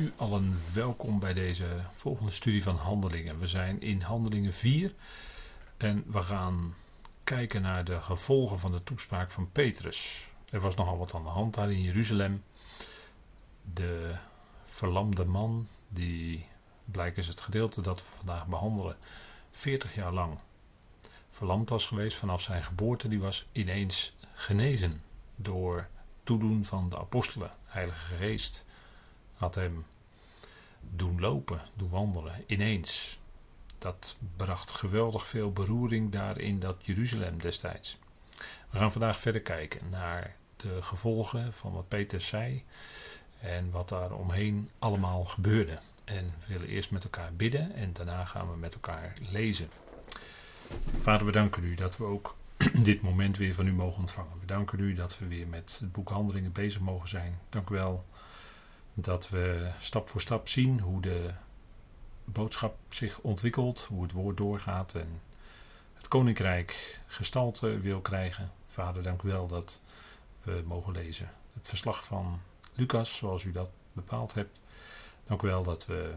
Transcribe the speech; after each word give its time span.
u 0.00 0.12
allen 0.16 0.60
welkom 0.72 1.18
bij 1.18 1.32
deze 1.32 1.66
volgende 1.92 2.30
studie 2.30 2.62
van 2.62 2.76
Handelingen. 2.76 3.38
We 3.38 3.46
zijn 3.46 3.80
in 3.80 4.00
Handelingen 4.00 4.52
4 4.52 4.94
en 5.76 6.04
we 6.06 6.20
gaan 6.20 6.74
kijken 7.24 7.62
naar 7.62 7.84
de 7.84 8.00
gevolgen 8.00 8.58
van 8.58 8.72
de 8.72 8.82
toespraak 8.82 9.30
van 9.30 9.50
Petrus. 9.52 10.28
Er 10.50 10.60
was 10.60 10.74
nogal 10.74 10.98
wat 10.98 11.14
aan 11.14 11.22
de 11.22 11.28
hand 11.28 11.54
daar 11.54 11.72
in 11.72 11.82
Jeruzalem. 11.82 12.42
De 13.74 14.14
verlamde 14.64 15.24
man, 15.24 15.68
die 15.88 16.46
blijkt 16.84 17.18
is 17.18 17.28
het 17.28 17.40
gedeelte 17.40 17.80
dat 17.80 17.98
we 17.98 18.16
vandaag 18.16 18.46
behandelen, 18.46 18.96
40 19.50 19.94
jaar 19.94 20.12
lang 20.12 20.38
verlamd 21.30 21.68
was 21.68 21.86
geweest 21.86 22.16
vanaf 22.16 22.40
zijn 22.40 22.64
geboorte, 22.64 23.08
die 23.08 23.20
was 23.20 23.46
ineens 23.52 24.16
genezen 24.34 25.02
door 25.36 25.88
toedoen 26.22 26.64
van 26.64 26.88
de 26.88 26.98
apostelen, 26.98 27.50
Heilige 27.64 28.14
Geest 28.14 28.64
had 29.40 29.54
hem 29.54 29.84
doen 30.80 31.20
lopen, 31.20 31.60
doen 31.76 31.88
wandelen, 31.88 32.44
ineens. 32.46 33.18
Dat 33.78 34.16
bracht 34.36 34.70
geweldig 34.70 35.26
veel 35.26 35.52
beroering 35.52 36.12
daar 36.12 36.38
in 36.38 36.60
dat 36.60 36.76
Jeruzalem 36.84 37.38
destijds. 37.38 37.98
We 38.70 38.78
gaan 38.78 38.92
vandaag 38.92 39.20
verder 39.20 39.40
kijken 39.40 39.88
naar 39.90 40.36
de 40.56 40.82
gevolgen 40.82 41.52
van 41.52 41.72
wat 41.72 41.88
Peter 41.88 42.20
zei 42.20 42.64
en 43.40 43.70
wat 43.70 43.88
daar 43.88 44.12
omheen 44.12 44.70
allemaal 44.78 45.24
gebeurde. 45.24 45.78
En 46.04 46.34
we 46.38 46.52
willen 46.52 46.68
eerst 46.68 46.90
met 46.90 47.04
elkaar 47.04 47.32
bidden 47.34 47.74
en 47.74 47.92
daarna 47.92 48.24
gaan 48.24 48.50
we 48.50 48.56
met 48.56 48.74
elkaar 48.74 49.14
lezen. 49.30 49.68
Vader, 50.98 51.26
we 51.26 51.32
danken 51.32 51.64
u 51.64 51.74
dat 51.74 51.96
we 51.96 52.04
ook 52.04 52.36
dit 52.74 53.02
moment 53.02 53.36
weer 53.36 53.54
van 53.54 53.66
u 53.66 53.72
mogen 53.72 54.00
ontvangen. 54.00 54.40
We 54.40 54.46
danken 54.46 54.80
u 54.80 54.94
dat 54.94 55.18
we 55.18 55.26
weer 55.26 55.46
met 55.46 55.76
het 55.80 55.92
boek 55.92 56.08
Handelingen 56.08 56.52
bezig 56.52 56.80
mogen 56.80 57.08
zijn. 57.08 57.38
Dank 57.48 57.70
u 57.70 57.74
wel 57.74 58.04
dat 58.94 59.28
we 59.28 59.70
stap 59.78 60.08
voor 60.08 60.20
stap 60.20 60.48
zien 60.48 60.80
hoe 60.80 61.00
de 61.00 61.30
boodschap 62.24 62.76
zich 62.88 63.18
ontwikkelt, 63.18 63.80
hoe 63.80 64.02
het 64.02 64.12
woord 64.12 64.36
doorgaat 64.36 64.94
en 64.94 65.20
het 65.94 66.08
koninkrijk 66.08 67.00
gestalte 67.06 67.80
wil 67.80 68.00
krijgen. 68.00 68.52
Vader, 68.66 69.02
dank 69.02 69.22
u 69.22 69.28
wel 69.28 69.46
dat 69.46 69.80
we 70.42 70.62
mogen 70.66 70.92
lezen. 70.92 71.30
Het 71.52 71.68
verslag 71.68 72.04
van 72.04 72.40
Lucas, 72.74 73.16
zoals 73.16 73.44
u 73.44 73.52
dat 73.52 73.70
bepaald 73.92 74.34
hebt. 74.34 74.60
Dank 75.26 75.42
u 75.42 75.46
wel 75.46 75.62
dat 75.62 75.86
we, 75.86 76.14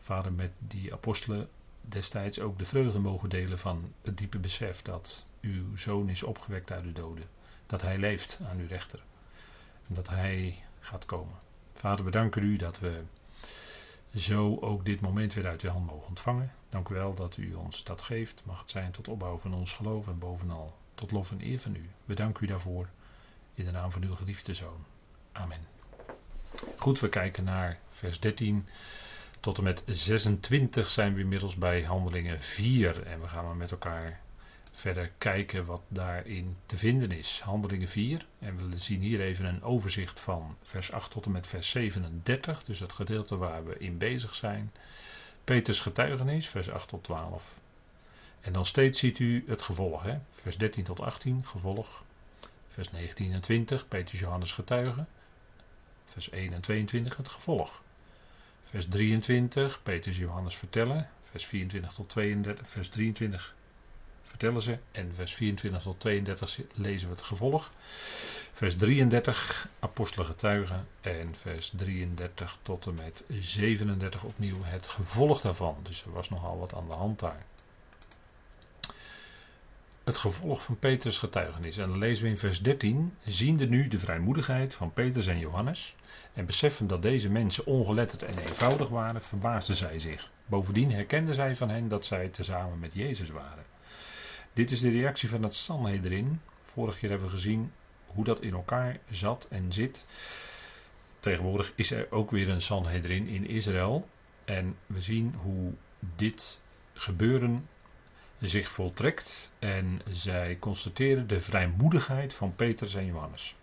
Vader, 0.00 0.32
met 0.32 0.50
die 0.58 0.92
apostelen 0.92 1.48
destijds 1.80 2.40
ook 2.40 2.58
de 2.58 2.64
vreugde 2.64 2.98
mogen 2.98 3.28
delen 3.28 3.58
van 3.58 3.92
het 4.02 4.18
diepe 4.18 4.38
besef 4.38 4.82
dat 4.82 5.26
uw 5.40 5.76
zoon 5.76 6.08
is 6.08 6.22
opgewekt 6.22 6.72
uit 6.72 6.84
de 6.84 6.92
doden. 6.92 7.24
Dat 7.66 7.82
hij 7.82 7.98
leeft 7.98 8.38
aan 8.50 8.58
uw 8.58 8.66
rechter. 8.66 9.02
En 9.88 9.94
dat 9.94 10.08
hij 10.08 10.64
gaat 10.80 11.04
komen. 11.04 11.47
Vader, 11.78 12.04
we 12.04 12.10
danken 12.10 12.42
u 12.42 12.56
dat 12.56 12.78
we 12.78 13.02
zo 14.16 14.56
ook 14.60 14.84
dit 14.84 15.00
moment 15.00 15.34
weer 15.34 15.46
uit 15.46 15.62
uw 15.62 15.70
hand 15.70 15.86
mogen 15.86 16.08
ontvangen. 16.08 16.52
Dank 16.68 16.88
u 16.88 16.94
wel 16.94 17.14
dat 17.14 17.36
u 17.36 17.54
ons 17.54 17.84
dat 17.84 18.02
geeft. 18.02 18.42
Mag 18.44 18.60
het 18.60 18.70
zijn 18.70 18.90
tot 18.90 19.08
opbouw 19.08 19.38
van 19.38 19.54
ons 19.54 19.72
geloof 19.72 20.08
en 20.08 20.18
bovenal 20.18 20.76
tot 20.94 21.10
lof 21.10 21.30
en 21.30 21.40
eer 21.40 21.60
van 21.60 21.74
u. 21.74 21.88
We 22.04 22.14
danken 22.14 22.44
u 22.44 22.46
daarvoor 22.46 22.88
in 23.54 23.64
de 23.64 23.70
naam 23.70 23.92
van 23.92 24.02
uw 24.02 24.14
geliefde 24.14 24.54
zoon. 24.54 24.84
Amen. 25.32 25.60
Goed, 26.76 27.00
we 27.00 27.08
kijken 27.08 27.44
naar 27.44 27.78
vers 27.90 28.20
13 28.20 28.68
tot 29.40 29.58
en 29.58 29.64
met 29.64 29.82
26 29.86 30.90
zijn 30.90 31.14
we 31.14 31.20
inmiddels 31.20 31.56
bij 31.56 31.82
handelingen 31.82 32.40
4 32.40 33.06
en 33.06 33.20
we 33.20 33.28
gaan 33.28 33.44
maar 33.44 33.56
met 33.56 33.70
elkaar 33.70 34.20
verder 34.78 35.10
kijken 35.18 35.64
wat 35.64 35.82
daarin 35.88 36.56
te 36.66 36.76
vinden 36.76 37.10
is. 37.10 37.40
Handelingen 37.44 37.88
4. 37.88 38.26
En 38.38 38.70
we 38.70 38.78
zien 38.78 39.00
hier 39.00 39.20
even 39.20 39.44
een 39.44 39.62
overzicht 39.62 40.20
van 40.20 40.56
vers 40.62 40.92
8 40.92 41.10
tot 41.10 41.24
en 41.24 41.32
met 41.32 41.46
vers 41.46 41.70
37. 41.70 42.64
Dus 42.64 42.80
het 42.80 42.92
gedeelte 42.92 43.36
waar 43.36 43.66
we 43.66 43.78
in 43.78 43.98
bezig 43.98 44.34
zijn. 44.34 44.72
Peters 45.44 45.80
getuigenis, 45.80 46.48
vers 46.48 46.70
8 46.70 46.88
tot 46.88 47.04
12. 47.04 47.60
En 48.40 48.52
dan 48.52 48.66
steeds 48.66 48.98
ziet 48.98 49.18
u 49.18 49.44
het 49.46 49.62
gevolg. 49.62 50.02
Hè? 50.02 50.18
Vers 50.30 50.56
13 50.56 50.84
tot 50.84 51.00
18, 51.00 51.44
gevolg. 51.44 52.02
Vers 52.68 52.90
19 52.90 53.32
en 53.32 53.40
20, 53.40 53.88
Peters 53.88 54.20
Johannes 54.20 54.52
getuige. 54.52 55.04
Vers 56.04 56.30
1 56.30 56.52
en 56.52 56.60
22, 56.60 57.16
het 57.16 57.28
gevolg. 57.28 57.82
Vers 58.62 58.86
23, 58.88 59.82
Peters 59.82 60.16
Johannes 60.16 60.56
vertellen. 60.56 61.08
Vers 61.30 61.46
24 61.46 61.92
tot 61.92 62.08
32, 62.08 62.68
vers 62.68 62.88
23, 62.88 63.54
vertellen 64.28 64.62
ze. 64.62 64.78
En 64.92 65.12
vers 65.14 65.34
24 65.34 65.82
tot 65.82 66.00
32 66.00 66.60
lezen 66.74 67.08
we 67.08 67.14
het 67.14 67.24
gevolg. 67.24 67.70
Vers 68.52 68.76
33, 68.76 69.68
apostelen 69.78 70.26
getuigen. 70.26 70.86
En 71.00 71.36
vers 71.36 71.72
33 71.76 72.58
tot 72.62 72.86
en 72.86 72.94
met 72.94 73.24
37 73.28 74.24
opnieuw 74.24 74.58
het 74.62 74.86
gevolg 74.86 75.40
daarvan. 75.40 75.76
Dus 75.82 76.04
er 76.04 76.12
was 76.12 76.30
nogal 76.30 76.58
wat 76.58 76.74
aan 76.74 76.86
de 76.86 76.92
hand 76.92 77.20
daar. 77.20 77.46
Het 80.04 80.16
gevolg 80.16 80.62
van 80.62 80.78
Peters 80.78 81.18
getuigenis. 81.18 81.76
En 81.76 81.88
dan 81.88 81.98
lezen 81.98 82.24
we 82.24 82.30
in 82.30 82.36
vers 82.36 82.62
13. 82.62 83.14
Ziende 83.24 83.66
nu 83.66 83.88
de 83.88 83.98
vrijmoedigheid 83.98 84.74
van 84.74 84.92
Peters 84.92 85.26
en 85.26 85.38
Johannes. 85.38 85.96
En 86.34 86.46
beseffen 86.46 86.86
dat 86.86 87.02
deze 87.02 87.30
mensen 87.30 87.66
ongeletterd 87.66 88.22
en 88.22 88.38
eenvoudig 88.38 88.88
waren, 88.88 89.22
verbaasden 89.22 89.76
zij 89.76 89.98
zich. 89.98 90.30
Bovendien 90.46 90.92
herkenden 90.92 91.34
zij 91.34 91.56
van 91.56 91.68
hen 91.68 91.88
dat 91.88 92.04
zij 92.04 92.28
tezamen 92.28 92.78
met 92.78 92.94
Jezus 92.94 93.30
waren. 93.30 93.67
Dit 94.58 94.70
is 94.70 94.80
de 94.80 94.90
reactie 94.90 95.28
van 95.28 95.42
het 95.42 95.54
Sanhedrin. 95.54 96.40
Vorige 96.64 96.98
keer 96.98 97.08
hebben 97.08 97.28
we 97.28 97.34
gezien 97.34 97.72
hoe 98.06 98.24
dat 98.24 98.40
in 98.40 98.52
elkaar 98.52 98.98
zat 99.10 99.46
en 99.50 99.72
zit. 99.72 100.06
Tegenwoordig 101.20 101.72
is 101.74 101.90
er 101.90 102.06
ook 102.10 102.30
weer 102.30 102.48
een 102.48 102.62
Sanhedrin 102.62 103.26
in 103.26 103.46
Israël. 103.46 104.08
En 104.44 104.76
we 104.86 105.00
zien 105.00 105.34
hoe 105.42 105.72
dit 106.16 106.58
gebeuren 106.92 107.68
zich 108.40 108.72
voltrekt. 108.72 109.50
En 109.58 110.00
zij 110.10 110.56
constateren 110.58 111.26
de 111.26 111.40
vrijmoedigheid 111.40 112.34
van 112.34 112.54
Petrus 112.56 112.94
en 112.94 113.06
Johannes. 113.06 113.56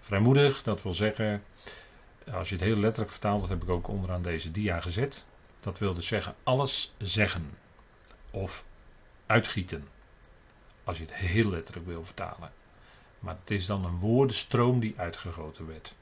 Vrijmoedig, 0.00 0.62
dat 0.62 0.82
wil 0.82 0.92
zeggen, 0.92 1.42
als 2.32 2.48
je 2.48 2.54
het 2.54 2.64
heel 2.64 2.76
letterlijk 2.76 3.10
vertaalt, 3.10 3.40
dat 3.40 3.50
heb 3.50 3.62
ik 3.62 3.68
ook 3.68 3.88
onderaan 3.88 4.22
deze 4.22 4.50
dia 4.50 4.80
gezet. 4.80 5.24
Dat 5.60 5.78
wil 5.78 5.94
dus 5.94 6.06
zeggen 6.06 6.34
alles 6.42 6.94
zeggen 6.98 7.50
of 8.30 8.64
uitgieten. 9.26 9.96
Als 10.88 10.98
je 10.98 11.02
het 11.02 11.14
heel 11.14 11.50
letterlijk 11.50 11.86
wil 11.86 12.04
vertalen. 12.04 12.52
Maar 13.18 13.36
het 13.40 13.50
is 13.50 13.66
dan 13.66 13.84
een 13.84 13.98
woordenstroom 13.98 14.80
die 14.80 14.94
uitgegoten 14.96 15.66
werd. 15.66 15.94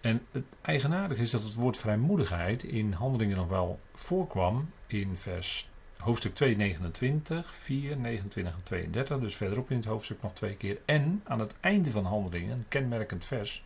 En 0.00 0.26
het 0.30 0.44
eigenaardige 0.60 1.22
is 1.22 1.30
dat 1.30 1.42
het 1.42 1.54
woord 1.54 1.76
vrijmoedigheid 1.76 2.62
in 2.62 2.92
handelingen 2.92 3.36
nog 3.36 3.48
wel 3.48 3.80
voorkwam 3.92 4.70
in 4.86 5.16
vers 5.16 5.68
hoofdstuk 5.96 6.34
2, 6.34 6.56
29, 6.56 7.56
4, 7.56 7.96
29 7.96 8.54
en 8.54 8.62
32. 8.62 9.18
Dus 9.18 9.36
verderop 9.36 9.70
in 9.70 9.76
het 9.76 9.84
hoofdstuk 9.84 10.22
nog 10.22 10.32
twee 10.32 10.56
keer. 10.56 10.78
En 10.84 11.22
aan 11.24 11.40
het 11.40 11.54
einde 11.60 11.90
van 11.90 12.04
handelingen, 12.04 12.52
een 12.52 12.68
kenmerkend 12.68 13.24
vers. 13.24 13.62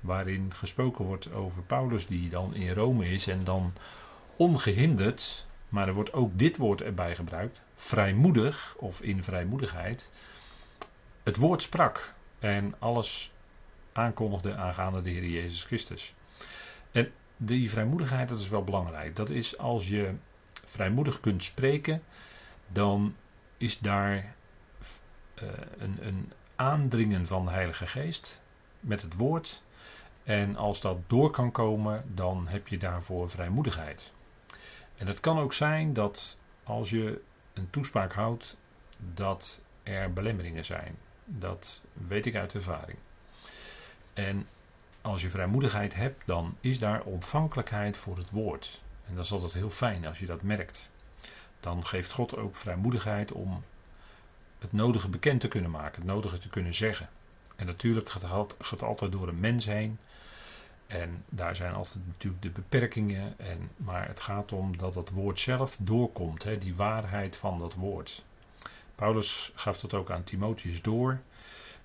Waarin 0.00 0.52
gesproken 0.54 1.04
wordt 1.04 1.32
over 1.32 1.62
Paulus 1.62 2.06
die 2.06 2.28
dan 2.28 2.54
in 2.54 2.72
Rome 2.72 3.10
is 3.10 3.26
en 3.26 3.44
dan 3.44 3.72
ongehinderd 4.36 5.46
maar 5.68 5.88
er 5.88 5.94
wordt 5.94 6.12
ook 6.12 6.38
dit 6.38 6.56
woord 6.56 6.82
erbij 6.82 7.14
gebruikt. 7.14 7.60
Vrijmoedig 7.74 8.74
of 8.78 9.00
in 9.00 9.22
vrijmoedigheid. 9.22 10.10
Het 11.22 11.36
woord 11.36 11.62
sprak 11.62 12.14
en 12.38 12.74
alles 12.78 13.32
aankondigde 13.92 14.54
aangaande 14.54 15.02
de 15.02 15.10
Heer 15.10 15.26
Jezus 15.26 15.64
Christus. 15.64 16.14
En 16.92 17.10
die 17.36 17.70
vrijmoedigheid, 17.70 18.28
dat 18.28 18.40
is 18.40 18.48
wel 18.48 18.64
belangrijk. 18.64 19.16
Dat 19.16 19.30
is 19.30 19.58
als 19.58 19.88
je 19.88 20.14
vrijmoedig 20.64 21.20
kunt 21.20 21.42
spreken, 21.42 22.02
dan 22.68 23.14
is 23.56 23.78
daar 23.78 24.14
uh, 25.42 25.48
een, 25.78 25.98
een 26.00 26.32
aandringen 26.56 27.26
van 27.26 27.44
de 27.44 27.50
Heilige 27.50 27.86
Geest 27.86 28.42
met 28.80 29.02
het 29.02 29.14
woord. 29.14 29.62
En 30.24 30.56
als 30.56 30.80
dat 30.80 30.98
door 31.06 31.30
kan 31.30 31.50
komen, 31.50 32.04
dan 32.14 32.48
heb 32.48 32.68
je 32.68 32.78
daarvoor 32.78 33.30
vrijmoedigheid. 33.30 34.12
En 34.98 35.06
het 35.06 35.20
kan 35.20 35.38
ook 35.38 35.52
zijn 35.52 35.92
dat 35.92 36.36
als 36.64 36.90
je 36.90 37.20
een 37.52 37.70
toespraak 37.70 38.12
houdt, 38.12 38.56
dat 39.14 39.60
er 39.82 40.12
belemmeringen 40.12 40.64
zijn. 40.64 40.98
Dat 41.24 41.82
weet 41.92 42.26
ik 42.26 42.36
uit 42.36 42.54
ervaring. 42.54 42.98
En 44.14 44.48
als 45.00 45.20
je 45.20 45.30
vrijmoedigheid 45.30 45.94
hebt, 45.94 46.22
dan 46.26 46.56
is 46.60 46.78
daar 46.78 47.02
ontvankelijkheid 47.02 47.96
voor 47.96 48.16
het 48.16 48.30
woord. 48.30 48.82
En 49.06 49.14
dat 49.14 49.24
is 49.24 49.32
altijd 49.32 49.52
heel 49.52 49.70
fijn 49.70 50.06
als 50.06 50.18
je 50.18 50.26
dat 50.26 50.42
merkt. 50.42 50.90
Dan 51.60 51.86
geeft 51.86 52.12
God 52.12 52.36
ook 52.36 52.54
vrijmoedigheid 52.54 53.32
om 53.32 53.64
het 54.58 54.72
nodige 54.72 55.08
bekend 55.08 55.40
te 55.40 55.48
kunnen 55.48 55.70
maken, 55.70 56.00
het 56.00 56.10
nodige 56.10 56.38
te 56.38 56.48
kunnen 56.48 56.74
zeggen. 56.74 57.08
En 57.56 57.66
natuurlijk 57.66 58.08
gaat 58.08 58.50
het 58.70 58.82
altijd 58.82 59.12
door 59.12 59.28
een 59.28 59.40
mens 59.40 59.64
heen. 59.64 59.98
En 60.88 61.24
daar 61.28 61.56
zijn 61.56 61.74
altijd 61.74 62.06
natuurlijk 62.06 62.42
de 62.42 62.50
beperkingen. 62.50 63.38
En, 63.38 63.70
maar 63.76 64.06
het 64.08 64.20
gaat 64.20 64.52
om 64.52 64.76
dat 64.76 64.94
het 64.94 65.10
woord 65.10 65.38
zelf 65.38 65.76
doorkomt. 65.80 66.42
Hè, 66.42 66.58
die 66.58 66.74
waarheid 66.74 67.36
van 67.36 67.58
dat 67.58 67.74
woord. 67.74 68.24
Paulus 68.94 69.52
gaf 69.54 69.80
dat 69.80 69.94
ook 69.94 70.10
aan 70.10 70.24
Timotheus 70.24 70.82
door. 70.82 71.20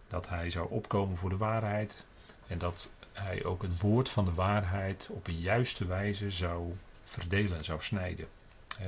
Dat 0.07 0.29
hij 0.29 0.49
zou 0.49 0.69
opkomen 0.69 1.17
voor 1.17 1.29
de 1.29 1.37
waarheid. 1.37 2.05
En 2.47 2.57
dat 2.57 2.93
hij 3.11 3.43
ook 3.43 3.61
het 3.61 3.81
woord 3.81 4.09
van 4.09 4.25
de 4.25 4.33
waarheid 4.33 5.09
op 5.11 5.27
een 5.27 5.39
juiste 5.39 5.85
wijze 5.85 6.31
zou 6.31 6.73
verdelen, 7.03 7.63
zou 7.63 7.81
snijden. 7.81 8.27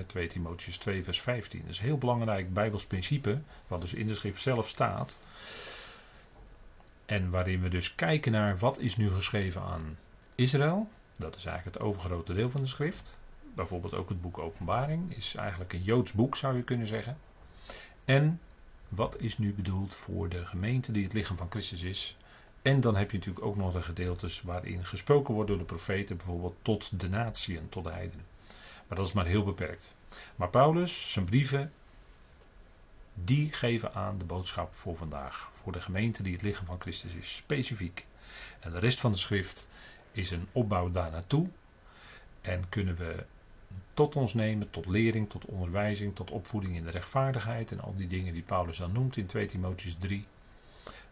2 0.06 0.28
Timotheus 0.28 0.78
2, 0.78 1.04
vers 1.04 1.22
15. 1.22 1.62
Dat 1.62 1.70
is 1.70 1.78
een 1.78 1.86
heel 1.86 1.98
belangrijk 1.98 2.54
Bijbels 2.54 2.86
principe, 2.86 3.40
wat 3.68 3.82
dus 3.82 3.94
in 3.94 4.08
de 4.08 4.16
schrift 4.16 4.42
zelf 4.42 4.68
staat. 4.68 5.18
En 7.06 7.30
waarin 7.30 7.62
we 7.62 7.70
dus 7.70 7.96
kijken 7.96 8.32
naar 8.32 8.58
wat 8.58 8.80
is 8.80 8.98
nu 8.98 9.12
geschreven 9.12 9.62
aan 9.62 9.98
Israël. 10.36 10.88
Dat 11.18 11.36
is 11.36 11.46
eigenlijk 11.46 11.78
het 11.78 11.86
overgrote 11.86 12.34
deel 12.34 12.50
van 12.50 12.62
de 12.62 12.68
schrift. 12.68 13.18
Bijvoorbeeld 13.56 13.94
ook 13.94 14.10
het 14.10 14.22
boek 14.22 14.38
Openbaring 14.38 15.16
is 15.16 15.36
eigenlijk 15.36 15.74
een 15.74 15.84
Joods 15.84 16.12
boek, 16.12 16.36
zou 16.36 16.56
je 16.56 16.64
kunnen 16.64 16.88
zeggen. 16.88 17.18
En 18.06 18.40
wat 18.90 19.20
is 19.20 19.38
nu 19.38 19.54
bedoeld 19.54 19.96
voor 19.96 20.30
de 20.30 20.46
gemeente 20.46 20.92
die 20.92 21.04
het 21.04 21.14
lichaam 21.14 21.38
van 21.38 21.50
Christus 21.50 21.82
is. 21.82 22.18
En 22.62 22.82
dan 22.82 22.96
heb 22.96 23.12
je 23.12 23.18
natuurlijk 23.18 23.46
ook 23.46 23.56
nog 23.56 23.74
de 23.74 23.82
gedeeltes 23.82 24.42
waarin 24.42 24.86
gesproken 24.86 25.34
wordt 25.34 25.50
door 25.50 25.60
de 25.60 25.66
profeten, 25.66 26.18
bijvoorbeeld 26.18 26.56
tot 26.62 27.00
de 27.00 27.10
natieën, 27.10 27.70
tot 27.70 27.84
de 27.84 27.92
heidenen. 27.92 28.26
Maar 28.88 28.98
dat 28.98 29.08
is 29.08 29.14
maar 29.14 29.26
heel 29.26 29.44
beperkt. 29.44 29.94
Maar 30.36 30.50
Paulus, 30.50 31.12
zijn 31.12 31.26
brieven, 31.26 31.72
die 33.14 33.54
geven 33.54 33.94
aan 33.94 34.18
de 34.18 34.26
boodschap 34.26 34.76
voor 34.76 34.98
vandaag. 34.98 35.50
Voor 35.52 35.72
de 35.72 35.82
gemeente 35.82 36.24
die 36.24 36.34
het 36.34 36.42
lichaam 36.42 36.66
van 36.66 36.82
Christus 36.82 37.14
is, 37.14 37.36
specifiek. 37.36 38.06
En 38.60 38.72
de 38.72 38.80
rest 38.80 39.00
van 39.00 39.12
de 39.12 39.18
schrift 39.18 39.68
is 40.16 40.32
een 40.32 40.48
opbouw 40.52 40.92
daar 40.92 41.12
naartoe. 41.12 41.48
En 42.42 42.70
kunnen 42.70 42.96
we 42.96 43.26
tot 43.94 44.16
ons 44.16 44.34
nemen, 44.34 44.70
tot 44.70 44.86
lering, 44.86 45.30
tot 45.30 45.46
onderwijzing, 45.46 46.16
tot 46.16 46.32
opvoeding 46.32 46.76
in 46.76 46.84
de 46.84 46.92
rechtvaardigheid 46.92 47.72
en 47.72 47.80
al 47.80 47.96
die 47.96 48.08
dingen 48.08 48.34
die 48.34 48.42
Paulus 48.42 48.78
dan 48.78 48.92
noemt 48.92 49.18
in 49.18 49.26
2 49.26 49.46
Timotheus 49.46 49.96
3. 50.00 50.26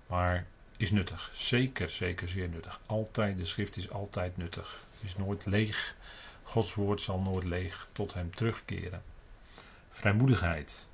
Maar 0.07 0.45
is 0.77 0.91
nuttig, 0.91 1.29
zeker, 1.33 1.89
zeker 1.89 2.27
zeer 2.27 2.49
nuttig. 2.49 2.79
Altijd, 2.85 3.37
de 3.37 3.45
schrift 3.45 3.77
is 3.77 3.91
altijd 3.91 4.37
nuttig. 4.37 4.83
Is 5.01 5.17
nooit 5.17 5.45
leeg. 5.45 5.95
Gods 6.43 6.73
woord 6.73 7.01
zal 7.01 7.19
nooit 7.19 7.43
leeg 7.43 7.87
tot 7.91 8.13
hem 8.13 8.35
terugkeren. 8.35 9.01
Vrijmoedigheid. 9.91 10.87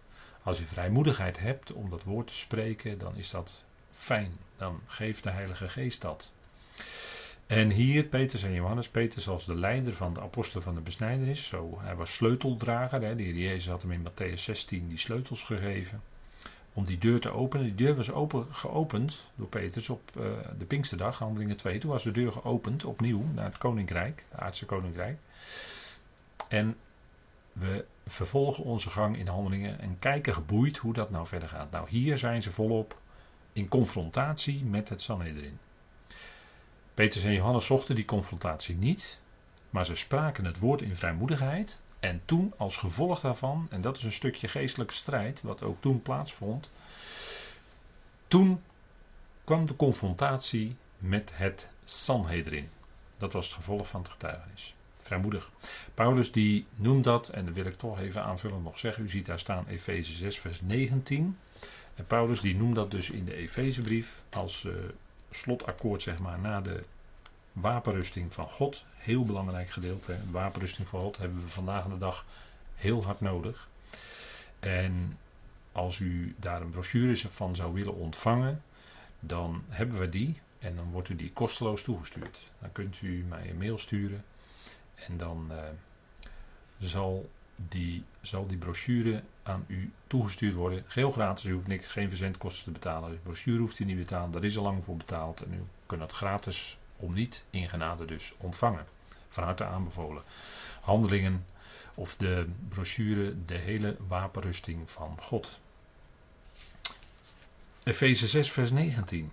Als 0.44 0.58
je 0.58 0.66
vrijmoedigheid 0.66 1.40
hebt 1.40 1.72
om 1.72 1.90
dat 1.90 2.04
woord 2.04 2.28
te 2.28 2.36
spreken, 2.36 2.98
dan 2.98 3.16
is 3.16 3.30
dat 3.30 3.64
fijn. 3.92 4.38
Dan 4.58 4.82
geeft 4.86 5.24
de 5.24 5.30
Heilige 5.30 5.70
Geest 5.70 6.02
dat. 6.02 6.34
En 7.50 7.72
hier 7.72 8.04
Petrus 8.04 8.44
en 8.44 8.54
Johannes, 8.54 8.90
Petrus 8.90 9.28
als 9.28 9.46
de 9.46 9.56
leider 9.56 9.94
van 9.94 10.14
de 10.14 10.22
apostelen 10.22 10.64
van 10.64 10.76
de 10.76 10.82
besnijdenis. 10.82 11.48
Zo, 11.48 11.80
hij 11.82 11.96
was 11.96 12.14
sleuteldrager. 12.14 13.02
Hè. 13.02 13.16
De 13.16 13.24
heer 13.24 13.36
Jezus 13.36 13.68
had 13.68 13.82
hem 13.82 13.92
in 13.92 14.08
Matthäus 14.08 14.34
16 14.34 14.88
die 14.88 14.98
sleutels 14.98 15.44
gegeven. 15.44 16.02
Om 16.74 16.86
die 16.86 16.98
deur 16.98 17.20
te 17.20 17.30
openen. 17.30 17.66
Die 17.66 17.76
deur 17.76 17.96
was 17.96 18.12
open, 18.12 18.46
geopend 18.52 19.28
door 19.36 19.48
Petrus 19.48 19.90
op 19.90 20.02
uh, 20.18 20.24
de 20.58 20.66
Pinksterdag, 20.66 21.20
handelingen 21.20 21.58
2. 21.58 21.78
Toen 21.78 21.92
was 21.92 22.04
de 22.04 22.12
deur 22.12 22.32
geopend 22.32 22.86
opnieuw 22.86 23.24
naar 23.34 23.46
het 23.46 23.58
koninkrijk, 23.58 24.24
het 24.30 24.40
aardse 24.40 24.66
koninkrijk. 24.66 25.18
En 26.48 26.76
we 27.54 27.86
vervolgen 28.08 28.64
onze 28.64 28.90
gang 28.90 29.18
in 29.18 29.28
handelingen 29.28 29.80
en 29.80 29.96
kijken 30.00 30.34
geboeid 30.34 30.78
hoe 30.78 30.94
dat 30.94 31.10
nou 31.10 31.28
verder 31.28 31.50
gaat. 31.50 31.72
Nou, 31.72 31.90
hier 31.90 32.18
zijn 32.18 32.42
ze 32.42 32.52
volop 32.52 33.00
in 33.54 33.68
confrontatie 33.68 34.64
met 34.64 34.90
het 34.90 35.02
Sanhedrin. 35.02 35.58
Petrus 37.00 37.24
en 37.24 37.34
Johannes 37.34 37.66
zochten 37.66 37.96
die 37.96 38.06
confrontatie 38.06 38.76
niet, 38.76 39.20
maar 39.70 39.86
ze 39.86 39.96
spraken 39.96 40.46
het 40.46 40.60
woord 40.60 40.82
in 40.82 40.96
vrijmoedigheid. 40.96 41.82
En 42.00 42.22
toen, 42.26 42.54
als 42.58 42.78
gevolg 42.78 43.20
daarvan, 43.20 43.68
en 43.70 43.82
dat 43.82 43.98
is 43.98 44.04
een 44.04 44.12
stukje 44.12 44.48
geestelijke 44.48 44.94
strijd, 44.94 45.42
wat 45.42 45.64
ook 45.64 45.82
toen 45.82 46.02
plaatsvond, 46.02 46.72
toen 48.28 48.62
kwam 49.44 49.66
de 49.66 49.76
confrontatie 49.76 50.76
met 50.98 51.32
het 51.34 51.70
Sanhedrin. 51.84 52.70
Dat 53.18 53.34
was 53.34 53.46
het 53.46 53.56
gevolg 53.56 53.88
van 53.88 54.02
het 54.02 54.10
getuigenis. 54.10 54.76
Vrijmoedig. 55.02 55.52
Paulus 55.94 56.32
die 56.32 56.66
noemt 56.76 57.04
dat, 57.04 57.30
en 57.30 57.46
dat 57.46 57.54
wil 57.54 57.66
ik 57.66 57.78
toch 57.78 58.00
even 58.00 58.24
aanvullend 58.24 58.64
nog 58.64 58.80
zeggen. 58.80 59.04
U 59.04 59.10
ziet 59.10 59.26
daar 59.26 59.40
staan 59.40 59.68
Efeze 59.68 60.14
6, 60.14 60.40
vers 60.40 60.62
19. 60.62 61.38
En 61.96 62.06
Paulus 62.06 62.42
die 62.42 62.56
noemt 62.56 62.76
dat 62.76 62.92
dus 62.92 63.10
in 63.10 63.26
de 63.26 63.36
Efezebrief 63.36 64.22
als 64.30 64.64
uh, 64.64 64.74
slotakkoord, 65.30 66.02
zeg 66.02 66.20
maar, 66.20 66.40
na 66.40 66.62
de 66.62 66.84
wapenrusting 67.54 68.34
van 68.34 68.46
God. 68.46 68.84
Heel 68.96 69.26
belangrijk 69.26 69.70
gedeelte. 69.70 70.12
De 70.12 70.32
wapenrusting 70.32 70.88
van 70.88 71.00
God 71.00 71.18
hebben 71.18 71.42
we 71.42 71.48
vandaag 71.48 71.86
de 71.86 71.98
dag 71.98 72.26
heel 72.76 73.04
hard 73.04 73.22
nodig. 73.22 73.68
En 74.60 75.18
als 75.72 76.00
u 76.00 76.36
daar 76.38 76.62
een 76.62 76.70
brochure 76.70 77.18
van 77.18 77.56
zou 77.56 77.74
willen 77.74 77.96
ontvangen, 77.96 78.64
dan 79.20 79.64
hebben 79.70 80.00
we 80.00 80.10
die. 80.10 80.40
En 80.60 80.76
dan 80.76 80.92
wordt 80.92 81.10
u 81.10 81.16
die 81.16 81.32
kosteloos 81.32 81.84
toegestuurd. 81.84 82.52
Dan 82.60 82.72
kunt 82.72 83.02
u 83.02 83.26
mij 83.30 83.50
een 83.50 83.58
mail 83.58 83.78
sturen. 83.78 84.24
En 84.96 85.18
dan 85.18 85.48
uh, 85.52 85.58
zal, 86.80 87.30
die, 87.68 88.04
zal 88.22 88.48
die 88.48 88.58
brochure 88.58 89.24
aan 89.44 89.66
u 89.68 89.92
toegestuurd 90.08 90.54
worden. 90.54 90.84
Geheel 90.88 91.12
gratis, 91.12 91.46
u 91.46 91.54
hoeft 91.54 91.68
niks, 91.68 91.88
geen 91.88 92.10
verzendkosten 92.10 92.64
te 92.64 92.72
betalen. 92.72 93.12
De 93.12 93.18
brochure 93.18 93.60
hoeft 93.60 93.80
u 93.80 93.86
niet 93.86 93.98
betalen, 93.98 94.32
daar 94.32 94.44
is 94.44 94.58
al 94.58 94.64
lang 94.64 94.84
voor 94.84 94.98
betaald. 94.98 95.44
En 95.44 95.54
u 95.54 95.64
kunt 95.86 96.02
dat 96.02 96.12
gratis, 96.12 96.78
om 96.96 97.14
niet 97.14 97.44
in 97.50 97.70
genade 97.70 98.06
dus, 98.06 98.34
ontvangen. 98.38 98.86
Van 99.28 99.44
harte 99.44 99.64
aanbevolen. 99.64 100.24
Handelingen 100.82 101.46
of 101.94 102.16
de 102.16 102.48
brochure, 102.68 103.36
de 103.46 103.58
hele 103.58 103.98
wapenrusting 104.08 104.90
van 104.90 105.18
God. 105.22 105.60
Efeze 107.84 108.28
6, 108.28 108.52
vers 108.52 108.72
19. 108.72 109.32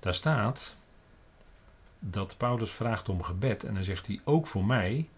Daar 0.00 0.14
staat 0.14 0.74
dat 1.98 2.36
Paulus 2.36 2.70
vraagt 2.70 3.08
om 3.08 3.22
gebed 3.22 3.64
en 3.64 3.74
dan 3.74 3.84
zegt 3.84 4.06
hij 4.06 4.20
ook 4.24 4.46
voor 4.46 4.64
mij, 4.64 5.08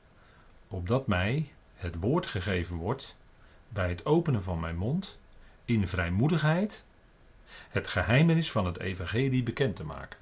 opdat 0.70 1.06
mij 1.06 1.52
het 1.74 1.94
woord 2.00 2.26
gegeven 2.26 2.76
wordt 2.76 3.16
bij 3.68 3.88
het 3.88 4.06
openen 4.06 4.42
van 4.42 4.60
mijn 4.60 4.76
mond 4.76 5.18
in 5.64 5.88
vrijmoedigheid 5.88 6.84
het 7.68 7.88
geheimenis 7.88 8.50
van 8.50 8.66
het 8.66 8.78
evangelie 8.78 9.42
bekend 9.42 9.76
te 9.76 9.84
maken. 9.84 10.18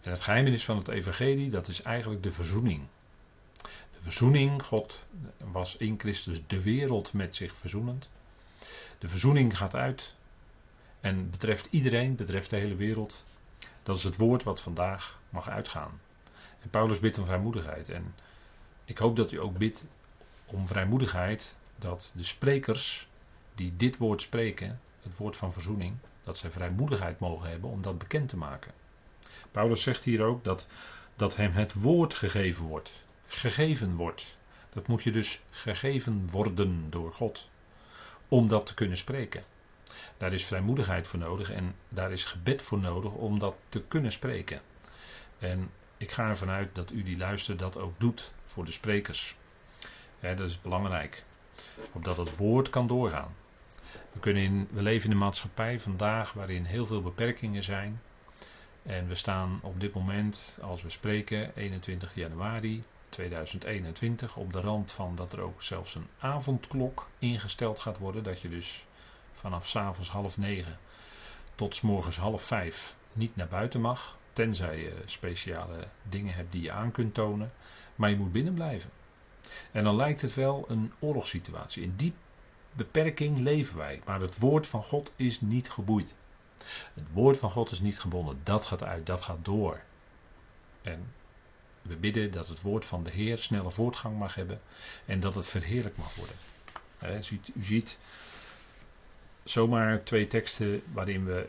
En 0.00 0.10
het 0.10 0.20
geheimenis 0.20 0.64
van 0.64 0.76
het 0.76 0.88
evangelie, 0.88 1.50
dat 1.50 1.68
is 1.68 1.82
eigenlijk 1.82 2.22
de 2.22 2.32
verzoening. 2.32 2.82
De 3.62 4.00
verzoening, 4.00 4.62
God 4.62 5.04
was 5.38 5.76
in 5.76 5.98
Christus 5.98 6.40
de 6.46 6.62
wereld 6.62 7.12
met 7.12 7.36
zich 7.36 7.56
verzoenend. 7.56 8.10
De 8.98 9.08
verzoening 9.08 9.56
gaat 9.56 9.74
uit 9.74 10.14
en 11.00 11.30
betreft 11.30 11.68
iedereen, 11.70 12.14
betreft 12.14 12.50
de 12.50 12.56
hele 12.56 12.76
wereld. 12.76 13.24
Dat 13.82 13.96
is 13.96 14.04
het 14.04 14.16
woord 14.16 14.42
wat 14.42 14.60
vandaag 14.60 15.20
mag 15.30 15.48
uitgaan. 15.48 16.00
En 16.62 16.70
Paulus 16.70 16.98
bidt 16.98 17.18
om 17.18 17.24
vrijmoedigheid. 17.24 17.88
En 17.88 18.14
ik 18.88 18.98
hoop 18.98 19.16
dat 19.16 19.32
u 19.32 19.40
ook 19.40 19.58
bidt 19.58 19.84
om 20.46 20.66
vrijmoedigheid 20.66 21.56
dat 21.76 22.12
de 22.16 22.24
sprekers 22.24 23.08
die 23.54 23.76
dit 23.76 23.96
woord 23.96 24.22
spreken, 24.22 24.80
het 25.02 25.16
woord 25.16 25.36
van 25.36 25.52
verzoening, 25.52 25.96
dat 26.24 26.38
zij 26.38 26.50
vrijmoedigheid 26.50 27.18
mogen 27.18 27.50
hebben 27.50 27.70
om 27.70 27.82
dat 27.82 27.98
bekend 27.98 28.28
te 28.28 28.36
maken. 28.36 28.72
Paulus 29.50 29.82
zegt 29.82 30.04
hier 30.04 30.22
ook 30.22 30.44
dat, 30.44 30.66
dat 31.16 31.36
hem 31.36 31.52
het 31.52 31.72
woord 31.72 32.14
gegeven 32.14 32.64
wordt. 32.64 32.92
Gegeven 33.26 33.96
wordt. 33.96 34.38
Dat 34.72 34.86
moet 34.86 35.02
je 35.02 35.10
dus 35.10 35.42
gegeven 35.50 36.28
worden 36.30 36.90
door 36.90 37.12
God. 37.12 37.50
Om 38.28 38.48
dat 38.48 38.66
te 38.66 38.74
kunnen 38.74 38.96
spreken. 38.96 39.44
Daar 40.16 40.32
is 40.32 40.46
vrijmoedigheid 40.46 41.06
voor 41.06 41.18
nodig 41.18 41.50
en 41.50 41.74
daar 41.88 42.12
is 42.12 42.24
gebed 42.24 42.62
voor 42.62 42.78
nodig 42.78 43.12
om 43.12 43.38
dat 43.38 43.54
te 43.68 43.82
kunnen 43.82 44.12
spreken. 44.12 44.60
En 45.38 45.70
ik 45.96 46.10
ga 46.10 46.28
ervan 46.28 46.50
uit 46.50 46.74
dat 46.74 46.90
u 46.90 47.02
die 47.02 47.18
luistert 47.18 47.58
dat 47.58 47.78
ook 47.78 48.00
doet 48.00 48.36
voor 48.48 48.64
de 48.64 48.70
sprekers. 48.70 49.36
dat 50.20 50.40
is 50.40 50.60
belangrijk. 50.60 51.24
Opdat 51.92 52.16
het 52.16 52.36
woord 52.36 52.70
kan 52.70 52.86
doorgaan. 52.86 53.34
We, 54.12 54.20
kunnen 54.20 54.42
in, 54.42 54.68
we 54.70 54.82
leven 54.82 55.06
in 55.06 55.12
een 55.12 55.22
maatschappij 55.22 55.80
vandaag 55.80 56.32
waarin 56.32 56.64
heel 56.64 56.86
veel 56.86 57.02
beperkingen 57.02 57.62
zijn. 57.62 58.00
En 58.82 59.08
we 59.08 59.14
staan 59.14 59.58
op 59.62 59.80
dit 59.80 59.94
moment, 59.94 60.58
als 60.62 60.82
we 60.82 60.90
spreken, 60.90 61.56
21 61.56 62.14
januari 62.14 62.82
2021, 63.08 64.36
op 64.36 64.52
de 64.52 64.60
rand 64.60 64.92
van 64.92 65.14
dat 65.14 65.32
er 65.32 65.40
ook 65.40 65.62
zelfs 65.62 65.94
een 65.94 66.06
avondklok 66.18 67.08
ingesteld 67.18 67.78
gaat 67.78 67.98
worden. 67.98 68.22
Dat 68.22 68.40
je 68.40 68.48
dus 68.48 68.86
vanaf 69.32 69.66
s'avonds 69.66 70.10
half 70.10 70.38
negen 70.38 70.78
tot 71.54 71.76
s 71.76 71.80
morgens 71.80 72.16
half 72.16 72.42
vijf 72.42 72.96
niet 73.12 73.36
naar 73.36 73.48
buiten 73.48 73.80
mag. 73.80 74.16
Tenzij 74.32 74.78
je 74.78 74.92
speciale 75.04 75.88
dingen 76.02 76.34
hebt 76.34 76.52
die 76.52 76.62
je 76.62 76.72
aan 76.72 76.90
kunt 76.90 77.14
tonen. 77.14 77.52
Maar 77.98 78.10
je 78.10 78.16
moet 78.16 78.32
binnen 78.32 78.54
blijven. 78.54 78.90
En 79.72 79.84
dan 79.84 79.96
lijkt 79.96 80.20
het 80.20 80.34
wel 80.34 80.64
een 80.68 80.92
oorlogssituatie. 80.98 81.82
In 81.82 81.94
die 81.96 82.12
beperking 82.72 83.38
leven 83.38 83.76
wij. 83.76 84.00
Maar 84.04 84.20
het 84.20 84.38
woord 84.38 84.66
van 84.66 84.82
God 84.82 85.12
is 85.16 85.40
niet 85.40 85.70
geboeid. 85.70 86.14
Het 86.94 87.04
woord 87.12 87.38
van 87.38 87.50
God 87.50 87.70
is 87.70 87.80
niet 87.80 88.00
gebonden. 88.00 88.40
Dat 88.42 88.64
gaat 88.64 88.82
uit, 88.82 89.06
dat 89.06 89.22
gaat 89.22 89.44
door. 89.44 89.80
En 90.82 91.12
we 91.82 91.96
bidden 91.96 92.30
dat 92.30 92.48
het 92.48 92.60
woord 92.60 92.84
van 92.84 93.04
de 93.04 93.10
Heer 93.10 93.38
snelle 93.38 93.70
voortgang 93.70 94.18
mag 94.18 94.34
hebben. 94.34 94.60
En 95.04 95.20
dat 95.20 95.34
het 95.34 95.46
verheerlijk 95.46 95.96
mag 95.96 96.14
worden. 96.14 96.36
u, 97.54 97.62
ziet, 97.62 97.98
zomaar 99.44 100.02
twee 100.02 100.26
teksten 100.26 100.82
waarin, 100.92 101.24
we, 101.24 101.48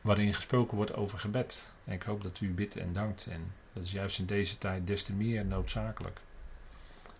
waarin 0.00 0.34
gesproken 0.34 0.76
wordt 0.76 0.94
over 0.94 1.18
gebed. 1.18 1.72
En 1.84 1.92
ik 1.92 2.02
hoop 2.02 2.22
dat 2.22 2.40
u 2.40 2.50
bidt 2.50 2.76
en 2.76 2.92
dankt. 2.92 3.26
En 3.26 3.52
dat 3.78 3.86
is 3.86 3.92
juist 3.92 4.18
in 4.18 4.26
deze 4.26 4.58
tijd 4.58 4.86
des 4.86 5.02
te 5.02 5.12
meer 5.12 5.44
noodzakelijk. 5.44 6.20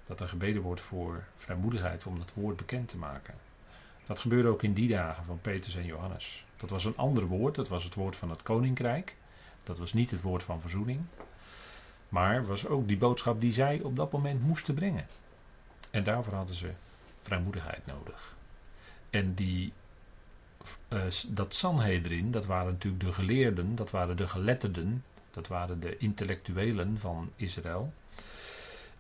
Dat 0.07 0.21
er 0.21 0.29
gebeden 0.29 0.63
wordt 0.63 0.81
voor 0.81 1.25
vrijmoedigheid 1.35 2.07
om 2.07 2.19
dat 2.19 2.33
woord 2.35 2.57
bekend 2.57 2.89
te 2.89 2.97
maken. 2.97 3.35
Dat 4.07 4.19
gebeurde 4.19 4.49
ook 4.49 4.63
in 4.63 4.73
die 4.73 4.89
dagen 4.89 5.25
van 5.25 5.41
Petrus 5.41 5.77
en 5.77 5.85
Johannes. 5.85 6.45
Dat 6.57 6.71
was 6.71 6.85
een 6.85 6.97
ander 6.97 7.25
woord, 7.25 7.55
dat 7.55 7.69
was 7.69 7.85
het 7.85 7.95
woord 7.95 8.17
van 8.17 8.31
het 8.31 8.43
koninkrijk. 8.43 9.17
Dat 9.63 9.79
was 9.79 9.93
niet 9.93 10.11
het 10.11 10.21
woord 10.21 10.43
van 10.43 10.61
verzoening. 10.61 11.01
Maar 12.09 12.47
was 12.47 12.67
ook 12.67 12.89
die 12.89 12.97
boodschap 12.97 13.41
die 13.41 13.53
zij 13.53 13.81
op 13.81 13.97
dat 13.97 14.13
moment 14.13 14.43
moesten 14.43 14.75
brengen. 14.75 15.07
En 15.91 16.05
daarvoor 16.05 16.35
hadden 16.35 16.55
ze 16.55 16.71
vrijmoedigheid 17.23 17.87
nodig. 17.87 18.37
En 19.11 19.35
die, 19.35 19.73
uh, 20.89 21.03
dat 21.29 21.55
Sanhedrin, 21.55 22.31
dat 22.31 22.47
waren 22.47 22.73
natuurlijk 22.73 23.05
de 23.05 23.13
geleerden, 23.13 23.77
dat 23.77 23.91
waren 23.91 24.17
de 24.17 24.29
geletterden, 24.29 25.05
dat 25.31 25.49
waren 25.49 25.81
de 25.81 25.97
intellectuelen 25.99 26.99
van 26.99 27.31
Israël. 27.37 27.93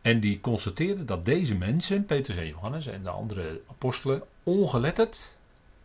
En 0.02 0.20
die 0.20 0.40
constateerden 0.40 1.06
dat 1.06 1.25
deze 1.25 1.54
mensen, 1.54 2.04
Petrus 2.04 2.37
en 2.37 2.49
Johannes 2.49 2.87
en 2.87 3.02
de 3.02 3.11
andere 3.11 3.61
apostelen, 3.70 4.23
ongeletterd 4.42 5.38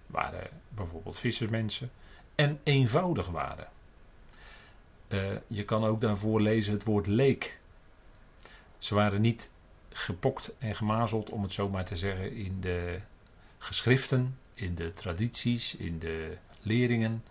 waren, 0.07 0.49
bijvoorbeeld 0.69 1.19
vissersmensen, 1.19 1.91
en 2.35 2.59
eenvoudig 2.63 3.27
waren. 3.27 3.67
Uh, 5.07 5.19
je 5.47 5.65
kan 5.65 5.83
ook 5.83 6.01
daarvoor 6.01 6.41
lezen 6.41 6.73
het 6.73 6.83
woord 6.83 7.07
leek. 7.07 7.59
Ze 8.77 8.95
waren 8.95 9.21
niet 9.21 9.51
gepokt 9.89 10.55
en 10.57 10.75
gemazeld, 10.75 11.29
om 11.29 11.43
het 11.43 11.53
zo 11.53 11.69
maar 11.69 11.85
te 11.85 11.95
zeggen, 11.95 12.35
in 12.35 12.57
de 12.61 12.99
geschriften, 13.57 14.37
in 14.53 14.75
de 14.75 14.93
tradities, 14.93 15.75
in 15.75 15.99
de 15.99 16.37
leringen. 16.61 17.23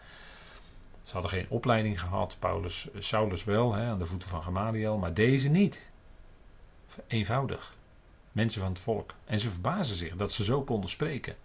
Ze 1.03 1.13
hadden 1.13 1.31
geen 1.31 1.47
opleiding 1.49 2.01
gehad, 2.01 2.37
Paulus, 2.39 2.89
Saulus 2.99 3.45
wel, 3.45 3.73
hè, 3.73 3.87
aan 3.87 3.99
de 3.99 4.05
voeten 4.05 4.29
van 4.29 4.43
Gamaliel, 4.43 4.99
maar 4.99 5.15
deze 5.15 5.49
niet. 5.49 5.91
Eenvoudig. 7.07 7.77
Mensen 8.33 8.61
van 8.61 8.71
het 8.71 8.81
volk. 8.81 9.15
En 9.25 9.41
ze 9.41 9.51
verbazen 9.51 9.97
zich 9.97 10.17
dat 10.17 10.33
ze 10.33 10.45
zo 10.45 10.63
konden 10.63 10.91
spreken. 10.91 11.37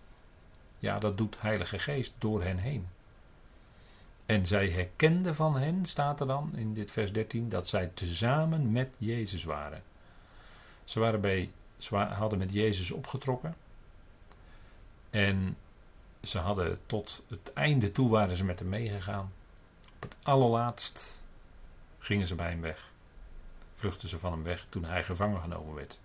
Ja, 0.80 1.00
dat 1.00 1.18
doet 1.18 1.42
Heilige 1.42 1.80
Geest 1.80 2.14
door 2.18 2.44
hen 2.44 2.58
heen. 2.58 2.88
En 4.26 4.46
zij 4.46 4.70
herkenden 4.70 5.36
van 5.36 5.58
hen, 5.58 5.86
staat 5.86 6.20
er 6.20 6.28
dan 6.28 6.52
in 6.56 6.74
dit 6.74 6.92
vers 6.92 7.14
13, 7.14 7.50
dat 7.50 7.68
zij 7.68 7.92
tezamen 7.94 8.72
met 8.72 8.90
Jezus 8.98 9.44
waren. 9.44 9.84
Ze, 10.84 11.00
waren 11.00 11.22
bij, 11.22 11.52
hadden 11.90 12.40
met 12.40 12.52
Jezus 12.52 12.92
opgetrokken. 12.92 13.56
En 15.10 15.58
ze 16.24 16.38
hadden 16.38 16.80
tot 16.86 17.24
het 17.28 17.54
einde 17.54 17.92
toe 17.92 18.10
waren 18.10 18.38
ze 18.38 18.46
met 18.46 18.60
hem 18.60 18.70
meegegaan. 18.70 19.32
Op 19.98 20.04
het 20.04 20.16
allerlaatst 20.24 21.22
gingen 22.00 22.27
ze 22.27 22.36
bij 22.36 22.50
hem 22.50 22.62
weg. 22.62 22.89
Vluchtten 23.75 24.10
ze 24.10 24.20
van 24.20 24.32
hem 24.32 24.44
weg 24.44 24.66
toen 24.70 24.84
hij 24.84 25.04
gevangen 25.04 25.42
genomen 25.42 25.74
werd. 25.75 26.00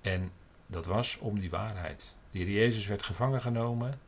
En 0.00 0.32
dat 0.66 0.86
was 0.86 1.18
om 1.18 1.40
die 1.40 1.50
waarheid. 1.50 2.14
De 2.30 2.52
Jezus 2.52 2.86
werd 2.86 3.02
gevangen 3.02 3.40
genomen 3.40 4.00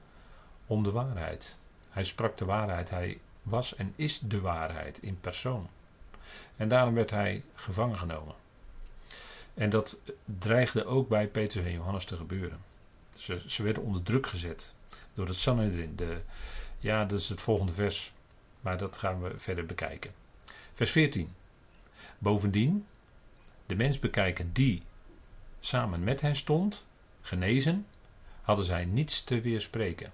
om 0.67 0.83
de 0.83 0.91
waarheid. 0.91 1.57
Hij 1.91 2.05
sprak 2.05 2.37
de 2.37 2.45
waarheid. 2.45 2.91
Hij 2.91 3.21
was 3.43 3.75
en 3.75 3.93
is 3.97 4.19
de 4.19 4.41
waarheid 4.41 4.99
in 5.03 5.21
persoon. 5.21 5.69
En 6.57 6.69
daarom 6.69 6.95
werd 6.95 7.11
hij 7.11 7.45
gevangen 7.55 7.99
genomen. 7.99 8.35
En 9.55 9.71
dat 9.71 9.99
dreigde 10.25 10.85
ook 10.85 11.09
bij 11.09 11.27
Petrus 11.27 11.65
en 11.65 11.73
Johannes 11.73 12.05
te 12.05 12.17
gebeuren. 12.17 12.59
Ze, 13.17 13.43
ze 13.47 13.63
werden 13.63 13.83
onder 13.83 14.03
druk 14.03 14.27
gezet 14.27 14.73
door 15.15 15.27
het 15.27 15.39
Sanhedrin. 15.39 15.97
De, 15.97 16.21
ja, 16.79 17.05
dat 17.05 17.21
is 17.21 17.29
het 17.29 17.43
volgende 17.43 17.73
vers, 17.73 18.13
maar 18.65 18.79
dat 18.79 18.97
gaan 18.97 19.23
we 19.23 19.39
verder 19.39 19.67
bekijken. 19.67 20.11
Vers 20.73 20.91
14. 20.91 21.35
Bovendien, 22.19 22.87
de 23.67 23.75
mens 23.75 23.99
bekijken 23.99 24.53
die 24.53 24.83
samen 25.61 26.05
met 26.05 26.21
hen 26.21 26.37
stond, 26.37 26.85
genezen, 27.21 27.87
hadden 28.43 28.65
zij 28.65 28.85
niets 28.85 29.25
te 29.25 29.41
weerspreken. 29.41 30.13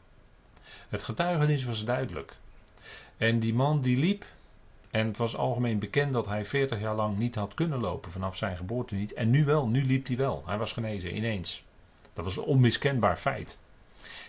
Het 0.88 1.02
getuigenis 1.02 1.64
was 1.64 1.84
duidelijk. 1.84 2.36
En 3.16 3.40
die 3.40 3.54
man 3.54 3.80
die 3.80 3.98
liep, 3.98 4.24
en 4.90 5.06
het 5.06 5.16
was 5.16 5.36
algemeen 5.36 5.78
bekend 5.78 6.12
dat 6.12 6.26
hij 6.26 6.44
40 6.44 6.80
jaar 6.80 6.94
lang 6.94 7.18
niet 7.18 7.34
had 7.34 7.54
kunnen 7.54 7.80
lopen, 7.80 8.10
vanaf 8.10 8.36
zijn 8.36 8.56
geboorte 8.56 8.94
niet. 8.94 9.12
En 9.12 9.30
nu 9.30 9.44
wel, 9.44 9.66
nu 9.66 9.84
liep 9.84 10.06
hij 10.06 10.16
wel. 10.16 10.42
Hij 10.46 10.58
was 10.58 10.72
genezen, 10.72 11.16
ineens. 11.16 11.64
Dat 12.12 12.24
was 12.24 12.36
een 12.36 12.42
onmiskenbaar 12.42 13.16
feit. 13.16 13.58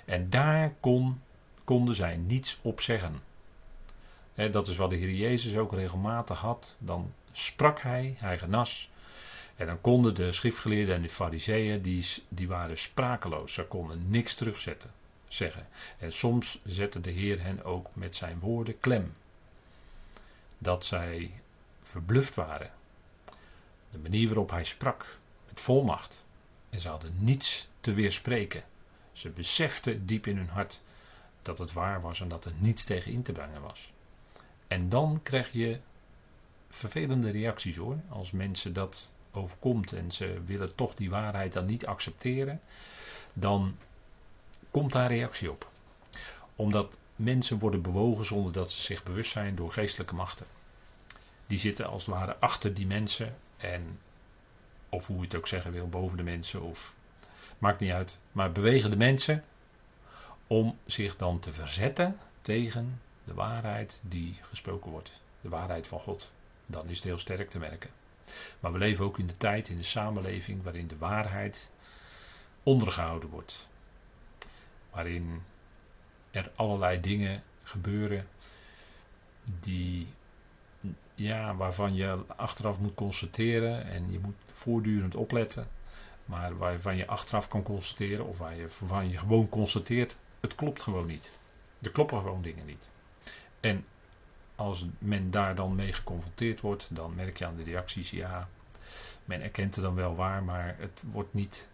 En 0.05 0.29
daar 0.29 0.73
kon, 0.79 1.21
konden 1.63 1.95
zij 1.95 2.17
niets 2.17 2.59
op 2.61 2.81
zeggen. 2.81 3.30
Dat 4.49 4.67
is 4.67 4.75
wat 4.75 4.89
de 4.89 4.95
Heer 4.95 5.11
Jezus 5.11 5.57
ook 5.57 5.73
regelmatig 5.73 6.39
had. 6.39 6.77
Dan 6.79 7.13
sprak 7.31 7.81
hij, 7.81 8.15
hij 8.17 8.37
genas. 8.37 8.89
En 9.55 9.67
dan 9.67 9.81
konden 9.81 10.15
de 10.15 10.31
schriftgeleerden 10.31 10.95
en 10.95 11.01
de 11.01 11.09
fariseeën, 11.09 11.81
die, 11.81 12.05
die 12.29 12.47
waren 12.47 12.77
sprakeloos. 12.77 13.53
Ze 13.53 13.65
konden 13.65 14.09
niks 14.09 14.35
terugzetten, 14.35 14.91
zeggen. 15.27 15.67
En 15.97 16.13
soms 16.13 16.59
zette 16.65 17.01
de 17.01 17.11
Heer 17.11 17.41
hen 17.41 17.63
ook 17.63 17.87
met 17.93 18.15
zijn 18.15 18.39
woorden 18.39 18.79
klem. 18.79 19.13
Dat 20.57 20.85
zij 20.85 21.31
verbluft 21.81 22.35
waren. 22.35 22.71
De 23.91 23.97
manier 23.97 24.27
waarop 24.27 24.51
hij 24.51 24.63
sprak, 24.63 25.17
met 25.47 25.61
volmacht. 25.61 26.23
En 26.69 26.79
ze 26.79 26.89
hadden 26.89 27.13
niets 27.17 27.67
te 27.81 27.93
weerspreken. 27.93 28.63
Ze 29.11 29.29
beseften 29.29 30.05
diep 30.05 30.27
in 30.27 30.37
hun 30.37 30.49
hart 30.49 30.81
dat 31.41 31.59
het 31.59 31.73
waar 31.73 32.01
was 32.01 32.21
en 32.21 32.27
dat 32.27 32.45
er 32.45 32.53
niets 32.57 32.83
tegen 32.83 33.11
in 33.11 33.23
te 33.23 33.31
brengen 33.31 33.61
was. 33.61 33.90
En 34.71 34.89
dan 34.89 35.19
krijg 35.23 35.51
je 35.51 35.79
vervelende 36.69 37.29
reacties 37.29 37.75
hoor, 37.75 37.97
als 38.09 38.31
mensen 38.31 38.73
dat 38.73 39.11
overkomt 39.31 39.93
en 39.93 40.11
ze 40.11 40.41
willen 40.45 40.75
toch 40.75 40.95
die 40.95 41.09
waarheid 41.09 41.53
dan 41.53 41.65
niet 41.65 41.85
accepteren, 41.85 42.61
dan 43.33 43.77
komt 44.71 44.91
daar 44.91 45.07
reactie 45.07 45.51
op. 45.51 45.69
Omdat 46.55 46.99
mensen 47.15 47.59
worden 47.59 47.81
bewogen 47.81 48.25
zonder 48.25 48.53
dat 48.53 48.71
ze 48.71 48.81
zich 48.81 49.03
bewust 49.03 49.31
zijn 49.31 49.55
door 49.55 49.71
geestelijke 49.71 50.15
machten. 50.15 50.45
Die 51.47 51.59
zitten 51.59 51.87
als 51.87 52.05
het 52.05 52.15
ware 52.15 52.35
achter 52.39 52.73
die 52.73 52.87
mensen 52.87 53.35
en, 53.57 53.99
of 54.89 55.07
hoe 55.07 55.17
je 55.17 55.23
het 55.23 55.35
ook 55.35 55.47
zeggen 55.47 55.71
wil, 55.71 55.89
boven 55.89 56.17
de 56.17 56.23
mensen 56.23 56.61
of 56.61 56.95
maakt 57.57 57.79
niet 57.79 57.91
uit, 57.91 58.17
maar 58.31 58.51
bewegen 58.51 58.89
de 58.89 58.97
mensen 58.97 59.43
om 60.47 60.77
zich 60.85 61.17
dan 61.17 61.39
te 61.39 61.53
verzetten 61.53 62.17
tegen 62.41 63.01
de 63.31 63.37
waarheid 63.37 64.01
die 64.03 64.37
gesproken 64.41 64.91
wordt, 64.91 65.11
de 65.41 65.49
waarheid 65.49 65.87
van 65.87 65.99
God. 65.99 66.31
Dan 66.65 66.89
is 66.89 66.95
het 66.95 67.03
heel 67.03 67.17
sterk 67.17 67.49
te 67.49 67.59
merken. 67.59 67.89
Maar 68.59 68.71
we 68.71 68.77
leven 68.77 69.05
ook 69.05 69.19
in 69.19 69.27
de 69.27 69.37
tijd, 69.37 69.69
in 69.69 69.77
de 69.77 69.83
samenleving, 69.83 70.63
waarin 70.63 70.87
de 70.87 70.97
waarheid 70.97 71.71
ondergehouden 72.63 73.29
wordt. 73.29 73.67
Waarin 74.89 75.43
er 76.31 76.51
allerlei 76.55 77.01
dingen 77.01 77.43
gebeuren 77.63 78.27
die, 79.43 80.07
ja, 81.15 81.55
waarvan 81.55 81.95
je 81.95 82.17
achteraf 82.35 82.79
moet 82.79 82.95
constateren 82.95 83.85
en 83.85 84.11
je 84.11 84.19
moet 84.19 84.37
voortdurend 84.51 85.15
opletten. 85.15 85.67
Maar 86.25 86.57
waarvan 86.57 86.95
je 86.95 87.07
achteraf 87.07 87.47
kan 87.47 87.63
constateren, 87.63 88.25
of 88.25 88.37
waar 88.37 88.55
je, 88.55 88.61
waarvan 88.79 89.09
je 89.09 89.17
gewoon 89.17 89.49
constateert, 89.49 90.17
het 90.39 90.55
klopt 90.55 90.81
gewoon 90.81 91.07
niet. 91.07 91.39
Er 91.81 91.91
kloppen 91.91 92.21
gewoon 92.21 92.41
dingen 92.41 92.65
niet. 92.65 92.89
En 93.61 93.85
als 94.55 94.85
men 94.97 95.31
daar 95.31 95.55
dan 95.55 95.75
mee 95.75 95.93
geconfronteerd 95.93 96.61
wordt, 96.61 96.95
dan 96.95 97.15
merk 97.15 97.37
je 97.37 97.45
aan 97.45 97.55
de 97.55 97.63
reacties, 97.63 98.09
ja, 98.09 98.49
men 99.25 99.41
erkent 99.41 99.75
het 99.75 99.83
dan 99.83 99.95
wel 99.95 100.15
waar, 100.15 100.43
maar 100.43 100.75
het 100.79 101.03
wordt 101.11 101.33
niet, 101.33 101.69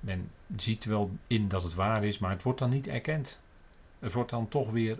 men 0.00 0.30
ziet 0.56 0.84
wel 0.84 1.10
in 1.26 1.48
dat 1.48 1.62
het 1.62 1.74
waar 1.74 2.04
is, 2.04 2.18
maar 2.18 2.30
het 2.30 2.42
wordt 2.42 2.58
dan 2.58 2.70
niet 2.70 2.86
erkend. 2.86 3.40
Het 3.98 4.12
wordt 4.12 4.30
dan 4.30 4.48
toch 4.48 4.70
weer 4.70 4.98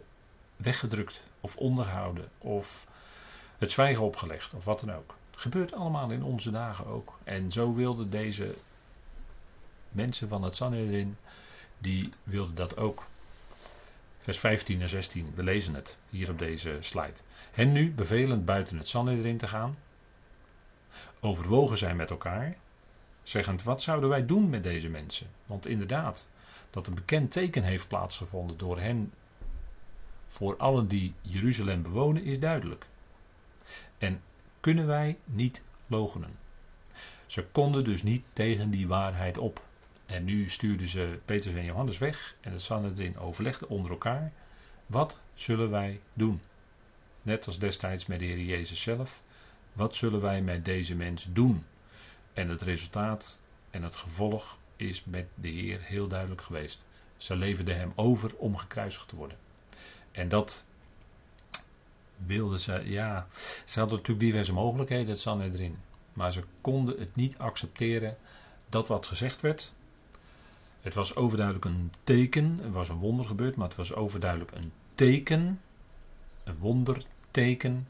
weggedrukt 0.57 1.23
of 1.41 1.57
onderhouden 1.57 2.29
of 2.39 2.87
het 3.59 3.71
zwijgen 3.71 4.05
opgelegd 4.05 4.55
of 4.55 4.65
wat 4.65 4.81
dan 4.81 4.93
ook. 4.95 5.15
Het 5.31 5.41
gebeurt 5.41 5.73
allemaal 5.73 6.11
in 6.11 6.23
onze 6.23 6.51
dagen 6.51 6.87
ook. 6.87 7.19
En 7.25 7.53
zo 7.53 7.75
wilden 7.75 8.11
deze 8.11 8.55
mensen 9.89 10.29
van 10.29 10.43
het 10.43 10.57
Sanhedrin, 10.57 11.17
die 11.79 12.09
wilden 12.23 12.55
dat 12.55 12.77
ook. 12.77 13.07
Vers 14.21 14.39
15 14.39 14.81
en 14.81 14.89
16, 14.89 15.33
we 15.35 15.43
lezen 15.43 15.75
het 15.75 15.97
hier 16.11 16.31
op 16.31 16.39
deze 16.39 16.77
slide. 16.81 17.21
Hen 17.51 17.73
nu 17.73 17.93
bevelend 17.93 18.45
buiten 18.45 18.79
het 18.79 18.89
Sanhedrin 18.89 19.37
te 19.37 19.47
gaan, 19.47 19.79
overwogen 21.21 21.79
zij 21.79 21.95
met 21.95 22.11
elkaar, 22.11 22.57
zeggend: 23.23 23.63
Wat 23.63 23.83
zouden 23.83 24.09
wij 24.09 24.27
doen 24.27 24.51
met 24.51 24.63
deze 24.63 24.89
mensen? 24.89 25.27
Want 25.47 25.67
inderdaad, 25.67 26.29
dat 26.71 26.87
een 26.87 26.95
bekend 26.95 27.33
teken 27.33 27.63
heeft 27.63 27.89
plaatsgevonden 27.89 28.59
door 28.59 28.81
hen 28.81 29.13
voor 30.29 30.57
allen 30.57 30.89
die 30.89 31.15
Jeruzalem 31.21 31.83
bewonen, 31.83 32.25
is 32.25 32.41
duidelijk. 32.41 32.87
En 33.99 34.23
kunnen 34.61 34.87
wij 34.87 35.19
niet 35.25 35.63
logenen. 35.87 36.39
Ze 37.27 37.45
konden 37.53 37.85
dus 37.85 38.03
niet 38.03 38.25
tegen 38.33 38.71
die 38.71 38.89
waarheid 38.89 39.39
op. 39.39 39.63
En 40.11 40.25
nu 40.25 40.49
stuurden 40.49 40.87
ze 40.87 41.19
Petrus 41.25 41.55
en 41.55 41.65
Johannes 41.65 41.99
weg 41.99 42.37
en 42.41 42.53
het 42.53 42.63
Sanhedrin 42.63 43.19
overlegde 43.19 43.69
onder 43.69 43.91
elkaar. 43.91 44.33
Wat 44.87 45.19
zullen 45.35 45.71
wij 45.71 46.01
doen? 46.13 46.41
Net 47.23 47.47
als 47.47 47.59
destijds 47.59 48.07
met 48.07 48.19
de 48.19 48.25
Heer 48.25 48.41
Jezus 48.41 48.83
zelf. 48.83 49.23
Wat 49.73 49.97
zullen 49.97 50.21
wij 50.21 50.43
met 50.43 50.65
deze 50.65 50.95
mens 50.95 51.29
doen? 51.33 51.65
En 52.33 52.49
het 52.49 52.63
resultaat 52.63 53.39
en 53.71 53.83
het 53.83 53.97
gevolg 53.97 54.59
is 54.77 55.05
met 55.05 55.27
de 55.35 55.49
Heer 55.49 55.81
heel 55.83 56.09
duidelijk 56.09 56.43
geweest. 56.43 56.87
Ze 57.17 57.37
leverden 57.37 57.77
hem 57.77 57.93
over 57.95 58.37
om 58.37 58.57
gekruisigd 58.57 59.09
te 59.09 59.17
worden. 59.17 59.39
En 60.13 60.29
dat 60.29 60.65
wilden 62.17 62.61
ze, 62.61 62.83
ja, 62.85 63.27
ze 63.65 63.79
hadden 63.79 63.99
natuurlijk 63.99 64.27
diverse 64.27 64.53
mogelijkheden, 64.53 65.41
het 65.41 65.55
erin. 65.55 65.79
Maar 66.13 66.33
ze 66.33 66.43
konden 66.61 66.99
het 66.99 67.17
niet 67.17 67.39
accepteren 67.39 68.17
dat 68.69 68.89
wat 68.89 69.07
gezegd 69.07 69.41
werd. 69.41 69.73
Het 70.81 70.95
was 70.95 71.17
overduidelijk 71.17 71.65
een 71.65 71.93
teken, 72.05 72.61
er 72.63 72.73
was 72.73 72.89
een 72.89 72.99
wonder 72.99 73.27
gebeurd, 73.27 73.57
maar 73.57 73.69
het 73.69 73.77
was 73.77 73.95
overduidelijk 73.95 74.53
een 74.53 74.73
teken, 74.95 75.61
een 76.45 76.59
wonderteken. 76.59 77.89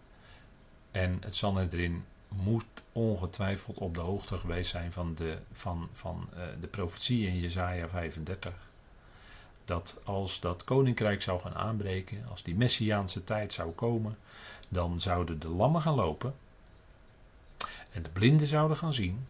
En 0.90 1.18
het 1.20 1.36
Sanhedrin 1.36 2.04
moet 2.28 2.64
ongetwijfeld 2.92 3.78
op 3.78 3.94
de 3.94 4.00
hoogte 4.00 4.36
geweest 4.38 4.70
zijn 4.70 4.92
van 4.92 5.14
de, 5.14 5.38
van, 5.52 5.88
van, 5.92 6.28
uh, 6.34 6.42
de 6.60 6.66
profetie 6.66 7.26
in 7.26 7.38
Jesaja 7.38 7.88
35. 7.88 8.52
Dat 9.64 10.00
als 10.04 10.40
dat 10.40 10.64
koninkrijk 10.64 11.22
zou 11.22 11.40
gaan 11.40 11.54
aanbreken, 11.54 12.24
als 12.30 12.42
die 12.42 12.54
messiaanse 12.54 13.24
tijd 13.24 13.52
zou 13.52 13.70
komen, 13.70 14.18
dan 14.68 15.00
zouden 15.00 15.40
de 15.40 15.48
lammen 15.48 15.82
gaan 15.82 15.94
lopen 15.94 16.34
en 17.92 18.02
de 18.02 18.08
blinden 18.08 18.46
zouden 18.46 18.76
gaan 18.76 18.92
zien. 18.92 19.26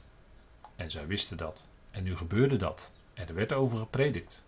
En 0.77 0.91
zij 0.91 1.07
wisten 1.07 1.37
dat. 1.37 1.65
En 1.91 2.03
nu 2.03 2.17
gebeurde 2.17 2.57
dat. 2.57 2.91
Er 3.15 3.35
werd 3.35 3.53
over 3.53 3.79
gepredikt. 3.79 4.43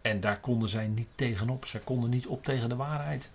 En 0.00 0.20
daar 0.20 0.40
konden 0.40 0.68
zij 0.68 0.88
niet 0.88 1.08
tegenop. 1.14 1.66
Zij 1.66 1.80
konden 1.80 2.10
niet 2.10 2.26
op 2.26 2.44
tegen 2.44 2.68
de 2.68 2.76
waarheid. 2.76 3.30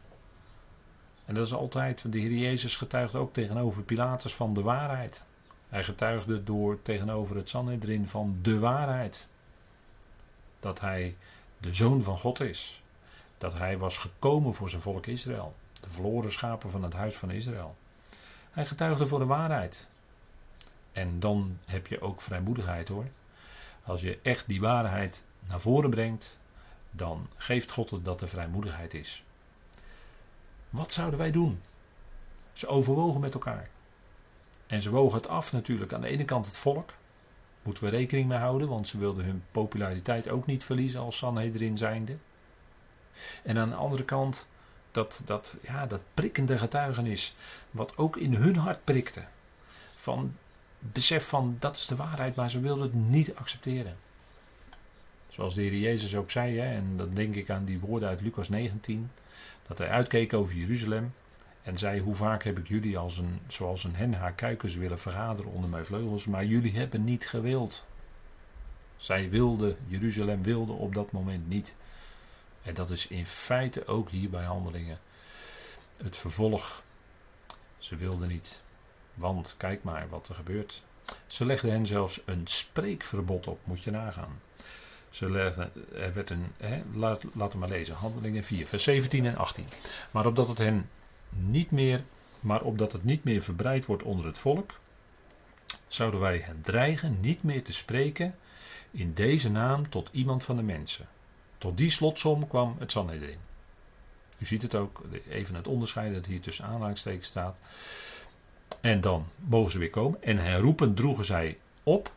En 1.25 1.35
dat 1.35 1.45
is 1.45 1.53
altijd, 1.53 2.11
de 2.11 2.19
Heer 2.19 2.31
Jezus 2.31 2.75
getuigde 2.75 3.17
ook 3.17 3.33
tegenover 3.33 3.83
Pilatus 3.83 4.35
van 4.35 4.53
de 4.53 4.61
waarheid. 4.61 5.23
Hij 5.69 5.83
getuigde 5.83 6.43
door 6.43 6.81
tegenover 6.81 7.35
het 7.35 7.49
Sanhedrin 7.49 8.07
van 8.07 8.37
de 8.41 8.59
waarheid. 8.59 9.27
Dat 10.59 10.79
hij 10.79 11.15
de 11.57 11.73
zoon 11.73 12.03
van 12.03 12.17
God 12.17 12.39
is. 12.39 12.83
Dat 13.37 13.53
hij 13.53 13.77
was 13.77 13.97
gekomen 13.97 14.53
voor 14.53 14.69
zijn 14.69 14.81
volk 14.81 15.05
Israël. 15.05 15.55
De 15.79 15.89
verloren 15.89 16.31
schapen 16.31 16.69
van 16.69 16.83
het 16.83 16.93
huis 16.93 17.15
van 17.15 17.31
Israël. 17.31 17.75
Hij 18.51 18.65
getuigde 18.65 19.07
voor 19.07 19.19
de 19.19 19.25
waarheid. 19.25 19.87
En 20.91 21.19
dan 21.19 21.57
heb 21.65 21.87
je 21.87 22.01
ook 22.01 22.21
vrijmoedigheid 22.21 22.87
hoor. 22.87 23.05
Als 23.85 24.01
je 24.01 24.19
echt 24.21 24.47
die 24.47 24.61
waarheid 24.61 25.23
naar 25.47 25.59
voren 25.59 25.89
brengt, 25.89 26.37
dan 26.91 27.27
geeft 27.37 27.71
God 27.71 27.89
het 27.89 28.05
dat 28.05 28.21
er 28.21 28.27
vrijmoedigheid 28.27 28.93
is. 28.93 29.23
Wat 30.69 30.93
zouden 30.93 31.19
wij 31.19 31.31
doen? 31.31 31.61
Ze 32.53 32.67
overwogen 32.67 33.21
met 33.21 33.33
elkaar. 33.33 33.69
En 34.67 34.81
ze 34.81 34.89
wogen 34.89 35.17
het 35.17 35.27
af 35.27 35.53
natuurlijk. 35.53 35.93
Aan 35.93 36.01
de 36.01 36.07
ene 36.07 36.25
kant 36.25 36.45
het 36.45 36.57
volk. 36.57 36.93
Moeten 37.61 37.83
we 37.83 37.89
rekening 37.89 38.27
mee 38.27 38.37
houden, 38.37 38.67
want 38.67 38.87
ze 38.87 38.97
wilden 38.97 39.25
hun 39.25 39.43
populariteit 39.51 40.29
ook 40.29 40.45
niet 40.45 40.63
verliezen 40.63 41.01
als 41.01 41.17
Sanhedrin 41.17 41.77
zijnde. 41.77 42.17
En 43.43 43.57
aan 43.57 43.69
de 43.69 43.75
andere 43.75 44.03
kant 44.03 44.47
dat, 44.91 45.21
dat, 45.25 45.57
ja, 45.61 45.85
dat 45.85 46.01
prikkende 46.13 46.57
getuigenis, 46.57 47.35
wat 47.71 47.97
ook 47.97 48.17
in 48.17 48.33
hun 48.33 48.55
hart 48.55 48.83
prikte. 48.83 49.25
Van 49.95 50.35
besef 50.91 51.27
van 51.27 51.55
dat 51.59 51.75
is 51.75 51.85
de 51.85 51.95
waarheid, 51.95 52.35
maar 52.35 52.49
ze 52.49 52.59
wilden 52.59 52.83
het 52.83 52.93
niet 52.93 53.35
accepteren. 53.35 53.95
Zoals 55.29 55.55
de 55.55 55.61
Heer 55.61 55.77
Jezus 55.77 56.15
ook 56.15 56.31
zei, 56.31 56.57
hè, 56.57 56.75
en 56.75 56.97
dan 56.97 57.13
denk 57.13 57.35
ik 57.35 57.49
aan 57.49 57.65
die 57.65 57.79
woorden 57.79 58.09
uit 58.09 58.21
Lucas 58.21 58.49
19, 58.49 59.11
dat 59.67 59.77
hij 59.77 59.89
uitkeek 59.89 60.33
over 60.33 60.55
Jeruzalem 60.55 61.13
en 61.65 61.77
zei: 61.77 61.99
Hoe 61.99 62.15
vaak 62.15 62.43
heb 62.43 62.59
ik 62.59 62.67
jullie 62.67 62.97
als 62.97 63.17
een, 63.17 63.39
zoals 63.47 63.83
een 63.83 63.95
hen 63.95 64.13
haar 64.13 64.33
kuikens 64.33 64.75
willen 64.75 64.99
vergaderen 64.99 65.51
onder 65.51 65.69
mijn 65.69 65.85
vleugels, 65.85 66.25
maar 66.25 66.45
jullie 66.45 66.77
hebben 66.77 67.03
niet 67.03 67.27
gewild. 67.27 67.85
Zij 68.97 69.29
wilden, 69.29 69.77
Jeruzalem 69.87 70.43
wilde 70.43 70.71
op 70.71 70.93
dat 70.93 71.11
moment 71.11 71.49
niet. 71.49 71.75
En 72.63 72.73
dat 72.73 72.89
is 72.89 73.07
in 73.07 73.25
feite 73.25 73.87
ook 73.87 74.09
hier 74.09 74.29
bij 74.29 74.43
handelingen 74.43 74.99
het 75.97 76.17
vervolg. 76.17 76.83
Ze 77.77 77.95
wilden 77.95 78.27
niet. 78.27 78.61
Want 79.15 79.55
kijk 79.57 79.83
maar 79.83 80.09
wat 80.09 80.27
er 80.27 80.35
gebeurt. 80.35 80.83
Ze 81.27 81.45
legden 81.45 81.71
hen 81.71 81.85
zelfs 81.85 82.21
een 82.25 82.47
spreekverbod 82.47 83.47
op, 83.47 83.59
moet 83.63 83.83
je 83.83 83.91
nagaan. 83.91 84.39
Ze 85.09 85.25
er 85.93 86.13
werd 86.13 86.29
een, 86.29 86.45
hè, 86.57 86.81
laat, 86.93 87.23
laten 87.33 87.53
we 87.53 87.57
maar 87.57 87.77
lezen, 87.77 87.95
handelingen 87.95 88.43
4, 88.43 88.67
vers 88.67 88.83
17 88.83 89.25
en 89.25 89.35
18. 89.35 89.65
Maar 90.11 90.25
opdat 90.25 90.47
het 90.47 90.57
hen 90.57 90.89
niet 91.29 91.71
meer, 91.71 92.03
maar 92.39 92.61
opdat 92.61 92.91
het 92.91 93.03
niet 93.03 93.23
meer 93.23 93.41
verbreid 93.41 93.85
wordt 93.85 94.03
onder 94.03 94.25
het 94.25 94.37
volk, 94.37 94.71
zouden 95.87 96.19
wij 96.19 96.37
hen 96.37 96.61
dreigen 96.61 97.17
niet 97.21 97.43
meer 97.43 97.63
te 97.63 97.73
spreken 97.73 98.35
in 98.91 99.13
deze 99.13 99.51
naam 99.51 99.89
tot 99.89 100.09
iemand 100.11 100.43
van 100.43 100.55
de 100.55 100.63
mensen. 100.63 101.07
Tot 101.57 101.77
die 101.77 101.89
slotsom 101.89 102.47
kwam 102.47 102.75
het 102.79 102.91
Sanhedrin. 102.91 103.39
U 104.37 104.45
ziet 104.45 104.61
het 104.61 104.75
ook, 104.75 105.01
even 105.29 105.55
het 105.55 105.67
onderscheid 105.67 106.13
dat 106.13 106.25
hier 106.25 106.41
tussen 106.41 106.65
aanhalingstekens 106.65 107.27
staat. 107.27 107.59
En 108.85 109.01
dan 109.01 109.25
mogen 109.35 109.71
ze 109.71 109.79
weer 109.79 109.89
komen. 109.89 110.23
En 110.23 110.37
herroepen 110.37 110.93
droegen 110.93 111.25
zij 111.25 111.57
op 111.83 112.13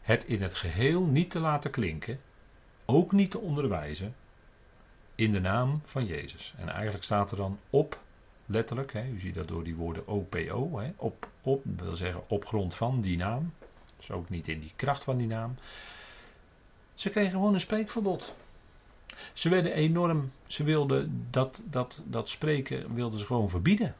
het 0.00 0.24
in 0.24 0.42
het 0.42 0.54
geheel 0.54 1.04
niet 1.04 1.30
te 1.30 1.40
laten 1.40 1.70
klinken, 1.70 2.20
ook 2.84 3.12
niet 3.12 3.30
te 3.30 3.38
onderwijzen, 3.38 4.14
in 5.14 5.32
de 5.32 5.40
naam 5.40 5.80
van 5.84 6.06
Jezus. 6.06 6.54
En 6.58 6.68
eigenlijk 6.68 7.04
staat 7.04 7.30
er 7.30 7.36
dan 7.36 7.58
op, 7.70 8.00
letterlijk, 8.46 8.92
hè, 8.92 9.08
u 9.08 9.20
ziet 9.20 9.34
dat 9.34 9.48
door 9.48 9.64
die 9.64 9.74
woorden 9.74 10.06
OPO, 10.06 10.78
hè, 10.78 10.92
op, 10.96 11.28
op, 11.42 11.62
wil 11.64 11.96
zeggen 11.96 12.22
op 12.28 12.46
grond 12.46 12.74
van 12.74 13.00
die 13.00 13.16
naam. 13.16 13.52
Dus 13.96 14.10
ook 14.10 14.28
niet 14.28 14.48
in 14.48 14.60
die 14.60 14.72
kracht 14.76 15.04
van 15.04 15.16
die 15.16 15.26
naam. 15.26 15.54
Ze 16.94 17.10
kregen 17.10 17.30
gewoon 17.30 17.54
een 17.54 17.60
spreekverbod. 17.60 18.34
Ze 19.32 19.48
werden 19.48 19.72
enorm, 19.72 20.32
ze 20.46 20.64
wilden 20.64 21.26
dat, 21.30 21.62
dat, 21.64 22.02
dat 22.04 22.28
spreken 22.28 22.94
wilden 22.94 23.18
ze 23.18 23.26
gewoon 23.26 23.50
verbieden. 23.50 23.94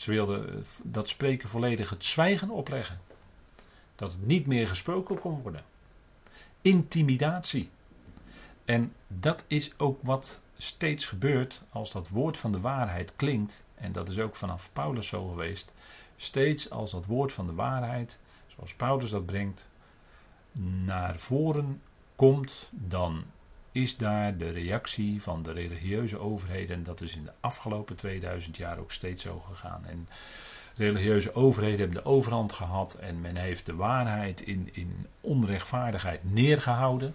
Ze 0.00 0.10
wilden 0.10 0.64
dat 0.82 1.08
spreken 1.08 1.48
volledig 1.48 1.90
het 1.90 2.04
zwijgen 2.04 2.50
opleggen. 2.50 3.00
Dat 3.94 4.12
het 4.12 4.26
niet 4.26 4.46
meer 4.46 4.68
gesproken 4.68 5.20
kon 5.20 5.42
worden. 5.42 5.64
Intimidatie. 6.60 7.70
En 8.64 8.92
dat 9.06 9.44
is 9.46 9.78
ook 9.78 9.98
wat 10.02 10.40
steeds 10.56 11.04
gebeurt 11.06 11.62
als 11.70 11.92
dat 11.92 12.08
woord 12.08 12.38
van 12.38 12.52
de 12.52 12.60
waarheid 12.60 13.12
klinkt. 13.16 13.64
En 13.74 13.92
dat 13.92 14.08
is 14.08 14.18
ook 14.18 14.36
vanaf 14.36 14.70
Paulus 14.72 15.06
zo 15.06 15.28
geweest. 15.28 15.72
Steeds 16.16 16.70
als 16.70 16.90
dat 16.90 17.06
woord 17.06 17.32
van 17.32 17.46
de 17.46 17.54
waarheid, 17.54 18.18
zoals 18.46 18.74
Paulus 18.74 19.10
dat 19.10 19.26
brengt, 19.26 19.68
naar 20.84 21.18
voren 21.18 21.82
komt, 22.16 22.68
dan 22.70 23.24
is 23.72 23.96
daar 23.96 24.36
de 24.36 24.50
reactie 24.50 25.22
van 25.22 25.42
de 25.42 25.52
religieuze 25.52 26.18
overheden. 26.18 26.76
En 26.76 26.82
dat 26.82 27.00
is 27.00 27.16
in 27.16 27.24
de 27.24 27.32
afgelopen 27.40 27.96
2000 27.96 28.56
jaar 28.56 28.78
ook 28.78 28.92
steeds 28.92 29.22
zo 29.22 29.38
gegaan. 29.38 29.86
En 29.86 30.08
religieuze 30.76 31.34
overheden 31.34 31.78
hebben 31.78 32.02
de 32.02 32.08
overhand 32.08 32.52
gehad 32.52 32.94
en 32.94 33.20
men 33.20 33.36
heeft 33.36 33.66
de 33.66 33.74
waarheid 33.74 34.40
in, 34.40 34.68
in 34.72 35.06
onrechtvaardigheid 35.20 36.20
neergehouden. 36.32 37.14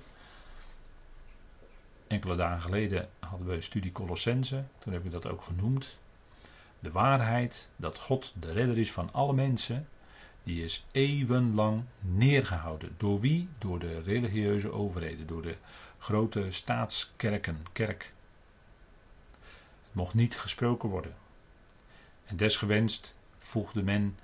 Enkele 2.08 2.36
dagen 2.36 2.62
geleden 2.62 3.10
hadden 3.20 3.48
we 3.48 3.54
een 3.54 3.64
studie 3.64 3.92
Colossense, 3.92 4.64
toen 4.80 4.94
heb 4.94 5.06
ik 5.06 5.12
dat 5.12 5.28
ook 5.28 5.42
genoemd. 5.42 6.00
De 6.80 6.92
waarheid 6.92 7.70
dat 7.76 8.00
God 8.00 8.34
de 8.40 8.52
redder 8.52 8.78
is 8.78 8.92
van 8.92 9.10
alle 9.14 9.34
mensen, 9.34 9.88
die 10.44 10.64
is 10.64 10.86
eeuwenlang 10.92 11.84
neergehouden. 12.00 12.94
Door 12.98 13.20
wie? 13.20 13.50
Door 13.58 13.80
de 13.80 14.02
religieuze 14.02 14.72
overheden, 14.72 15.28
door 15.28 15.42
de 15.42 15.56
grote 15.98 16.52
staatskerken, 16.52 17.66
kerk. 17.72 18.14
Het 19.84 19.94
mocht 19.94 20.14
niet 20.14 20.38
gesproken 20.40 20.90
worden. 20.90 21.16
En 22.26 22.38
desgewenst 22.38 23.16
voegde 23.38 23.84
men 23.84 24.18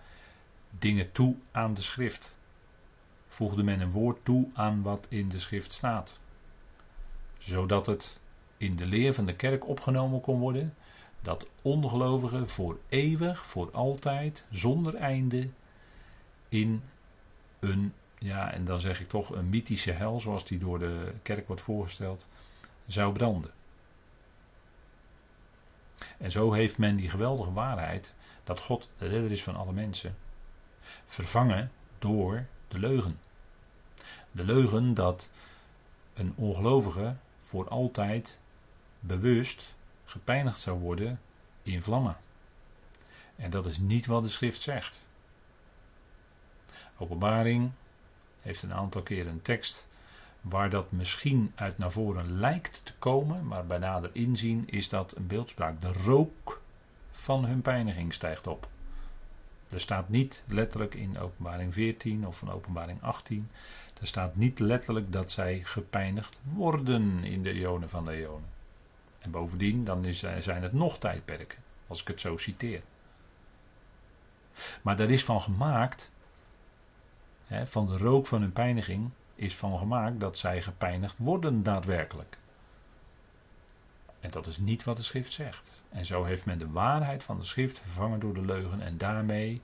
dingen 0.69 1.11
toe 1.11 1.35
aan 1.51 1.73
de 1.73 1.81
schrift. 1.81 2.35
Voegde 3.27 3.63
men 3.63 3.79
een 3.79 3.91
woord 3.91 4.25
toe 4.25 4.49
aan 4.53 4.81
wat 4.81 5.05
in 5.09 5.29
de 5.29 5.39
schrift 5.39 5.73
staat. 5.73 6.19
Zodat 7.37 7.85
het 7.85 8.19
in 8.57 8.75
de 8.75 8.85
leer 8.85 9.13
van 9.13 9.25
de 9.25 9.35
kerk 9.35 9.67
opgenomen 9.67 10.21
kon 10.21 10.39
worden 10.39 10.75
dat 11.21 11.47
ongelovigen 11.61 12.49
voor 12.49 12.79
eeuwig, 12.89 13.47
voor 13.47 13.71
altijd, 13.71 14.45
zonder 14.49 14.95
einde 14.95 15.49
in 16.49 16.83
een 17.59 17.93
ja, 18.23 18.51
en 18.51 18.65
dan 18.65 18.81
zeg 18.81 18.99
ik 18.99 19.09
toch 19.09 19.29
een 19.29 19.49
mythische 19.49 19.91
hel, 19.91 20.19
zoals 20.19 20.45
die 20.45 20.59
door 20.59 20.79
de 20.79 21.13
kerk 21.21 21.47
wordt 21.47 21.61
voorgesteld, 21.61 22.27
zou 22.85 23.13
branden. 23.13 23.51
En 26.17 26.31
zo 26.31 26.51
heeft 26.51 26.77
men 26.77 26.95
die 26.95 27.09
geweldige 27.09 27.53
waarheid 27.53 28.13
dat 28.43 28.59
God 28.59 28.89
de 28.97 29.07
redder 29.07 29.31
is 29.31 29.43
van 29.43 29.55
alle 29.55 29.73
mensen, 29.73 30.17
vervangen 31.05 31.71
door 31.99 32.45
de 32.67 32.79
leugen. 32.79 33.19
De 34.31 34.43
leugen 34.43 34.93
dat 34.93 35.29
een 36.13 36.33
ongelovige 36.35 37.15
voor 37.41 37.69
altijd 37.69 38.39
bewust 38.99 39.73
gepijnigd 40.05 40.59
zou 40.59 40.79
worden 40.79 41.21
in 41.63 41.83
vlammen. 41.83 42.17
En 43.35 43.49
dat 43.49 43.65
is 43.65 43.77
niet 43.77 44.05
wat 44.05 44.23
de 44.23 44.29
schrift 44.29 44.61
zegt. 44.61 45.07
Openbaring 46.97 47.71
heeft 48.41 48.63
een 48.63 48.73
aantal 48.73 49.01
keer 49.01 49.27
een 49.27 49.41
tekst 49.41 49.87
waar 50.41 50.69
dat 50.69 50.91
misschien 50.91 51.51
uit 51.55 51.77
naar 51.77 51.91
voren 51.91 52.39
lijkt 52.39 52.81
te 52.83 52.93
komen, 52.99 53.47
maar 53.47 53.65
bij 53.65 53.77
nader 53.77 54.09
inzien 54.13 54.69
is 54.69 54.89
dat 54.89 55.15
een 55.15 55.27
beeldspraak. 55.27 55.81
De 55.81 55.93
rook 55.93 56.61
van 57.11 57.45
hun 57.45 57.61
pijniging 57.61 58.13
stijgt 58.13 58.47
op. 58.47 58.67
Er 59.69 59.81
staat 59.81 60.09
niet 60.09 60.43
letterlijk 60.47 60.95
in 60.95 61.19
openbaring 61.19 61.73
14 61.73 62.27
of 62.27 62.37
van 62.37 62.51
openbaring 62.51 63.01
18, 63.01 63.49
er 64.01 64.07
staat 64.07 64.35
niet 64.35 64.59
letterlijk 64.59 65.11
dat 65.11 65.31
zij 65.31 65.61
gepijnigd 65.63 66.39
worden 66.53 67.23
in 67.23 67.43
de 67.43 67.51
eonen 67.51 67.89
van 67.89 68.05
de 68.05 68.11
eonen. 68.11 68.49
En 69.19 69.31
bovendien, 69.31 69.83
dan 69.83 70.05
is, 70.05 70.19
zijn 70.39 70.63
het 70.63 70.73
nog 70.73 70.97
tijdperken, 70.97 71.57
als 71.87 72.01
ik 72.01 72.07
het 72.07 72.21
zo 72.21 72.37
citeer. 72.37 72.81
Maar 74.81 74.97
daar 74.97 75.09
is 75.09 75.23
van 75.23 75.41
gemaakt, 75.41 76.11
van 77.63 77.87
de 77.87 77.97
rook 77.97 78.27
van 78.27 78.41
hun 78.41 78.53
pijniging, 78.53 79.09
is 79.35 79.55
van 79.55 79.77
gemaakt 79.77 80.19
dat 80.19 80.37
zij 80.37 80.61
gepijnigd 80.61 81.17
worden 81.17 81.63
daadwerkelijk. 81.63 82.37
En 84.19 84.31
dat 84.31 84.47
is 84.47 84.57
niet 84.57 84.83
wat 84.83 84.97
de 84.97 85.03
schrift 85.03 85.31
zegt. 85.31 85.81
En 85.89 86.05
zo 86.05 86.23
heeft 86.23 86.45
men 86.45 86.57
de 86.57 86.69
waarheid 86.69 87.23
van 87.23 87.37
de 87.39 87.45
schrift 87.45 87.79
vervangen 87.79 88.19
door 88.19 88.33
de 88.33 88.45
leugen. 88.45 88.81
En 88.81 88.97
daarmee 88.97 89.61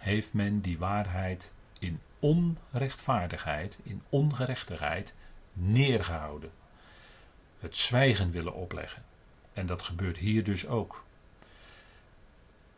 heeft 0.00 0.32
men 0.32 0.60
die 0.60 0.78
waarheid 0.78 1.52
in 1.78 2.00
onrechtvaardigheid, 2.18 3.78
in 3.82 4.02
ongerechtigheid 4.08 5.14
neergehouden. 5.52 6.50
Het 7.58 7.76
zwijgen 7.76 8.30
willen 8.30 8.54
opleggen. 8.54 9.02
En 9.52 9.66
dat 9.66 9.82
gebeurt 9.82 10.16
hier 10.16 10.44
dus 10.44 10.66
ook. 10.66 11.04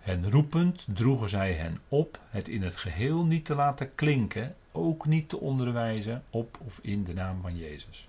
En 0.03 0.31
roepend 0.31 0.87
droegen 0.89 1.29
zij 1.29 1.53
hen 1.53 1.81
op 1.89 2.21
het 2.29 2.49
in 2.49 2.63
het 2.63 2.77
geheel 2.77 3.25
niet 3.25 3.45
te 3.45 3.55
laten 3.55 3.95
klinken, 3.95 4.57
ook 4.73 5.07
niet 5.07 5.29
te 5.29 5.41
onderwijzen 5.41 6.25
op 6.31 6.59
of 6.65 6.79
in 6.83 7.05
de 7.05 7.15
naam 7.15 7.41
van 7.41 7.57
Jezus. 7.57 8.09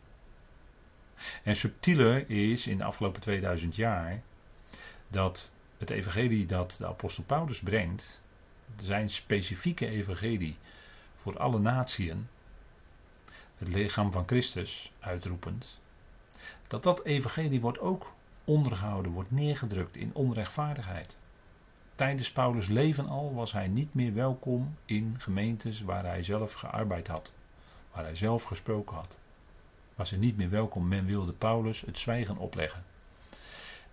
En 1.43 1.55
subtieler 1.55 2.29
is 2.29 2.67
in 2.67 2.77
de 2.77 2.83
afgelopen 2.83 3.21
2000 3.21 3.75
jaar 3.75 4.21
dat 5.07 5.53
het 5.77 5.89
evangelie 5.89 6.45
dat 6.45 6.75
de 6.77 6.87
apostel 6.87 7.23
Paulus 7.23 7.59
brengt, 7.59 8.21
zijn 8.75 9.09
specifieke 9.09 9.87
evangelie 9.87 10.57
voor 11.15 11.39
alle 11.39 11.59
natieën, 11.59 12.27
het 13.57 13.67
lichaam 13.67 14.11
van 14.11 14.27
Christus 14.27 14.91
uitroepend, 14.99 15.79
dat 16.67 16.83
dat 16.83 17.03
evangelie 17.03 17.61
wordt 17.61 17.79
ook 17.79 18.13
ondergehouden, 18.45 19.11
wordt 19.11 19.31
neergedrukt 19.31 19.95
in 19.95 20.13
onrechtvaardigheid. 20.13 21.17
Tijdens 22.01 22.31
Paulus' 22.31 22.67
leven 22.67 23.07
al 23.07 23.33
was 23.33 23.51
hij 23.51 23.67
niet 23.67 23.93
meer 23.93 24.13
welkom 24.13 24.75
in 24.85 25.15
gemeentes 25.19 25.81
waar 25.81 26.05
hij 26.05 26.23
zelf 26.23 26.53
gearbeid 26.53 27.07
had, 27.07 27.33
waar 27.91 28.03
hij 28.03 28.15
zelf 28.15 28.43
gesproken 28.43 28.95
had. 28.95 29.19
Was 29.95 30.09
hij 30.09 30.19
niet 30.19 30.37
meer 30.37 30.49
welkom, 30.49 30.87
men 30.87 31.05
wilde 31.05 31.33
Paulus 31.33 31.81
het 31.81 31.97
zwijgen 31.97 32.37
opleggen. 32.37 32.83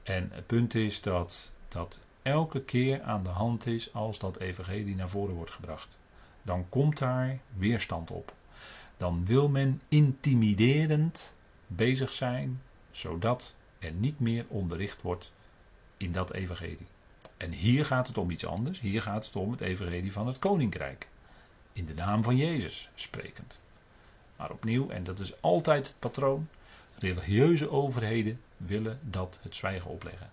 En 0.03 0.29
het 0.33 0.47
punt 0.47 0.75
is 0.75 1.01
dat 1.01 1.51
dat 1.69 1.99
elke 2.23 2.63
keer 2.63 3.03
aan 3.03 3.23
de 3.23 3.31
hand 3.31 3.67
is 3.67 3.95
als 3.95 4.19
dat 4.19 4.39
evangelie 4.39 4.97
naar 4.97 5.09
voren 5.09 5.35
wordt 5.35 5.51
gebracht. 5.51 5.99
Dan 6.43 6.67
komt 6.69 6.99
daar 6.99 7.39
weerstand 7.57 8.11
op. 8.11 8.33
Dan 8.97 9.27
wil 9.27 9.49
men 9.49 9.81
intimiderend 9.89 11.35
bezig 11.67 12.13
zijn, 12.13 12.63
zodat 12.91 13.57
er 13.79 13.93
niet 13.93 14.21
meer 14.21 14.45
onderricht 14.49 15.03
wordt 15.03 15.33
in 15.97 16.13
dat 16.13 16.33
evangelie. 16.33 16.87
En 17.39 17.53
hier 17.53 17.85
gaat 17.85 18.07
het 18.07 18.19
om 18.19 18.31
iets 18.31 18.47
anders. 18.47 18.81
Hier 18.81 19.03
gaat 19.03 19.27
het 19.27 19.37
om 19.37 19.51
het 19.51 19.61
evangelie 19.61 20.13
van 20.13 20.27
het 20.27 20.39
koninkrijk. 20.39 21.09
In 21.73 21.87
de 21.87 21.95
naam 21.95 22.23
van 22.23 22.37
Jezus 22.37 22.89
sprekend. 22.95 23.61
Maar 24.37 24.51
opnieuw, 24.51 24.91
en 24.91 25.05
dat 25.05 25.19
is 25.19 25.43
altijd 25.43 25.87
het 25.87 25.99
patroon, 25.99 26.49
religieuze 26.99 27.71
overheden 27.71 28.41
willen 28.57 28.99
dat 29.03 29.39
het 29.43 29.57
zwijgen 29.57 29.91
opleggen. 29.91 30.31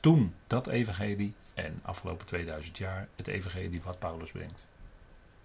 Toen 0.00 0.34
dat 0.46 0.66
evangelie 0.66 1.34
en 1.54 1.80
afgelopen 1.82 2.26
2000 2.26 2.78
jaar 2.78 3.08
het 3.16 3.26
evangelie 3.26 3.82
wat 3.82 3.98
Paulus 3.98 4.30
brengt. 4.30 4.66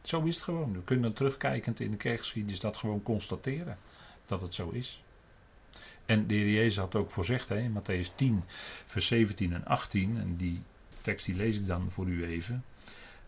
Zo 0.01 0.23
is 0.23 0.35
het 0.35 0.43
gewoon. 0.43 0.73
We 0.73 0.83
kunnen 0.83 1.13
terugkijkend 1.13 1.79
in 1.79 1.91
de 1.91 1.97
kerkgeschiedenis 1.97 2.59
dat 2.59 2.77
gewoon 2.77 3.03
constateren. 3.03 3.77
Dat 4.25 4.41
het 4.41 4.55
zo 4.55 4.69
is. 4.69 5.03
En 6.05 6.27
de 6.27 6.33
heer 6.33 6.53
Jezus 6.53 6.77
had 6.77 6.95
ook 6.95 7.11
voorzegd 7.11 7.49
hè, 7.49 7.57
in 7.59 7.73
Matthäus 7.79 8.15
10, 8.15 8.43
vers 8.85 9.07
17 9.07 9.53
en 9.53 9.65
18. 9.65 10.17
En 10.19 10.35
die 10.35 10.61
tekst 11.05 11.25
die 11.25 11.35
lees 11.35 11.55
ik 11.57 11.67
dan 11.67 11.91
voor 11.91 12.07
u 12.07 12.25
even. 12.25 12.63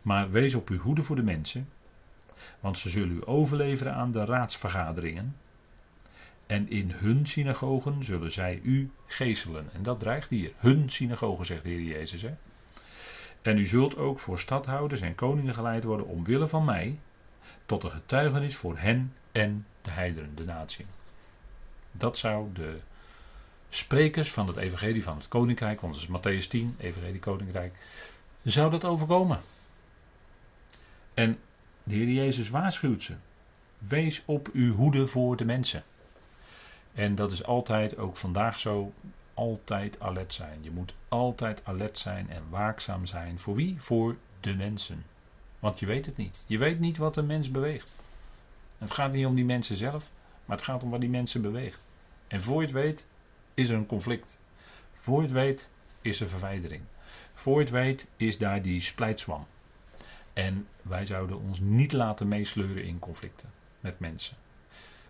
Maar 0.01 0.31
wees 0.31 0.53
op 0.53 0.69
uw 0.69 0.77
hoede 0.77 1.03
voor 1.03 1.15
de 1.15 1.23
mensen, 1.23 1.69
want 2.59 2.77
ze 2.77 2.89
zullen 2.89 3.15
u 3.15 3.21
overleveren 3.25 3.93
aan 3.93 4.11
de 4.11 4.25
raadsvergaderingen. 4.25 5.35
En 6.45 6.69
in 6.69 6.91
hun 6.91 7.27
synagogen 7.27 8.03
zullen 8.03 8.31
zij 8.31 8.59
u 8.63 8.91
geeselen. 9.05 9.69
En 9.73 9.83
dat 9.83 9.99
dreigt 9.99 10.29
hier. 10.29 10.51
Hun 10.57 10.89
synagogen, 10.89 11.45
zegt 11.45 11.63
de 11.63 11.69
Heer 11.69 11.81
Jezus. 11.81 12.21
Hè? 12.21 12.33
En 13.41 13.57
u 13.57 13.65
zult 13.65 13.97
ook 13.97 14.19
voor 14.19 14.39
stadhouders 14.39 15.01
en 15.01 15.15
koningen 15.15 15.53
geleid 15.53 15.83
worden 15.83 16.07
omwille 16.07 16.47
van 16.47 16.65
mij, 16.65 16.99
tot 17.65 17.83
een 17.83 17.91
getuigenis 17.91 18.55
voor 18.55 18.77
hen 18.77 19.13
en 19.31 19.65
de 19.81 19.91
heideren, 19.91 20.35
de 20.35 20.45
natie. 20.45 20.85
Dat 21.91 22.17
zou 22.17 22.47
de 22.53 22.77
sprekers 23.69 24.31
van 24.31 24.47
het 24.47 24.57
evangelie 24.57 25.03
van 25.03 25.17
het 25.17 25.27
koninkrijk, 25.27 25.81
want 25.81 25.93
dat 25.93 26.03
is 26.03 26.09
Matthäus 26.09 26.47
10, 26.47 26.75
evangelie 26.79 27.19
koninkrijk, 27.19 27.75
zou 28.43 28.71
dat 28.71 28.85
overkomen. 28.85 29.41
En 31.13 31.39
de 31.83 31.95
Heer 31.95 32.09
Jezus 32.09 32.49
waarschuwt 32.49 33.03
ze. 33.03 33.13
Wees 33.77 34.21
op 34.25 34.49
uw 34.53 34.73
hoede 34.73 35.07
voor 35.07 35.37
de 35.37 35.45
mensen. 35.45 35.83
En 36.93 37.15
dat 37.15 37.31
is 37.31 37.43
altijd, 37.43 37.97
ook 37.97 38.17
vandaag 38.17 38.59
zo, 38.59 38.93
altijd 39.33 39.99
alert 39.99 40.33
zijn. 40.33 40.59
Je 40.61 40.71
moet 40.71 40.93
altijd 41.07 41.61
alert 41.63 41.97
zijn 41.97 42.29
en 42.29 42.43
waakzaam 42.49 43.05
zijn. 43.05 43.39
Voor 43.39 43.55
wie? 43.55 43.75
Voor 43.81 44.15
de 44.39 44.55
mensen. 44.55 45.05
Want 45.59 45.79
je 45.79 45.85
weet 45.85 46.05
het 46.05 46.17
niet. 46.17 46.43
Je 46.47 46.57
weet 46.57 46.79
niet 46.79 46.97
wat 46.97 47.17
een 47.17 47.25
mens 47.25 47.51
beweegt. 47.51 47.95
Het 48.77 48.91
gaat 48.91 49.13
niet 49.13 49.25
om 49.25 49.35
die 49.35 49.45
mensen 49.45 49.75
zelf, 49.75 50.11
maar 50.45 50.57
het 50.57 50.65
gaat 50.65 50.83
om 50.83 50.89
wat 50.89 51.01
die 51.01 51.09
mensen 51.09 51.41
beweegt. 51.41 51.81
En 52.27 52.41
voor 52.41 52.61
je 52.61 52.67
het 52.67 52.75
weet, 52.75 53.05
is 53.57 53.69
er 53.69 53.75
een 53.75 53.85
conflict. 53.85 54.37
Voor 54.93 55.21
het 55.21 55.31
weet, 55.31 55.69
is 56.01 56.21
er 56.21 56.29
verwijdering. 56.29 56.81
Voor 57.33 57.59
het 57.59 57.69
weet, 57.69 58.07
is 58.17 58.37
daar 58.37 58.61
die 58.61 58.81
splijtswam. 58.81 59.47
En 60.33 60.67
wij 60.81 61.05
zouden 61.05 61.39
ons 61.39 61.59
niet 61.59 61.91
laten 61.91 62.27
meesleuren 62.27 62.83
in 62.83 62.99
conflicten 62.99 63.49
met 63.79 63.99
mensen. 63.99 64.37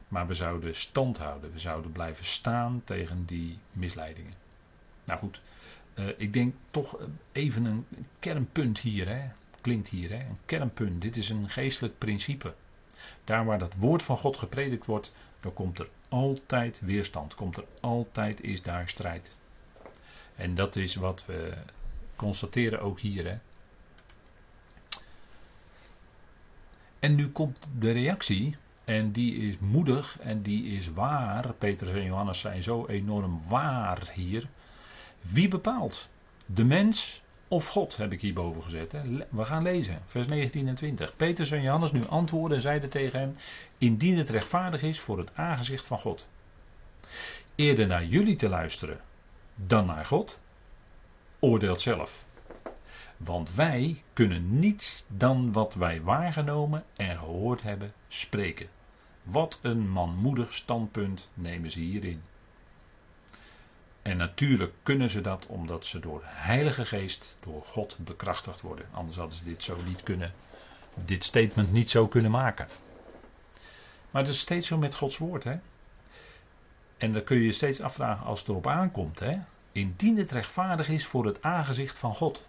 Maar 0.08 0.28
we 0.28 0.34
zouden 0.34 0.76
stand 0.76 1.18
houden. 1.18 1.52
We 1.52 1.60
zouden 1.60 1.92
blijven 1.92 2.26
staan 2.26 2.82
tegen 2.84 3.26
die 3.26 3.60
misleidingen. 3.72 4.34
Nou 5.04 5.20
goed, 5.20 5.42
uh, 5.96 6.06
ik 6.18 6.34
denk 6.34 6.56
toch 6.72 6.98
even 7.32 7.66
een 7.66 7.86
kernpunt 8.20 8.80
hier. 8.80 9.08
Hè? 9.08 9.30
Klinkt 9.62 9.88
hier, 9.88 10.10
hè? 10.10 10.20
een 10.20 10.40
kernpunt. 10.46 11.02
Dit 11.02 11.18
is 11.18 11.30
een 11.30 11.50
geestelijk 11.50 11.98
principe. 11.98 12.54
Daar 13.24 13.46
waar 13.46 13.60
dat 13.60 13.74
woord 13.78 14.04
van 14.04 14.18
God 14.18 14.38
gepredikt 14.38 14.86
wordt, 14.86 15.16
dan 15.40 15.54
komt 15.54 15.80
er 15.80 15.90
altijd 16.10 16.80
weerstand. 16.82 17.36
Komt 17.36 17.58
er 17.58 17.65
altijd 17.80 18.41
is 18.41 18.62
daar 18.62 18.89
strijd. 18.89 19.36
En 20.36 20.56
dat 20.56 20.76
is 20.76 20.96
wat 20.96 21.26
we 21.26 21.54
constateren 22.15 22.82
ook 22.82 23.00
hier. 23.00 23.26
Hè? 23.28 23.38
En 27.00 27.15
nu 27.15 27.30
komt 27.30 27.70
de 27.78 27.91
reactie. 27.91 28.56
En 28.86 29.12
die 29.12 29.36
is 29.36 29.58
moedig 29.60 30.20
en 30.20 30.41
die 30.41 30.76
is 30.76 30.93
waar. 30.93 31.54
Petrus 31.54 31.89
en 31.89 32.04
Johannes 32.04 32.39
zijn 32.39 32.63
zo 32.63 32.86
enorm 32.86 33.41
waar 33.48 34.12
hier. 34.13 34.48
Wie 35.22 35.48
bepaalt? 35.48 36.08
De 36.46 36.65
mens 36.65 37.22
of 37.48 37.68
God, 37.68 37.98
heb 37.98 38.12
ik 38.12 38.22
hierboven 38.22 38.64
gezet. 38.64 38.92
Hè? 38.92 39.02
We 39.30 39.46
gaan 39.46 39.64
lezen, 39.64 40.00
vers 40.06 40.28
19 40.28 40.68
en 40.68 40.76
20. 40.76 41.16
Petrus 41.16 41.52
en 41.52 41.62
Johannes 41.62 41.92
nu 41.92 42.08
antwoorden 42.08 42.58
en 42.58 42.64
zeiden 42.64 42.90
tegen 42.90 43.20
hem: 43.20 43.36
Indien 43.78 44.18
het 44.18 44.30
rechtvaardig 44.30 44.82
is 44.82 45.00
voor 45.00 45.18
het 45.18 45.32
aangezicht 45.36 45.86
van 45.86 46.00
God. 46.00 46.28
Eerder 47.56 47.88
naar 47.88 48.06
jullie 48.06 48.36
te 48.36 48.50
luisteren 48.50 49.00
dan 49.56 49.86
naar 49.86 50.06
God, 50.06 50.40
oordeelt 51.40 51.82
zelf. 51.82 52.26
Want 53.18 53.56
wij 53.56 54.04
kunnen 54.14 54.60
niets 54.60 55.06
dan 55.10 55.52
wat 55.52 55.74
wij 55.74 56.02
waargenomen 56.02 56.84
en 56.96 57.18
gehoord 57.18 57.62
hebben 57.62 57.94
spreken. 58.08 58.68
Wat 59.24 59.60
een 59.62 59.90
manmoedig 59.90 60.54
standpunt 60.54 61.30
nemen 61.34 61.72
ze 61.72 61.80
hierin. 61.80 62.22
En 64.08 64.17
natuurlijk 64.17 64.74
kunnen 64.84 65.10
ze 65.10 65.22
dat 65.22 65.46
omdat 65.46 65.86
ze 65.86 66.00
door 66.00 66.22
Heilige 66.26 66.86
Geest, 66.86 67.38
door 67.39 67.63
God 67.63 67.98
bekrachtigd 68.00 68.62
worden. 68.62 68.86
Anders 68.91 69.17
hadden 69.17 69.38
ze 69.38 69.43
dit 69.43 69.63
zo 69.63 69.78
niet 69.86 70.04
kunnen, 70.04 70.34
dit 71.06 71.24
statement 71.24 71.72
niet 71.72 71.89
zo 71.89 72.08
kunnen 72.08 72.32
maken. 72.32 72.67
Maar 74.12 74.22
het 74.22 74.32
is 74.32 74.39
steeds 74.39 74.67
zo 74.67 74.78
met 74.78 74.96
Gods 74.96 75.17
woord, 75.17 75.43
hè? 75.43 75.56
En 76.98 77.13
dan 77.13 77.24
kun 77.24 77.38
je 77.38 77.43
je 77.43 77.52
steeds 77.52 77.82
afvragen 77.82 78.26
als 78.26 78.39
het 78.39 78.50
erop 78.50 78.67
aankomt, 78.67 79.20
hè? 79.20 79.38
indien 79.72 80.17
het 80.17 80.32
rechtvaardig 80.32 80.89
is 80.89 81.06
voor 81.06 81.26
het 81.26 81.41
aangezicht 81.41 82.00
van 82.00 82.15
God. 82.15 82.46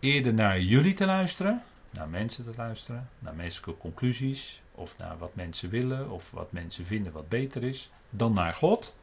Eerder 0.00 0.34
naar 0.34 0.60
jullie 0.60 0.94
te 0.94 1.06
luisteren, 1.06 1.62
naar 1.90 2.08
mensen 2.08 2.44
te 2.44 2.52
luisteren, 2.56 3.08
naar 3.18 3.34
menselijke 3.34 3.80
conclusies, 3.80 4.62
of 4.72 4.98
naar 4.98 5.18
wat 5.18 5.34
mensen 5.34 5.70
willen, 5.70 6.10
of 6.10 6.30
wat 6.30 6.52
mensen 6.52 6.86
vinden 6.86 7.12
wat 7.12 7.28
beter 7.28 7.62
is, 7.62 7.90
dan 8.10 8.32
naar 8.32 8.54
God. 8.54 8.94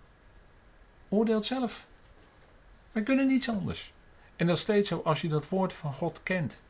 Oordeelt 1.14 1.46
zelf. 1.46 1.86
Wij 2.92 3.04
kunnen 3.04 3.28
niets 3.28 3.50
anders. 3.50 3.94
En 4.36 4.48
dat 4.48 4.56
is 4.56 4.62
steeds 4.62 4.90
zo 4.90 5.02
als 5.04 5.22
je 5.22 5.28
dat 5.28 5.50
woord 5.50 5.74
van 5.74 5.94
God 5.94 6.24
kent. 6.24 6.62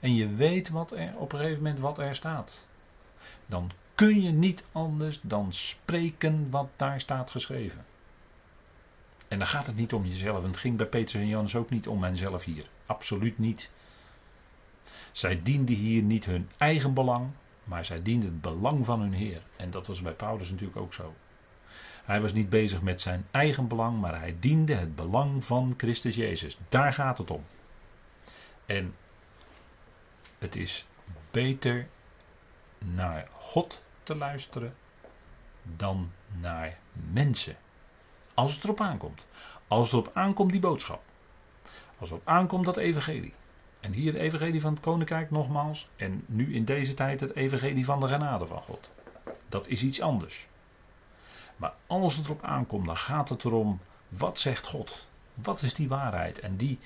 En 0.00 0.14
je 0.14 0.34
weet 0.34 0.68
wat 0.68 0.92
er 0.92 1.12
op 1.16 1.32
een 1.32 1.38
gegeven 1.38 1.62
moment 1.62 1.78
wat 1.78 1.98
er 1.98 2.14
staat. 2.14 2.66
Dan 3.46 3.70
kun 3.94 4.22
je 4.22 4.30
niet 4.30 4.64
anders 4.72 5.20
dan 5.22 5.52
spreken 5.52 6.50
wat 6.50 6.68
daar 6.76 7.00
staat 7.00 7.30
geschreven. 7.30 7.84
En 9.28 9.38
dan 9.38 9.46
gaat 9.46 9.66
het 9.66 9.76
niet 9.76 9.92
om 9.92 10.06
jezelf. 10.06 10.42
En 10.42 10.48
het 10.48 10.56
ging 10.56 10.76
bij 10.76 10.86
Petrus 10.86 11.22
en 11.22 11.28
Johannes 11.28 11.56
ook 11.56 11.70
niet 11.70 11.88
om 11.88 11.98
mijzelf 11.98 12.44
hier. 12.44 12.66
Absoluut 12.86 13.38
niet. 13.38 13.70
Zij 15.12 15.40
dienden 15.42 15.74
hier 15.74 16.02
niet 16.02 16.24
hun 16.24 16.48
eigen 16.56 16.94
belang, 16.94 17.30
maar 17.64 17.84
zij 17.84 18.02
dienden 18.02 18.28
het 18.28 18.40
belang 18.40 18.84
van 18.84 19.00
hun 19.00 19.12
Heer. 19.12 19.42
En 19.56 19.70
dat 19.70 19.86
was 19.86 20.02
bij 20.02 20.12
Paulus 20.12 20.50
natuurlijk 20.50 20.78
ook 20.78 20.94
zo. 20.94 21.14
Hij 22.08 22.20
was 22.20 22.32
niet 22.32 22.48
bezig 22.48 22.82
met 22.82 23.00
zijn 23.00 23.26
eigen 23.30 23.68
belang, 23.68 24.00
maar 24.00 24.18
hij 24.20 24.36
diende 24.40 24.74
het 24.74 24.96
belang 24.96 25.44
van 25.44 25.74
Christus 25.76 26.14
Jezus. 26.14 26.58
Daar 26.68 26.92
gaat 26.92 27.18
het 27.18 27.30
om. 27.30 27.44
En 28.66 28.94
het 30.38 30.56
is 30.56 30.86
beter 31.30 31.88
naar 32.78 33.28
God 33.32 33.82
te 34.02 34.14
luisteren 34.14 34.74
dan 35.62 36.10
naar 36.40 36.78
mensen. 37.12 37.56
Als 38.34 38.54
het 38.54 38.64
erop 38.64 38.80
aankomt. 38.80 39.26
Als 39.66 39.90
het 39.90 40.00
erop 40.00 40.16
aankomt, 40.16 40.50
die 40.50 40.60
boodschap. 40.60 41.02
Als 41.98 42.10
het 42.10 42.10
erop 42.10 42.28
aankomt, 42.28 42.64
dat 42.64 42.76
evangelie. 42.76 43.34
En 43.80 43.92
hier 43.92 44.12
het 44.12 44.22
evangelie 44.22 44.60
van 44.60 44.72
het 44.72 44.82
koninkrijk 44.82 45.30
nogmaals. 45.30 45.88
En 45.96 46.24
nu 46.26 46.54
in 46.54 46.64
deze 46.64 46.94
tijd 46.94 47.20
het 47.20 47.34
evangelie 47.34 47.84
van 47.84 48.00
de 48.00 48.06
genade 48.06 48.46
van 48.46 48.62
God. 48.62 48.90
Dat 49.48 49.68
is 49.68 49.82
iets 49.82 50.00
anders. 50.00 50.46
Maar 51.58 51.72
als 51.86 52.16
het 52.16 52.24
erop 52.24 52.42
aankomt, 52.42 52.86
dan 52.86 52.96
gaat 52.96 53.28
het 53.28 53.44
erom, 53.44 53.80
wat 54.08 54.40
zegt 54.40 54.66
God? 54.66 55.06
Wat 55.34 55.62
is 55.62 55.74
die 55.74 55.88
waarheid? 55.88 56.40
En 56.40 56.56
die, 56.56 56.78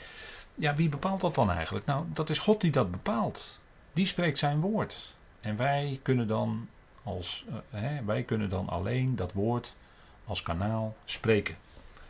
ja, 0.54 0.74
wie 0.74 0.88
bepaalt 0.88 1.20
dat 1.20 1.34
dan 1.34 1.50
eigenlijk? 1.50 1.86
Nou, 1.86 2.04
dat 2.08 2.30
is 2.30 2.38
God 2.38 2.60
die 2.60 2.70
dat 2.70 2.90
bepaalt. 2.90 3.60
Die 3.92 4.06
spreekt 4.06 4.38
zijn 4.38 4.60
woord. 4.60 5.14
En 5.40 5.56
wij 5.56 6.00
kunnen 6.02 6.26
dan, 6.26 6.68
als, 7.02 7.44
uh, 7.48 7.54
hè, 7.70 8.04
wij 8.04 8.22
kunnen 8.22 8.50
dan 8.50 8.68
alleen 8.68 9.16
dat 9.16 9.32
woord 9.32 9.76
als 10.24 10.42
kanaal 10.42 10.96
spreken. 11.04 11.56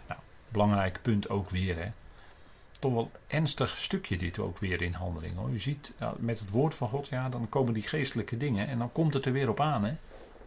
Nou, 0.08 0.20
belangrijk 0.48 0.98
punt 1.02 1.28
ook 1.28 1.50
weer. 1.50 1.76
Hè. 1.76 1.90
Toch 2.78 2.92
wel 2.92 3.10
ernstig 3.26 3.76
stukje 3.76 4.16
dit 4.16 4.38
ook 4.38 4.58
weer 4.58 4.82
in 4.82 4.92
handeling. 4.92 5.34
Hoor. 5.34 5.50
Je 5.50 5.58
ziet 5.58 5.92
met 6.16 6.38
het 6.38 6.50
woord 6.50 6.74
van 6.74 6.88
God, 6.88 7.08
ja, 7.08 7.28
dan 7.28 7.48
komen 7.48 7.74
die 7.74 7.82
geestelijke 7.82 8.36
dingen 8.36 8.68
en 8.68 8.78
dan 8.78 8.92
komt 8.92 9.14
het 9.14 9.26
er 9.26 9.32
weer 9.32 9.48
op 9.48 9.60
aan. 9.60 9.84
Hè. 9.84 9.94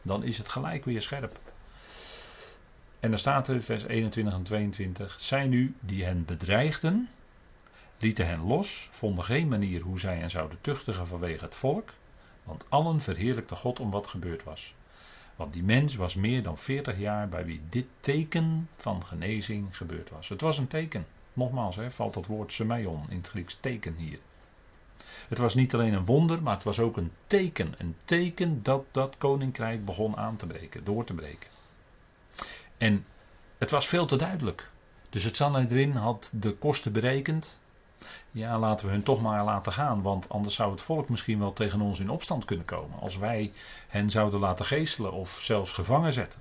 Dan 0.02 0.24
is 0.24 0.38
het 0.38 0.50
gelijk 0.50 0.86
weer 0.86 1.02
scherp. 1.02 1.40
En 3.00 3.10
dan 3.10 3.20
staat 3.20 3.48
er, 3.48 3.64
vers 3.64 3.84
21 3.84 4.34
en 4.34 4.44
22. 4.44 5.18
Zij 5.20 5.48
nu 5.48 5.76
die 5.80 6.04
hen 6.04 6.26
bedreigden, 6.26 7.10
lieten 7.98 8.28
hen 8.28 8.42
los, 8.42 8.90
vonden 8.92 9.24
geen 9.24 9.48
manier 9.48 9.82
hoe 9.82 10.00
zij 10.00 10.18
hen 10.18 10.30
zouden 10.30 10.58
tuchtigen 10.62 11.08
vanwege 11.08 11.44
het 11.44 11.56
volk, 11.56 11.90
want 12.44 12.66
allen 12.70 13.02
verheerlijkten 13.02 13.58
God 13.58 13.80
om 13.80 13.92
wat 13.92 14.08
gebeurd 14.08 14.44
was. 14.44 14.76
Want 15.36 15.54
die 15.54 15.64
mens 15.64 15.96
was 15.96 16.16
meer 16.16 16.44
dan 16.44 16.58
40 16.58 16.98
jaar 16.98 17.30
bij 17.30 17.46
wie 17.46 17.62
dit 17.70 17.86
teken 18.00 18.70
van 18.78 19.06
genezing 19.06 19.78
gebeurd 19.78 20.10
was. 20.10 20.30
Het 20.30 20.42
was 20.42 20.58
een 20.58 20.68
teken. 20.68 21.06
Nogmaals, 21.34 21.76
hè, 21.76 21.92
valt 21.92 22.14
dat 22.14 22.26
woord 22.26 22.54
semeion 22.54 23.06
in 23.10 23.18
het 23.18 23.28
Grieks 23.28 23.58
teken 23.60 23.96
hier. 23.96 24.20
Het 25.28 25.38
was 25.38 25.56
niet 25.56 25.74
alleen 25.74 25.94
een 25.94 26.06
wonder, 26.06 26.42
maar 26.42 26.54
het 26.54 26.64
was 26.64 26.80
ook 26.80 26.98
een 26.98 27.12
teken. 27.28 27.74
Een 27.78 27.96
teken 28.06 28.64
dat 28.64 28.86
dat 28.92 29.18
koninkrijk 29.18 29.86
begon 29.86 30.18
aan 30.18 30.36
te 30.36 30.48
breken, 30.48 30.84
door 30.84 31.04
te 31.04 31.14
breken. 31.14 31.55
En 32.78 33.06
het 33.58 33.72
was 33.72 33.88
veel 33.88 34.06
te 34.06 34.16
duidelijk. 34.16 34.70
Dus 35.10 35.24
het 35.24 35.36
Sanhedrin 35.36 35.92
had 35.92 36.32
de 36.34 36.54
kosten 36.54 36.92
berekend. 36.92 37.58
Ja, 38.32 38.60
laten 38.60 38.86
we 38.86 38.92
hun 38.92 39.04
toch 39.04 39.22
maar 39.22 39.44
laten 39.44 39.74
gaan, 39.74 40.02
want 40.02 40.30
anders 40.30 40.56
zou 40.56 40.72
het 40.72 40.82
volk 40.82 41.10
misschien 41.10 41.40
wel 41.40 41.54
tegen 41.54 41.82
ons 41.82 42.00
in 42.00 42.10
opstand 42.10 42.46
kunnen 42.46 42.66
komen. 42.66 43.00
Als 43.00 43.18
wij 43.18 43.54
hen 43.88 44.10
zouden 44.10 44.40
laten 44.40 44.66
geestelen 44.66 45.12
of 45.12 45.40
zelfs 45.42 45.72
gevangen 45.72 46.14
zetten. 46.14 46.40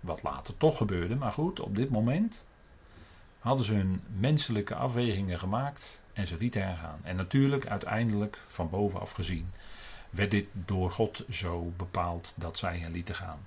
Wat 0.00 0.22
later 0.22 0.56
toch 0.56 0.76
gebeurde, 0.76 1.16
maar 1.16 1.32
goed, 1.32 1.60
op 1.60 1.76
dit 1.76 1.90
moment 1.90 2.44
hadden 3.38 3.64
ze 3.64 3.74
hun 3.74 4.02
menselijke 4.16 4.74
afwegingen 4.74 5.38
gemaakt 5.38 6.02
en 6.12 6.26
ze 6.26 6.36
lieten 6.38 6.66
hen 6.66 6.76
gaan. 6.76 7.00
En 7.02 7.16
natuurlijk, 7.16 7.66
uiteindelijk, 7.66 8.38
van 8.46 8.70
bovenaf 8.70 9.12
gezien, 9.12 9.50
werd 10.10 10.30
dit 10.30 10.46
door 10.52 10.90
God 10.90 11.24
zo 11.30 11.72
bepaald 11.76 12.34
dat 12.36 12.58
zij 12.58 12.78
hen 12.78 12.92
lieten 12.92 13.14
gaan. 13.14 13.46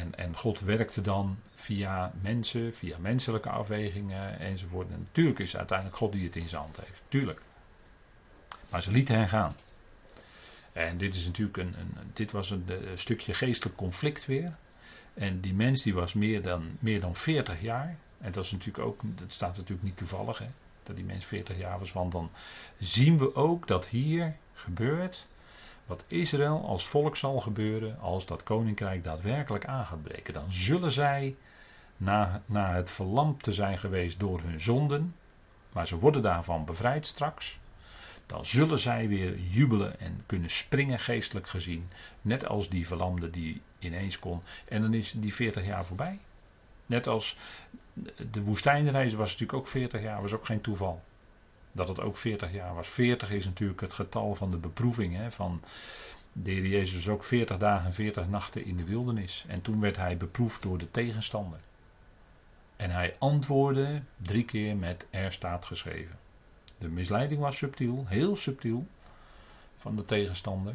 En, 0.00 0.14
en 0.14 0.36
God 0.36 0.60
werkte 0.60 1.00
dan 1.00 1.38
via 1.54 2.12
mensen, 2.20 2.74
via 2.74 2.98
menselijke 2.98 3.48
afwegingen 3.48 4.38
enzovoort. 4.38 4.90
En 4.90 4.98
natuurlijk 4.98 5.38
is 5.38 5.50
het 5.50 5.58
uiteindelijk 5.58 5.98
God 5.98 6.12
die 6.12 6.24
het 6.24 6.36
in 6.36 6.48
zijn 6.48 6.62
hand 6.62 6.76
heeft. 6.76 7.02
Tuurlijk. 7.08 7.40
Maar 8.70 8.82
ze 8.82 8.90
lieten 8.90 9.14
hen 9.14 9.28
gaan. 9.28 9.54
En 10.72 10.98
dit 10.98 11.14
is 11.14 11.26
natuurlijk 11.26 11.56
een, 11.56 11.74
een 11.78 12.10
dit 12.12 12.30
was 12.30 12.50
een, 12.50 12.64
een, 12.66 12.98
stukje 12.98 13.34
geestelijk 13.34 13.76
conflict 13.76 14.26
weer. 14.26 14.56
En 15.14 15.40
die 15.40 15.54
mens 15.54 15.82
die 15.82 15.94
was 15.94 16.12
meer 16.12 16.42
dan, 16.42 16.76
meer 16.78 17.00
dan 17.00 17.16
40 17.16 17.60
jaar. 17.60 17.96
En 18.18 18.32
dat 18.32 18.44
is 18.44 18.50
natuurlijk 18.50 18.86
ook, 18.86 19.00
dat 19.14 19.32
staat 19.32 19.56
natuurlijk 19.56 19.82
niet 19.82 19.96
toevallig 19.96 20.38
hè, 20.38 20.48
dat 20.82 20.96
die 20.96 21.04
mens 21.04 21.24
40 21.24 21.58
jaar 21.58 21.78
was. 21.78 21.92
Want 21.92 22.12
dan 22.12 22.30
zien 22.78 23.18
we 23.18 23.34
ook 23.34 23.66
dat 23.66 23.86
hier 23.86 24.36
gebeurt 24.54 25.26
wat 25.90 26.04
Israël 26.06 26.64
als 26.66 26.88
volk 26.88 27.16
zal 27.16 27.40
gebeuren 27.40 27.98
als 28.00 28.26
dat 28.26 28.42
koninkrijk 28.42 29.04
daadwerkelijk 29.04 29.64
aan 29.64 29.86
gaat 29.86 30.02
breken. 30.02 30.32
Dan 30.34 30.52
zullen 30.52 30.90
zij, 30.92 31.36
na, 31.96 32.42
na 32.46 32.74
het 32.74 32.90
verlamd 32.90 33.42
te 33.42 33.52
zijn 33.52 33.78
geweest 33.78 34.20
door 34.20 34.40
hun 34.40 34.60
zonden, 34.60 35.14
maar 35.72 35.86
ze 35.86 35.98
worden 35.98 36.22
daarvan 36.22 36.64
bevrijd 36.64 37.06
straks, 37.06 37.58
dan 38.26 38.46
zullen 38.46 38.78
zij 38.78 39.08
weer 39.08 39.38
jubelen 39.38 40.00
en 40.00 40.22
kunnen 40.26 40.50
springen 40.50 40.98
geestelijk 40.98 41.48
gezien. 41.48 41.88
Net 42.22 42.46
als 42.46 42.68
die 42.68 42.86
verlamde 42.86 43.30
die 43.30 43.60
ineens 43.78 44.18
kon. 44.18 44.42
En 44.68 44.82
dan 44.82 44.94
is 44.94 45.12
die 45.16 45.34
40 45.34 45.66
jaar 45.66 45.84
voorbij. 45.84 46.18
Net 46.86 47.06
als 47.06 47.36
de 48.30 48.42
woestijnreis 48.42 49.14
was 49.14 49.30
natuurlijk 49.30 49.58
ook 49.58 49.68
40 49.68 50.02
jaar, 50.02 50.22
was 50.22 50.32
ook 50.32 50.46
geen 50.46 50.60
toeval 50.60 51.02
dat 51.72 51.88
het 51.88 52.00
ook 52.00 52.16
40 52.16 52.52
jaar 52.52 52.74
was. 52.74 52.88
40 52.88 53.30
is 53.30 53.44
natuurlijk 53.44 53.80
het 53.80 53.92
getal 53.92 54.34
van 54.34 54.50
de 54.50 54.56
beproeving. 54.56 55.16
Hè, 55.16 55.32
van 55.32 55.62
de 56.32 56.50
heer 56.50 56.66
Jezus 56.66 57.08
ook 57.08 57.24
40 57.24 57.58
dagen 57.58 57.86
en 57.86 57.92
40 57.92 58.28
nachten 58.28 58.64
in 58.64 58.76
de 58.76 58.84
wildernis. 58.84 59.44
En 59.48 59.62
toen 59.62 59.80
werd 59.80 59.96
hij 59.96 60.16
beproefd 60.16 60.62
door 60.62 60.78
de 60.78 60.90
tegenstander. 60.90 61.58
En 62.76 62.90
hij 62.90 63.16
antwoordde 63.18 64.02
drie 64.16 64.44
keer 64.44 64.76
met 64.76 65.06
er 65.10 65.32
staat 65.32 65.64
geschreven. 65.64 66.18
De 66.78 66.88
misleiding 66.88 67.40
was 67.40 67.56
subtiel, 67.56 68.04
heel 68.08 68.36
subtiel, 68.36 68.86
van 69.76 69.96
de 69.96 70.04
tegenstander. 70.04 70.74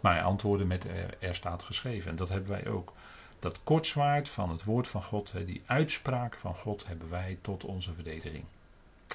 Maar 0.00 0.14
hij 0.14 0.22
antwoordde 0.22 0.64
met 0.64 0.84
er, 0.84 1.16
er 1.18 1.34
staat 1.34 1.62
geschreven. 1.62 2.10
En 2.10 2.16
dat 2.16 2.28
hebben 2.28 2.50
wij 2.50 2.66
ook. 2.66 2.92
Dat 3.38 3.60
kortzwaard 3.64 4.28
van 4.28 4.50
het 4.50 4.64
woord 4.64 4.88
van 4.88 5.02
God, 5.02 5.32
die 5.46 5.62
uitspraak 5.66 6.34
van 6.34 6.54
God, 6.54 6.86
hebben 6.86 7.10
wij 7.10 7.38
tot 7.40 7.64
onze 7.64 7.92
verdediging. 7.92 8.44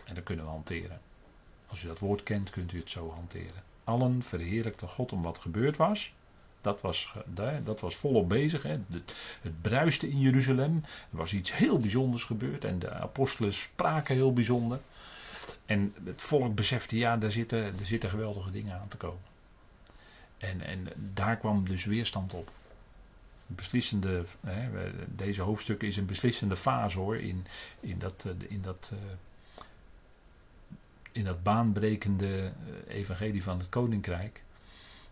En 0.06 0.16
dat 0.16 0.24
kunnen 0.24 0.46
we 0.46 0.52
hanteren. 0.52 1.02
Als 1.68 1.84
u 1.84 1.88
dat 1.88 2.00
woord 2.00 2.24
kent, 2.24 2.50
kunt 2.50 2.72
u 2.72 2.80
het 2.80 2.90
zo 2.90 3.12
hanteren. 3.12 3.64
Allen 3.84 4.24
verheerlijkten 4.24 4.88
God 4.88 5.12
om 5.12 5.22
wat 5.22 5.40
gebeurd 5.40 5.78
was. 5.78 6.14
Dat 6.62 6.82
was, 6.82 7.14
dat 7.64 7.80
was 7.80 7.96
volop 7.96 8.30
bezig. 8.30 8.64
Hè. 8.64 8.78
Het 9.42 9.62
bruiste 9.62 10.10
in 10.10 10.20
Jeruzalem. 10.20 10.84
Er 11.12 11.18
was 11.18 11.34
iets 11.34 11.54
heel 11.54 11.78
bijzonders 11.78 12.24
gebeurd. 12.24 12.64
En 12.64 12.80
de 12.80 12.92
apostelen 12.92 13.54
spraken 13.54 14.16
heel 14.16 14.34
bijzonder. 14.34 14.80
En 15.66 15.94
het 16.04 16.22
volk 16.22 16.56
besefte, 16.56 16.98
ja, 16.98 17.18
daar 17.18 17.32
zitten, 17.32 17.60
er 17.60 17.86
zitten 17.86 18.10
geweldige 18.10 18.52
dingen 18.52 18.80
aan 18.80 18.88
te 18.88 18.98
komen. 18.98 19.22
En, 20.38 20.62
en 20.62 20.88
daar 21.14 21.38
kwam 21.38 21.66
dus 21.66 21.86
weerstand 21.86 22.34
op. 22.34 22.52
Beslissende, 23.48 24.24
hè, 24.46 24.70
deze 25.08 25.42
hoofdstuk 25.42 25.82
is 25.82 25.98
een 25.98 26.06
beslissende 26.06 26.56
fase 26.56 27.00
hoor, 27.00 27.18
in, 27.18 27.46
in 27.80 28.00
dat, 28.00 28.28
in 28.48 28.62
dat 28.62 28.92
uh, 28.94 29.00
in 31.16 31.24
dat 31.24 31.44
baanbrekende 31.44 32.52
eh, 32.88 32.96
evangelie 32.96 33.44
van 33.44 33.60
het 33.60 33.70
koninkrijk. 33.70 34.44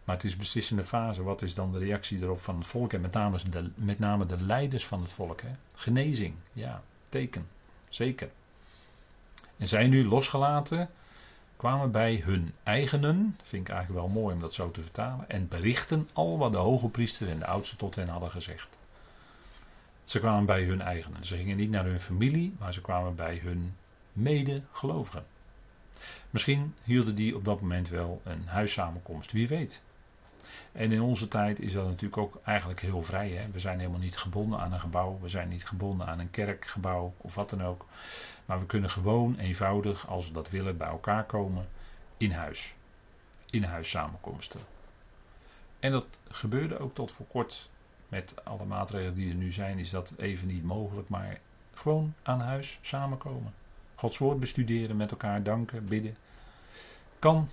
Maar 0.04 0.16
het 0.16 0.26
is 0.26 0.36
beslissende 0.36 0.84
fase. 0.84 1.24
Wat 1.24 1.42
is 1.42 1.54
dan 1.54 1.72
de 1.72 1.80
reactie 1.80 2.22
erop 2.22 2.42
van 2.42 2.58
het 2.58 2.68
volk? 2.68 2.94
En 2.94 3.02
met 3.02 3.14
name 3.14 3.38
de, 3.50 3.70
met 3.76 4.00
name 4.00 4.26
de 4.26 4.46
leiders 4.46 4.88
van 4.88 5.02
het 5.02 5.12
volk. 5.12 5.42
Hè? 5.42 5.50
Genezing, 5.76 6.36
ja, 6.54 6.84
teken, 7.10 7.48
zeker. 7.90 8.30
En 9.58 9.68
zij 9.68 9.88
nu 9.88 10.06
losgelaten 10.06 10.90
kwamen 11.56 11.92
bij 11.92 12.22
hun 12.24 12.54
eigenen, 12.64 13.38
vind 13.44 13.68
ik 13.68 13.74
eigenlijk 13.74 14.06
wel 14.06 14.22
mooi 14.22 14.36
om 14.36 14.42
dat 14.42 14.54
zo 14.54 14.72
te 14.72 14.82
vertalen, 14.82 15.30
en 15.30 15.48
berichten 15.48 16.10
al 16.14 16.38
wat 16.38 16.52
de 16.52 16.58
hoge 16.58 16.88
priester 16.88 17.30
en 17.30 17.40
de 17.40 17.46
oudsten 17.46 17.78
tot 17.78 17.96
hen 17.96 18.08
hadden 18.08 18.32
gezegd. 18.32 18.68
Ze 20.04 20.20
kwamen 20.20 20.46
bij 20.46 20.64
hun 20.64 20.82
eigenen. 20.82 21.26
Ze 21.26 21.36
gingen 21.36 21.58
niet 21.58 21.70
naar 21.70 21.86
hun 21.86 22.00
familie, 22.00 22.56
maar 22.60 22.74
ze 22.74 22.82
kwamen 22.82 23.16
bij 23.16 23.40
hun 23.44 23.76
medegelovigen. 24.14 25.26
Misschien 26.34 26.76
hielden 26.84 27.16
die 27.16 27.36
op 27.36 27.46
dat 27.46 27.62
moment 27.62 27.90
wel 27.90 28.22
een 28.24 28.48
huissamenkomst, 28.48 29.32
wie 29.32 29.48
weet. 29.48 29.82
En 30.72 30.92
in 30.92 31.02
onze 31.02 31.28
tijd 31.28 31.60
is 31.60 31.74
dat 31.74 31.86
natuurlijk 31.86 32.18
ook 32.18 32.40
eigenlijk 32.44 32.82
heel 32.82 33.04
vrij. 33.04 33.30
Hè? 33.30 33.52
We 33.52 33.60
zijn 33.60 33.80
helemaal 33.80 34.00
niet 34.00 34.18
gebonden 34.18 34.60
aan 34.60 34.74
een 34.74 34.80
gebouw, 34.80 35.20
we 35.22 35.30
zijn 35.30 35.50
niet 35.50 35.66
gebonden 35.66 36.08
aan 36.08 36.20
een 36.20 36.32
kerkgebouw 36.32 37.14
of 37.18 37.36
wat 37.36 37.50
dan 37.50 37.64
ook. 37.64 37.86
Maar 38.46 38.60
we 38.60 38.66
kunnen 38.66 38.90
gewoon 38.90 39.38
eenvoudig, 39.38 40.08
als 40.08 40.28
we 40.28 40.34
dat 40.34 40.50
willen, 40.50 40.78
bij 40.78 40.88
elkaar 40.88 41.24
komen 41.24 41.68
in 42.18 42.32
huis. 42.32 42.76
In 43.50 43.64
huis 43.64 43.90
samenkomsten. 43.90 44.60
En 45.80 45.92
dat 45.92 46.08
gebeurde 46.30 46.80
ook 46.80 46.94
tot 46.94 47.12
voor 47.12 47.28
kort. 47.28 47.70
Met 48.10 48.46
alle 48.46 48.66
maatregelen 48.66 49.16
die 49.16 49.30
er 49.30 49.36
nu 49.36 49.52
zijn, 49.52 49.80
is 49.80 49.90
dat 49.90 50.14
even 50.18 50.48
niet 50.48 50.64
mogelijk. 50.64 51.10
Maar 51.10 51.40
gewoon 51.74 52.14
aan 52.24 52.40
huis 52.40 52.80
samenkomen. 52.82 53.54
Gods 54.04 54.18
woord 54.18 54.40
bestuderen, 54.40 54.96
met 54.98 55.12
elkaar 55.12 55.44
danken, 55.44 55.86
bidden. 55.86 56.16
Kan. 57.20 57.50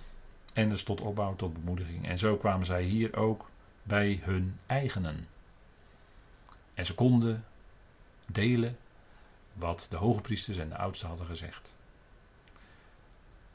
En 0.53 0.69
dus 0.69 0.83
tot 0.83 1.01
opbouw, 1.01 1.35
tot 1.35 1.53
bemoediging. 1.53 2.07
En 2.07 2.17
zo 2.17 2.37
kwamen 2.37 2.65
zij 2.65 2.83
hier 2.83 3.15
ook 3.15 3.49
bij 3.83 4.19
hun 4.23 4.59
eigenen. 4.65 5.27
En 6.73 6.85
ze 6.85 6.95
konden 6.95 7.45
delen 8.25 8.77
wat 9.53 9.87
de 9.89 9.95
hoge 9.95 10.21
priesters 10.21 10.57
en 10.57 10.69
de 10.69 10.77
oudsten 10.77 11.07
hadden 11.07 11.25
gezegd. 11.25 11.73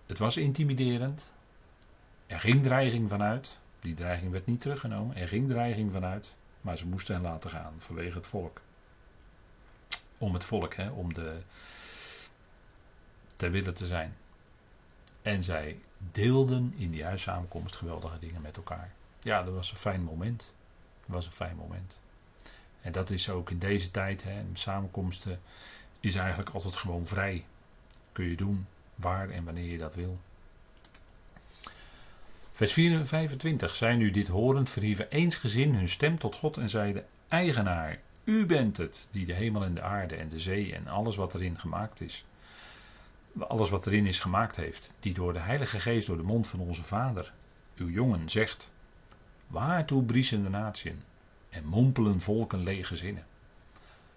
Het 0.06 0.18
was 0.18 0.36
intimiderend. 0.36 1.32
Er 2.26 2.40
ging 2.40 2.62
dreiging 2.62 3.10
vanuit. 3.10 3.58
Die 3.80 3.94
dreiging 3.94 4.30
werd 4.30 4.46
niet 4.46 4.60
teruggenomen. 4.60 5.16
Er 5.16 5.28
ging 5.28 5.48
dreiging 5.48 5.92
vanuit. 5.92 6.34
Maar 6.60 6.78
ze 6.78 6.86
moesten 6.86 7.14
hen 7.14 7.24
laten 7.24 7.50
gaan 7.50 7.74
vanwege 7.78 8.16
het 8.16 8.26
volk. 8.26 8.60
Om 10.18 10.34
het 10.34 10.44
volk, 10.44 10.74
hè, 10.74 10.90
om 10.90 11.14
de. 11.14 11.38
Ter 13.36 13.50
wille 13.50 13.72
te 13.72 13.86
zijn. 13.86 14.16
En 15.22 15.44
zij 15.44 15.78
deelden 16.12 16.74
in 16.76 16.90
die 16.90 17.04
huissamenkomst 17.04 17.74
geweldige 17.74 18.18
dingen 18.18 18.42
met 18.42 18.56
elkaar. 18.56 18.92
Ja, 19.22 19.42
dat 19.42 19.54
was 19.54 19.70
een 19.70 19.76
fijn 19.76 20.02
moment. 20.02 20.52
Dat 21.00 21.14
was 21.14 21.26
een 21.26 21.32
fijn 21.32 21.56
moment. 21.56 21.98
En 22.80 22.92
dat 22.92 23.10
is 23.10 23.30
ook 23.30 23.50
in 23.50 23.58
deze 23.58 23.90
tijd, 23.90 24.22
hè, 24.22 24.42
samenkomsten 24.52 25.40
is 26.00 26.14
eigenlijk 26.14 26.50
altijd 26.50 26.76
gewoon 26.76 27.06
vrij. 27.06 27.44
Kun 28.12 28.24
je 28.24 28.36
doen 28.36 28.66
waar 28.94 29.30
en 29.30 29.44
wanneer 29.44 29.70
je 29.70 29.78
dat 29.78 29.94
wil. 29.94 30.18
Vers 32.52 32.72
25. 32.72 33.74
Zij 33.74 33.96
nu 33.96 34.10
dit 34.10 34.28
horend 34.28 34.70
verhieven 34.70 35.10
eensgezin 35.10 35.74
hun 35.74 35.88
stem 35.88 36.18
tot 36.18 36.34
God 36.34 36.56
en 36.56 36.68
zeiden: 36.68 37.06
Eigenaar, 37.28 37.98
u 38.24 38.46
bent 38.46 38.76
het 38.76 39.06
die 39.10 39.26
de 39.26 39.32
hemel 39.32 39.64
en 39.64 39.74
de 39.74 39.82
aarde 39.82 40.16
en 40.16 40.28
de 40.28 40.38
zee 40.38 40.74
en 40.74 40.86
alles 40.86 41.16
wat 41.16 41.34
erin 41.34 41.58
gemaakt 41.58 42.00
is. 42.00 42.24
Alles 43.38 43.70
wat 43.70 43.86
erin 43.86 44.06
is 44.06 44.20
gemaakt 44.20 44.56
heeft, 44.56 44.92
die 45.00 45.14
door 45.14 45.32
de 45.32 45.38
Heilige 45.38 45.80
Geest 45.80 46.06
door 46.06 46.16
de 46.16 46.22
mond 46.22 46.46
van 46.46 46.60
onze 46.60 46.84
Vader, 46.84 47.32
uw 47.76 47.88
jongen, 47.88 48.28
zegt: 48.28 48.70
Waartoe 49.46 50.02
briesen 50.02 50.42
de 50.42 50.48
natieën 50.48 51.02
en 51.48 51.64
mompelen 51.64 52.20
volken 52.20 52.62
lege 52.62 52.96
zinnen? 52.96 53.26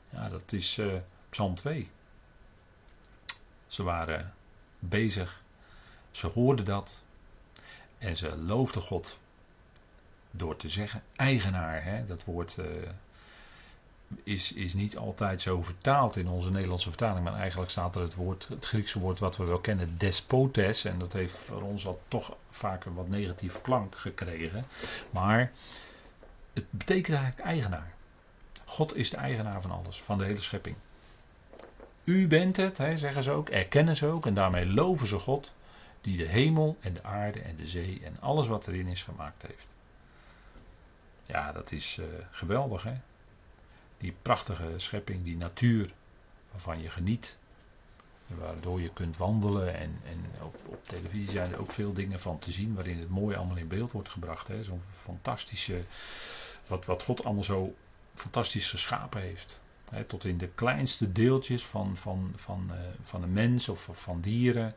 Ja, 0.09 0.29
dat 0.29 0.51
is 0.51 0.77
uh, 0.77 0.93
Psalm 1.29 1.55
2. 1.55 1.89
Ze 3.67 3.83
waren 3.83 4.33
bezig, 4.79 5.41
ze 6.11 6.27
hoorden 6.27 6.65
dat 6.65 7.03
en 7.97 8.17
ze 8.17 8.37
loofden 8.37 8.81
God 8.81 9.19
door 10.31 10.55
te 10.55 10.69
zeggen 10.69 11.03
eigenaar. 11.15 11.83
Hè? 11.83 12.05
Dat 12.05 12.23
woord 12.23 12.57
uh, 12.59 12.65
is, 14.23 14.53
is 14.53 14.73
niet 14.73 14.97
altijd 14.97 15.41
zo 15.41 15.61
vertaald 15.61 16.15
in 16.15 16.27
onze 16.27 16.51
Nederlandse 16.51 16.89
vertaling, 16.89 17.23
maar 17.23 17.35
eigenlijk 17.35 17.71
staat 17.71 17.95
er 17.95 18.01
het, 18.01 18.15
woord, 18.15 18.47
het 18.47 18.65
Griekse 18.65 18.99
woord 18.99 19.19
wat 19.19 19.37
we 19.37 19.45
wel 19.45 19.59
kennen, 19.59 19.97
despotes. 19.97 20.85
En 20.85 20.99
dat 20.99 21.13
heeft 21.13 21.37
voor 21.37 21.61
ons 21.61 21.87
al 21.87 22.01
toch 22.07 22.35
vaak 22.49 22.85
een 22.85 22.93
wat 22.93 23.09
negatieve 23.09 23.61
klank 23.61 23.95
gekregen. 23.95 24.65
Maar 25.09 25.51
het 26.53 26.65
betekent 26.69 27.17
eigenlijk 27.17 27.47
eigenaar. 27.47 27.93
God 28.65 28.95
is 28.95 29.09
de 29.09 29.17
eigenaar 29.17 29.61
van 29.61 29.71
alles, 29.71 30.01
van 30.01 30.17
de 30.17 30.25
hele 30.25 30.41
schepping. 30.41 30.75
U 32.03 32.27
bent 32.27 32.57
het, 32.57 32.77
hè, 32.77 32.97
zeggen 32.97 33.23
ze 33.23 33.31
ook, 33.31 33.49
erkennen 33.49 33.95
ze 33.95 34.05
ook 34.05 34.25
en 34.25 34.33
daarmee 34.33 34.65
loven 34.65 35.07
ze 35.07 35.19
God 35.19 35.53
die 36.01 36.17
de 36.17 36.25
hemel 36.25 36.77
en 36.79 36.93
de 36.93 37.03
aarde 37.03 37.39
en 37.39 37.55
de 37.55 37.67
zee 37.67 38.01
en 38.03 38.17
alles 38.19 38.47
wat 38.47 38.67
erin 38.67 38.87
is 38.87 39.03
gemaakt 39.03 39.41
heeft. 39.41 39.65
Ja, 41.25 41.51
dat 41.51 41.71
is 41.71 41.97
uh, 41.99 42.05
geweldig 42.31 42.83
hè. 42.83 42.93
Die 43.99 44.15
prachtige 44.21 44.73
schepping, 44.77 45.23
die 45.23 45.37
natuur 45.37 45.93
waarvan 46.51 46.81
je 46.81 46.89
geniet. 46.89 47.37
Waardoor 48.27 48.81
je 48.81 48.93
kunt 48.93 49.17
wandelen 49.17 49.75
en, 49.75 49.99
en 50.05 50.25
op, 50.41 50.55
op 50.65 50.87
televisie 50.87 51.31
zijn 51.31 51.51
er 51.51 51.59
ook 51.59 51.71
veel 51.71 51.93
dingen 51.93 52.19
van 52.19 52.39
te 52.39 52.51
zien 52.51 52.73
waarin 52.73 52.99
het 52.99 53.09
mooi 53.09 53.35
allemaal 53.35 53.57
in 53.57 53.67
beeld 53.67 53.91
wordt 53.91 54.09
gebracht. 54.09 54.49
Zo'n 54.61 54.81
fantastische, 54.91 55.81
wat, 56.67 56.85
wat 56.85 57.03
God 57.03 57.23
allemaal 57.23 57.43
zo 57.43 57.75
fantastisch 58.13 58.69
geschapen 58.69 59.21
heeft 59.21 59.61
tot 60.07 60.25
in 60.25 60.37
de 60.37 60.47
kleinste 60.47 61.11
deeltjes 61.11 61.65
van, 61.65 61.97
van, 61.97 62.33
van, 62.35 62.69
uh, 62.71 62.77
van 63.01 63.23
een 63.23 63.33
mens 63.33 63.69
of 63.69 63.89
van 63.91 64.21
dieren. 64.21 64.75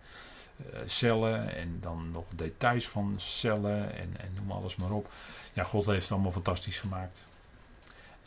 Uh, 0.72 0.78
cellen 0.86 1.54
en 1.54 1.78
dan 1.80 2.10
nog 2.10 2.24
details 2.34 2.88
van 2.88 3.14
cellen 3.16 3.94
en, 3.94 4.16
en 4.20 4.32
noem 4.34 4.50
alles 4.52 4.76
maar 4.76 4.90
op. 4.90 5.10
Ja, 5.52 5.64
God 5.64 5.86
heeft 5.86 6.02
het 6.02 6.12
allemaal 6.12 6.32
fantastisch 6.32 6.80
gemaakt. 6.80 7.22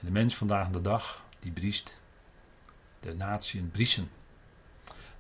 De 0.06 0.12
mens 0.12 0.36
vandaag 0.36 0.70
de 0.70 0.82
dag, 0.82 1.24
die 1.40 1.52
briest. 1.52 2.00
De 3.00 3.14
natieën 3.14 3.72
briesen. 3.72 4.10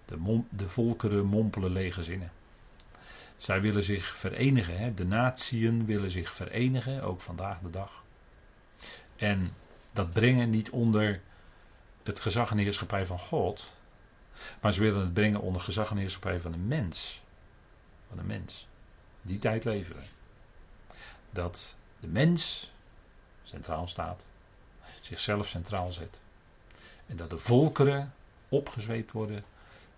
De, 0.05 0.41
de 0.49 0.69
volkeren 0.69 1.25
mompelen 1.25 1.71
lege 1.71 2.03
zinnen. 2.03 2.31
Zij 3.37 3.61
willen 3.61 3.83
zich 3.83 4.17
verenigen. 4.17 4.77
Hè? 4.77 4.93
De 4.93 5.05
natieën 5.05 5.85
willen 5.85 6.11
zich 6.11 6.33
verenigen, 6.33 7.03
ook 7.03 7.21
vandaag 7.21 7.59
de 7.59 7.69
dag. 7.69 8.03
En 9.15 9.53
dat 9.91 10.11
brengen 10.11 10.49
niet 10.49 10.69
onder 10.69 11.21
het 12.03 12.19
gezag 12.19 12.51
en 12.51 12.57
heerschappij 12.57 13.05
van 13.05 13.19
God. 13.19 13.73
Maar 14.61 14.73
ze 14.73 14.81
willen 14.81 15.01
het 15.01 15.13
brengen 15.13 15.41
onder 15.41 15.61
gezag 15.61 15.89
en 15.89 15.97
heerschappij 15.97 16.41
van 16.41 16.53
een 16.53 16.67
mens. 16.67 17.21
Van 18.09 18.19
een 18.19 18.25
mens. 18.25 18.67
Die 19.21 19.39
tijd 19.39 19.63
leven. 19.63 19.95
Dat 21.29 21.75
de 21.99 22.07
mens 22.07 22.71
centraal 23.43 23.87
staat. 23.87 24.25
Zichzelf 25.05 25.47
centraal 25.47 25.91
zet. 25.91 26.21
En 27.07 27.17
dat 27.17 27.29
de 27.29 27.37
volkeren 27.37 28.13
opgezweept 28.49 29.11
worden. 29.11 29.43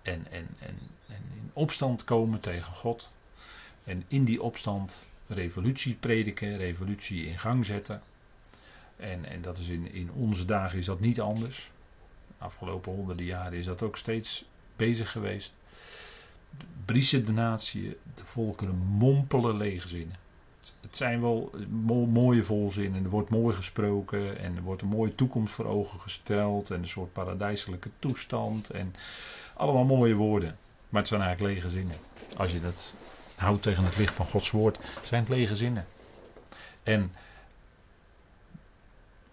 En, 0.01 0.25
en, 0.31 0.47
en, 0.59 0.79
en 1.07 1.21
in 1.35 1.49
opstand 1.53 2.03
komen 2.03 2.39
tegen 2.39 2.73
God. 2.73 3.09
En 3.83 4.03
in 4.07 4.23
die 4.23 4.41
opstand 4.41 4.97
revolutie 5.27 5.95
prediken, 5.95 6.57
revolutie 6.57 7.25
in 7.25 7.39
gang 7.39 7.65
zetten. 7.65 8.01
En, 8.95 9.25
en 9.25 9.41
dat 9.41 9.57
is 9.57 9.67
in, 9.67 9.91
in 9.91 10.11
onze 10.11 10.45
dagen 10.45 10.77
is 10.77 10.85
dat 10.85 10.99
niet 10.99 11.21
anders 11.21 11.69
afgelopen 12.37 12.93
honderden 12.93 13.25
jaren 13.25 13.57
is 13.57 13.65
dat 13.65 13.81
ook 13.81 13.97
steeds 13.97 14.45
bezig 14.75 15.11
geweest. 15.11 15.53
Briesen 16.85 17.25
de 17.25 17.31
natie, 17.31 17.97
de 18.15 18.25
volkeren 18.25 18.75
mompelen 18.75 19.57
lege 19.57 19.87
zinnen. 19.87 20.15
Het 20.81 20.97
zijn 20.97 21.21
wel 21.21 21.51
mooie 22.09 22.43
volzinnen, 22.43 23.03
er 23.03 23.09
wordt 23.09 23.29
mooi 23.29 23.55
gesproken 23.55 24.39
en 24.39 24.55
er 24.55 24.61
wordt 24.61 24.81
een 24.81 24.87
mooie 24.87 25.15
toekomst 25.15 25.53
voor 25.53 25.65
ogen 25.65 25.99
gesteld 25.99 26.71
en 26.71 26.81
een 26.81 26.87
soort 26.87 27.13
paradijselijke 27.13 27.89
toestand 27.99 28.69
en 28.69 28.95
allemaal 29.53 29.85
mooie 29.85 30.15
woorden. 30.15 30.57
Maar 30.89 31.01
het 31.01 31.09
zijn 31.09 31.21
eigenlijk 31.21 31.53
lege 31.53 31.69
zinnen. 31.69 31.95
Als 32.37 32.51
je 32.51 32.61
dat 32.61 32.93
houdt 33.35 33.63
tegen 33.63 33.83
het 33.83 33.97
licht 33.97 34.13
van 34.13 34.25
Gods 34.25 34.51
woord, 34.51 34.79
zijn 35.03 35.21
het 35.21 35.29
lege 35.29 35.55
zinnen. 35.55 35.85
En 36.83 37.11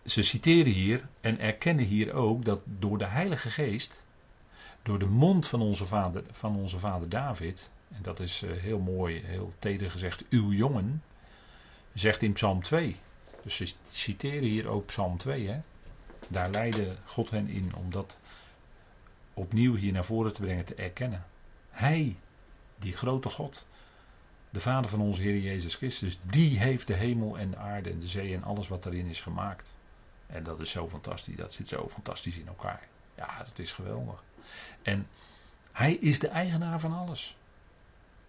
ze 0.04 0.22
citeren 0.22 0.72
hier 0.72 1.06
en 1.20 1.40
erkennen 1.40 1.84
hier 1.84 2.12
ook 2.12 2.44
dat 2.44 2.60
door 2.64 2.98
de 2.98 3.06
Heilige 3.06 3.50
Geest, 3.50 4.02
door 4.82 4.98
de 4.98 5.06
mond 5.06 5.46
van 5.46 5.60
onze 5.60 5.86
vader, 5.86 6.22
van 6.30 6.56
onze 6.56 6.78
vader 6.78 7.08
David, 7.08 7.70
en 7.92 8.02
dat 8.02 8.20
is 8.20 8.42
eh, 8.42 8.50
heel 8.50 8.78
mooi, 8.78 9.22
heel 9.24 9.52
teder 9.58 9.90
gezegd, 9.90 10.24
uw 10.30 10.52
jongen, 10.52 11.02
zegt 11.94 12.22
in 12.22 12.32
Psalm 12.32 12.62
2. 12.62 12.96
Dus 13.42 13.56
ze 13.56 13.72
citeren 13.86 14.48
hier 14.48 14.68
ook 14.68 14.86
Psalm 14.86 15.18
2. 15.18 15.48
Hè? 15.48 15.60
Daar 16.28 16.50
leidde 16.50 16.96
God 17.04 17.30
hen 17.30 17.48
in 17.48 17.74
om 17.74 17.90
dat 17.90 18.18
opnieuw 19.34 19.74
hier 19.74 19.92
naar 19.92 20.04
voren 20.04 20.32
te 20.32 20.40
brengen, 20.40 20.64
te 20.64 20.74
erkennen. 20.74 21.24
Hij, 21.70 22.16
die 22.78 22.92
grote 22.92 23.28
God, 23.28 23.66
de 24.50 24.60
Vader 24.60 24.90
van 24.90 25.00
onze 25.00 25.22
Heer 25.22 25.38
Jezus 25.38 25.74
Christus, 25.74 26.18
die 26.22 26.58
heeft 26.58 26.86
de 26.86 26.94
hemel 26.94 27.38
en 27.38 27.50
de 27.50 27.56
aarde 27.56 27.90
en 27.90 28.00
de 28.00 28.06
zee 28.06 28.34
en 28.34 28.44
alles 28.44 28.68
wat 28.68 28.82
daarin 28.82 29.06
is 29.06 29.20
gemaakt. 29.20 29.72
En 30.26 30.42
dat 30.42 30.60
is 30.60 30.70
zo 30.70 30.88
fantastisch. 30.88 31.36
Dat 31.36 31.52
zit 31.52 31.68
zo 31.68 31.88
fantastisch 31.88 32.38
in 32.38 32.46
elkaar. 32.46 32.88
Ja, 33.16 33.38
dat 33.38 33.58
is 33.58 33.72
geweldig. 33.72 34.22
En 34.82 35.08
hij 35.72 35.94
is 35.94 36.18
de 36.18 36.28
eigenaar 36.28 36.80
van 36.80 36.92
alles. 36.92 37.36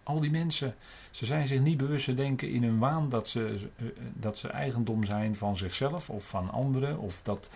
Al 0.06 0.20
die 0.20 0.30
mensen, 0.30 0.74
ze 1.10 1.24
zijn 1.24 1.48
zich 1.48 1.60
niet 1.60 1.76
bewust 1.76 2.04
te 2.04 2.14
denken 2.14 2.50
in 2.50 2.62
hun 2.62 2.78
waan 2.78 3.08
dat 3.08 3.28
ze, 3.28 3.68
eh, 3.76 3.86
dat 4.14 4.38
ze 4.38 4.48
eigendom 4.48 5.04
zijn 5.04 5.36
van 5.36 5.56
zichzelf 5.56 6.10
of 6.10 6.28
van 6.28 6.50
anderen. 6.50 6.98
Of 6.98 7.20
dat 7.22 7.50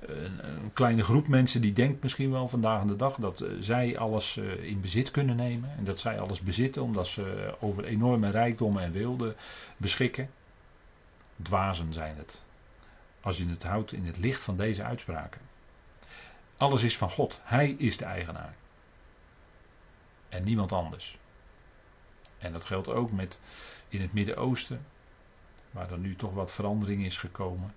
een, 0.00 0.48
een 0.48 0.72
kleine 0.72 1.02
groep 1.02 1.28
mensen 1.28 1.60
die 1.60 1.72
denkt 1.72 2.02
misschien 2.02 2.30
wel 2.30 2.48
vandaag 2.48 2.84
de 2.84 2.96
dag 2.96 3.16
dat 3.16 3.40
eh, 3.40 3.50
zij 3.60 3.98
alles 3.98 4.36
eh, 4.36 4.64
in 4.64 4.80
bezit 4.80 5.10
kunnen 5.10 5.36
nemen. 5.36 5.70
En 5.78 5.84
dat 5.84 5.98
zij 5.98 6.20
alles 6.20 6.40
bezitten 6.40 6.82
omdat 6.82 7.06
ze 7.06 7.54
over 7.60 7.84
enorme 7.84 8.30
rijkdommen 8.30 8.82
en 8.82 8.92
wilden 8.92 9.34
beschikken. 9.76 10.30
Dwazen 11.42 11.92
zijn 11.92 12.16
het. 12.16 12.42
Als 13.20 13.38
je 13.38 13.48
het 13.48 13.62
houdt 13.62 13.92
in 13.92 14.06
het 14.06 14.18
licht 14.18 14.42
van 14.42 14.56
deze 14.56 14.82
uitspraken. 14.82 15.40
Alles 16.56 16.82
is 16.82 16.96
van 16.96 17.10
God. 17.10 17.40
Hij 17.42 17.70
is 17.78 17.96
de 17.96 18.04
eigenaar. 18.04 18.54
En 20.28 20.44
niemand 20.44 20.72
anders. 20.72 21.20
En 22.42 22.52
dat 22.52 22.64
geldt 22.64 22.88
ook 22.88 23.12
met 23.12 23.40
in 23.88 24.00
het 24.00 24.12
Midden-Oosten, 24.12 24.86
waar 25.70 25.90
er 25.90 25.98
nu 25.98 26.16
toch 26.16 26.32
wat 26.32 26.52
verandering 26.52 27.04
is 27.04 27.18
gekomen. 27.18 27.74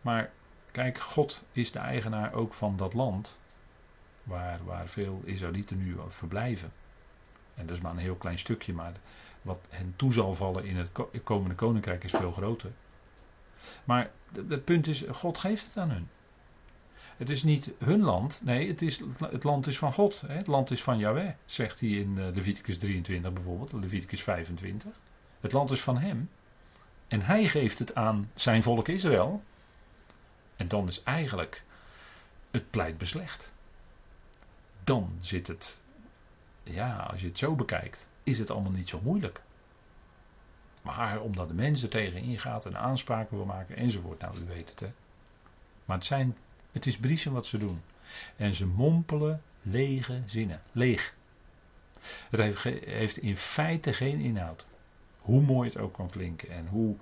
Maar 0.00 0.30
kijk, 0.70 0.98
God 0.98 1.44
is 1.52 1.72
de 1.72 1.78
eigenaar 1.78 2.32
ook 2.32 2.54
van 2.54 2.76
dat 2.76 2.94
land 2.94 3.38
waar, 4.22 4.64
waar 4.64 4.88
veel 4.88 5.22
Israëlieten 5.24 5.78
nu 5.78 5.96
verblijven. 6.08 6.72
En 7.54 7.66
dat 7.66 7.76
is 7.76 7.82
maar 7.82 7.92
een 7.92 7.98
heel 7.98 8.14
klein 8.14 8.38
stukje, 8.38 8.72
maar 8.72 8.92
wat 9.42 9.58
hen 9.68 9.92
toe 9.96 10.12
zal 10.12 10.34
vallen 10.34 10.64
in 10.64 10.76
het 10.76 10.92
komende 11.24 11.54
koninkrijk 11.54 12.04
is 12.04 12.10
veel 12.10 12.32
groter. 12.32 12.70
Maar 13.84 14.10
het 14.48 14.64
punt 14.64 14.86
is, 14.86 15.04
God 15.10 15.38
geeft 15.38 15.64
het 15.64 15.76
aan 15.76 15.90
hun. 15.90 16.08
Het 17.18 17.30
is 17.30 17.42
niet 17.42 17.70
hun 17.78 18.00
land, 18.00 18.40
nee, 18.44 18.68
het, 18.68 18.82
is, 18.82 19.00
het 19.30 19.44
land 19.44 19.66
is 19.66 19.78
van 19.78 19.92
God. 19.92 20.20
Hè? 20.26 20.34
Het 20.34 20.46
land 20.46 20.70
is 20.70 20.82
van 20.82 20.98
Yahweh, 20.98 21.30
zegt 21.44 21.80
hij 21.80 21.88
in 21.88 22.18
eh, 22.18 22.24
Leviticus 22.34 22.78
23 22.78 23.32
bijvoorbeeld, 23.32 23.72
Leviticus 23.72 24.22
25. 24.22 24.92
Het 25.40 25.52
land 25.52 25.70
is 25.70 25.80
van 25.80 25.98
hem. 25.98 26.30
En 27.08 27.22
hij 27.22 27.44
geeft 27.44 27.78
het 27.78 27.94
aan 27.94 28.30
zijn 28.34 28.62
volk 28.62 28.88
Israël. 28.88 29.42
En 30.56 30.68
dan 30.68 30.88
is 30.88 31.02
eigenlijk 31.02 31.62
het 32.50 32.70
pleit 32.70 32.98
beslecht. 32.98 33.52
Dan 34.84 35.12
zit 35.20 35.46
het, 35.46 35.80
ja, 36.62 36.96
als 36.96 37.20
je 37.20 37.26
het 37.26 37.38
zo 37.38 37.54
bekijkt, 37.54 38.08
is 38.22 38.38
het 38.38 38.50
allemaal 38.50 38.72
niet 38.72 38.88
zo 38.88 39.00
moeilijk. 39.02 39.40
Maar 40.82 41.20
omdat 41.20 41.48
de 41.48 41.54
mensen 41.54 41.90
tegen 41.90 42.20
ingaat 42.20 42.66
en 42.66 42.78
aanspraken 42.78 43.36
wil 43.36 43.46
maken 43.46 43.76
enzovoort, 43.76 44.20
nou 44.20 44.38
u 44.40 44.44
weet 44.46 44.68
het 44.70 44.80
hè. 44.80 44.92
Maar 45.84 45.96
het 45.96 46.06
zijn 46.06 46.36
het 46.78 46.86
is 46.86 46.98
briesen 46.98 47.32
wat 47.32 47.46
ze 47.46 47.58
doen. 47.58 47.82
En 48.36 48.54
ze 48.54 48.66
mompelen 48.66 49.42
lege 49.62 50.22
zinnen. 50.26 50.62
Leeg. 50.72 51.14
Het 52.30 52.40
heeft, 52.40 52.62
heeft 52.84 53.18
in 53.18 53.36
feite 53.36 53.92
geen 53.92 54.20
inhoud. 54.20 54.66
Hoe 55.18 55.40
mooi 55.40 55.68
het 55.68 55.78
ook 55.78 55.94
kan 55.94 56.10
klinken. 56.10 56.48
En 56.50 56.66
hoe 56.66 56.96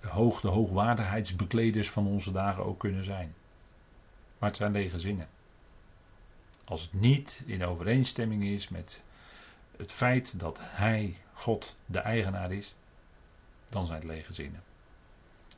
hoog 0.00 0.40
de 0.40 0.48
hoogwaardigheidsbekleders 0.48 1.90
van 1.90 2.06
onze 2.06 2.32
dagen 2.32 2.64
ook 2.64 2.78
kunnen 2.78 3.04
zijn. 3.04 3.34
Maar 4.38 4.48
het 4.48 4.58
zijn 4.58 4.72
lege 4.72 5.00
zinnen. 5.00 5.28
Als 6.64 6.82
het 6.82 6.92
niet 6.92 7.42
in 7.46 7.64
overeenstemming 7.64 8.44
is 8.44 8.68
met 8.68 9.02
het 9.76 9.92
feit 9.92 10.40
dat 10.40 10.58
Hij, 10.62 11.16
God, 11.32 11.76
de 11.86 11.98
eigenaar 11.98 12.52
is, 12.52 12.74
dan 13.68 13.86
zijn 13.86 13.98
het 13.98 14.08
lege 14.08 14.32
zinnen. 14.32 14.62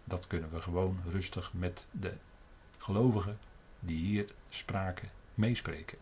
Dat 0.05 0.27
kunnen 0.27 0.51
we 0.51 0.61
gewoon 0.61 1.01
rustig 1.11 1.53
met 1.53 1.87
de 1.91 2.13
gelovigen 2.79 3.39
die 3.81 3.97
hier 3.97 4.27
spraken, 4.49 5.09
meespreken. 5.35 5.99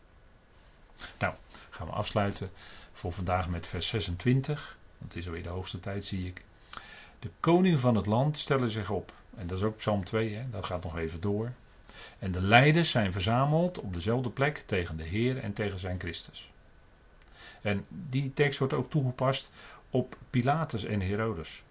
Nou, 1.19 1.35
gaan 1.71 1.87
we 1.87 1.93
afsluiten 1.93 2.49
voor 2.93 3.13
vandaag 3.13 3.49
met 3.49 3.67
vers 3.67 3.89
26. 3.89 4.77
Want 4.99 5.13
het 5.13 5.21
is 5.23 5.27
alweer 5.27 5.43
de 5.43 5.49
hoogste 5.49 5.81
tijd, 5.81 6.05
zie 6.05 6.27
ik. 6.27 6.45
De 7.19 7.31
koningen 7.41 7.81
van 7.81 7.95
het 7.95 8.07
land 8.07 8.39
stellen 8.39 8.71
zich 8.71 8.91
op. 8.91 9.13
En 9.37 9.47
dat 9.47 9.59
is 9.59 9.65
ook 9.65 9.77
Psalm 9.77 10.05
2, 10.05 10.35
hè? 10.35 10.51
dat 10.51 10.65
gaat 10.65 10.83
nog 10.83 10.99
even 10.99 11.21
door. 11.21 11.53
En 12.19 12.33
de 12.33 12.43
leiders 12.43 12.91
zijn 12.91 13.13
verzameld 13.13 13.81
op 13.81 13.95
dezelfde 13.95 14.31
plek 14.31 14.63
tegen 14.67 14.97
de 14.97 15.05
Heer 15.05 15.39
en 15.39 15.53
tegen 15.53 15.79
zijn 15.79 16.01
Christus. 16.01 16.51
En 17.63 17.87
die 17.89 18.35
tekst 18.35 18.59
wordt 18.59 18.75
ook 18.75 18.91
toegepast 18.91 19.51
op 19.91 20.17
Pilatus 20.31 20.85
en 20.85 21.01
Herodes 21.01 21.63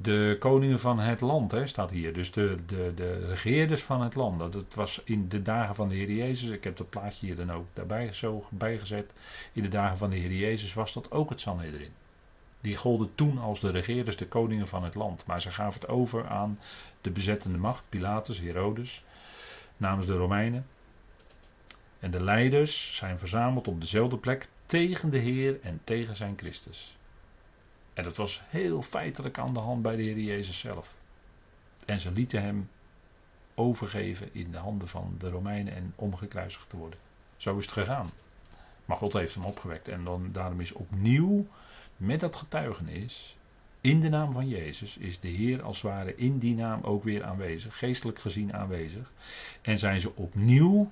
de 0.00 0.36
koningen 0.38 0.80
van 0.80 0.98
het 0.98 1.20
land, 1.20 1.50
hè, 1.50 1.66
staat 1.66 1.90
hier. 1.90 2.12
Dus 2.12 2.32
de, 2.32 2.56
de, 2.66 2.92
de 2.94 3.26
regeerders 3.26 3.82
van 3.82 4.02
het 4.02 4.14
land. 4.14 4.52
Dat 4.52 4.74
was 4.74 5.00
in 5.04 5.28
de 5.28 5.42
dagen 5.42 5.74
van 5.74 5.88
de 5.88 5.94
Heer 5.94 6.10
Jezus. 6.10 6.50
Ik 6.50 6.64
heb 6.64 6.76
dat 6.76 6.90
plaatje 6.90 7.26
hier 7.26 7.36
dan 7.36 7.52
ook 7.52 7.66
daarbij 7.72 8.12
zo 8.12 8.44
bijgezet. 8.50 9.12
In 9.52 9.62
de 9.62 9.68
dagen 9.68 9.98
van 9.98 10.10
de 10.10 10.16
Heer 10.16 10.32
Jezus 10.32 10.74
was 10.74 10.92
dat 10.92 11.10
ook 11.10 11.30
het 11.30 11.40
Sanhedrin. 11.40 11.92
Die 12.60 12.76
golden 12.76 13.14
toen 13.14 13.38
als 13.38 13.60
de 13.60 13.70
regeerders, 13.70 14.16
de 14.16 14.26
koningen 14.26 14.68
van 14.68 14.84
het 14.84 14.94
land. 14.94 15.26
Maar 15.26 15.40
ze 15.40 15.50
gaven 15.50 15.80
het 15.80 15.90
over 15.90 16.28
aan 16.28 16.58
de 17.00 17.10
bezettende 17.10 17.58
macht, 17.58 17.84
Pilatus, 17.88 18.40
Herodes, 18.40 19.04
namens 19.76 20.06
de 20.06 20.16
Romeinen. 20.16 20.66
En 21.98 22.10
de 22.10 22.22
leiders 22.22 22.96
zijn 22.96 23.18
verzameld 23.18 23.68
op 23.68 23.80
dezelfde 23.80 24.16
plek 24.16 24.48
tegen 24.66 25.10
de 25.10 25.18
Heer 25.18 25.58
en 25.62 25.80
tegen 25.84 26.16
zijn 26.16 26.34
Christus. 26.36 26.96
En 27.94 28.04
dat 28.04 28.16
was 28.16 28.42
heel 28.48 28.82
feitelijk 28.82 29.38
aan 29.38 29.54
de 29.54 29.60
hand 29.60 29.82
bij 29.82 29.96
de 29.96 30.02
Heer 30.02 30.18
Jezus 30.18 30.58
zelf. 30.58 30.94
En 31.86 32.00
ze 32.00 32.10
lieten 32.10 32.42
hem 32.42 32.70
overgeven 33.54 34.28
in 34.32 34.50
de 34.50 34.58
handen 34.58 34.88
van 34.88 35.14
de 35.18 35.30
Romeinen 35.30 35.74
en 35.74 35.92
omgekruisigd 35.96 36.70
te 36.70 36.76
worden. 36.76 36.98
Zo 37.36 37.58
is 37.58 37.64
het 37.64 37.72
gegaan. 37.72 38.10
Maar 38.84 38.96
God 38.96 39.12
heeft 39.12 39.34
hem 39.34 39.44
opgewekt. 39.44 39.88
En 39.88 40.04
dan, 40.04 40.28
daarom 40.32 40.60
is 40.60 40.72
opnieuw 40.72 41.46
met 41.96 42.20
dat 42.20 42.36
getuigenis, 42.36 43.36
in 43.80 44.00
de 44.00 44.08
naam 44.08 44.32
van 44.32 44.48
Jezus, 44.48 44.96
is 44.96 45.20
de 45.20 45.28
Heer 45.28 45.62
als 45.62 45.82
het 45.82 45.90
ware 45.90 46.16
in 46.16 46.38
die 46.38 46.54
naam 46.54 46.82
ook 46.82 47.04
weer 47.04 47.24
aanwezig, 47.24 47.78
geestelijk 47.78 48.18
gezien 48.18 48.54
aanwezig. 48.54 49.12
En 49.62 49.78
zijn 49.78 50.00
ze 50.00 50.16
opnieuw 50.16 50.90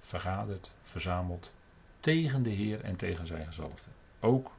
vergaderd, 0.00 0.72
verzameld 0.82 1.52
tegen 2.00 2.42
de 2.42 2.50
Heer 2.50 2.84
en 2.84 2.96
tegen 2.96 3.26
zijn 3.26 3.46
gezalfde. 3.46 3.90
Ook 4.20 4.50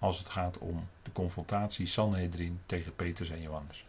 als 0.00 0.18
het 0.18 0.28
gaat 0.30 0.58
om 0.58 0.88
de 1.02 1.12
confrontatie 1.12 1.86
Sanhedrin 1.86 2.60
tegen 2.66 2.96
Petrus 2.96 3.30
en 3.30 3.42
Johannes. 3.42 3.84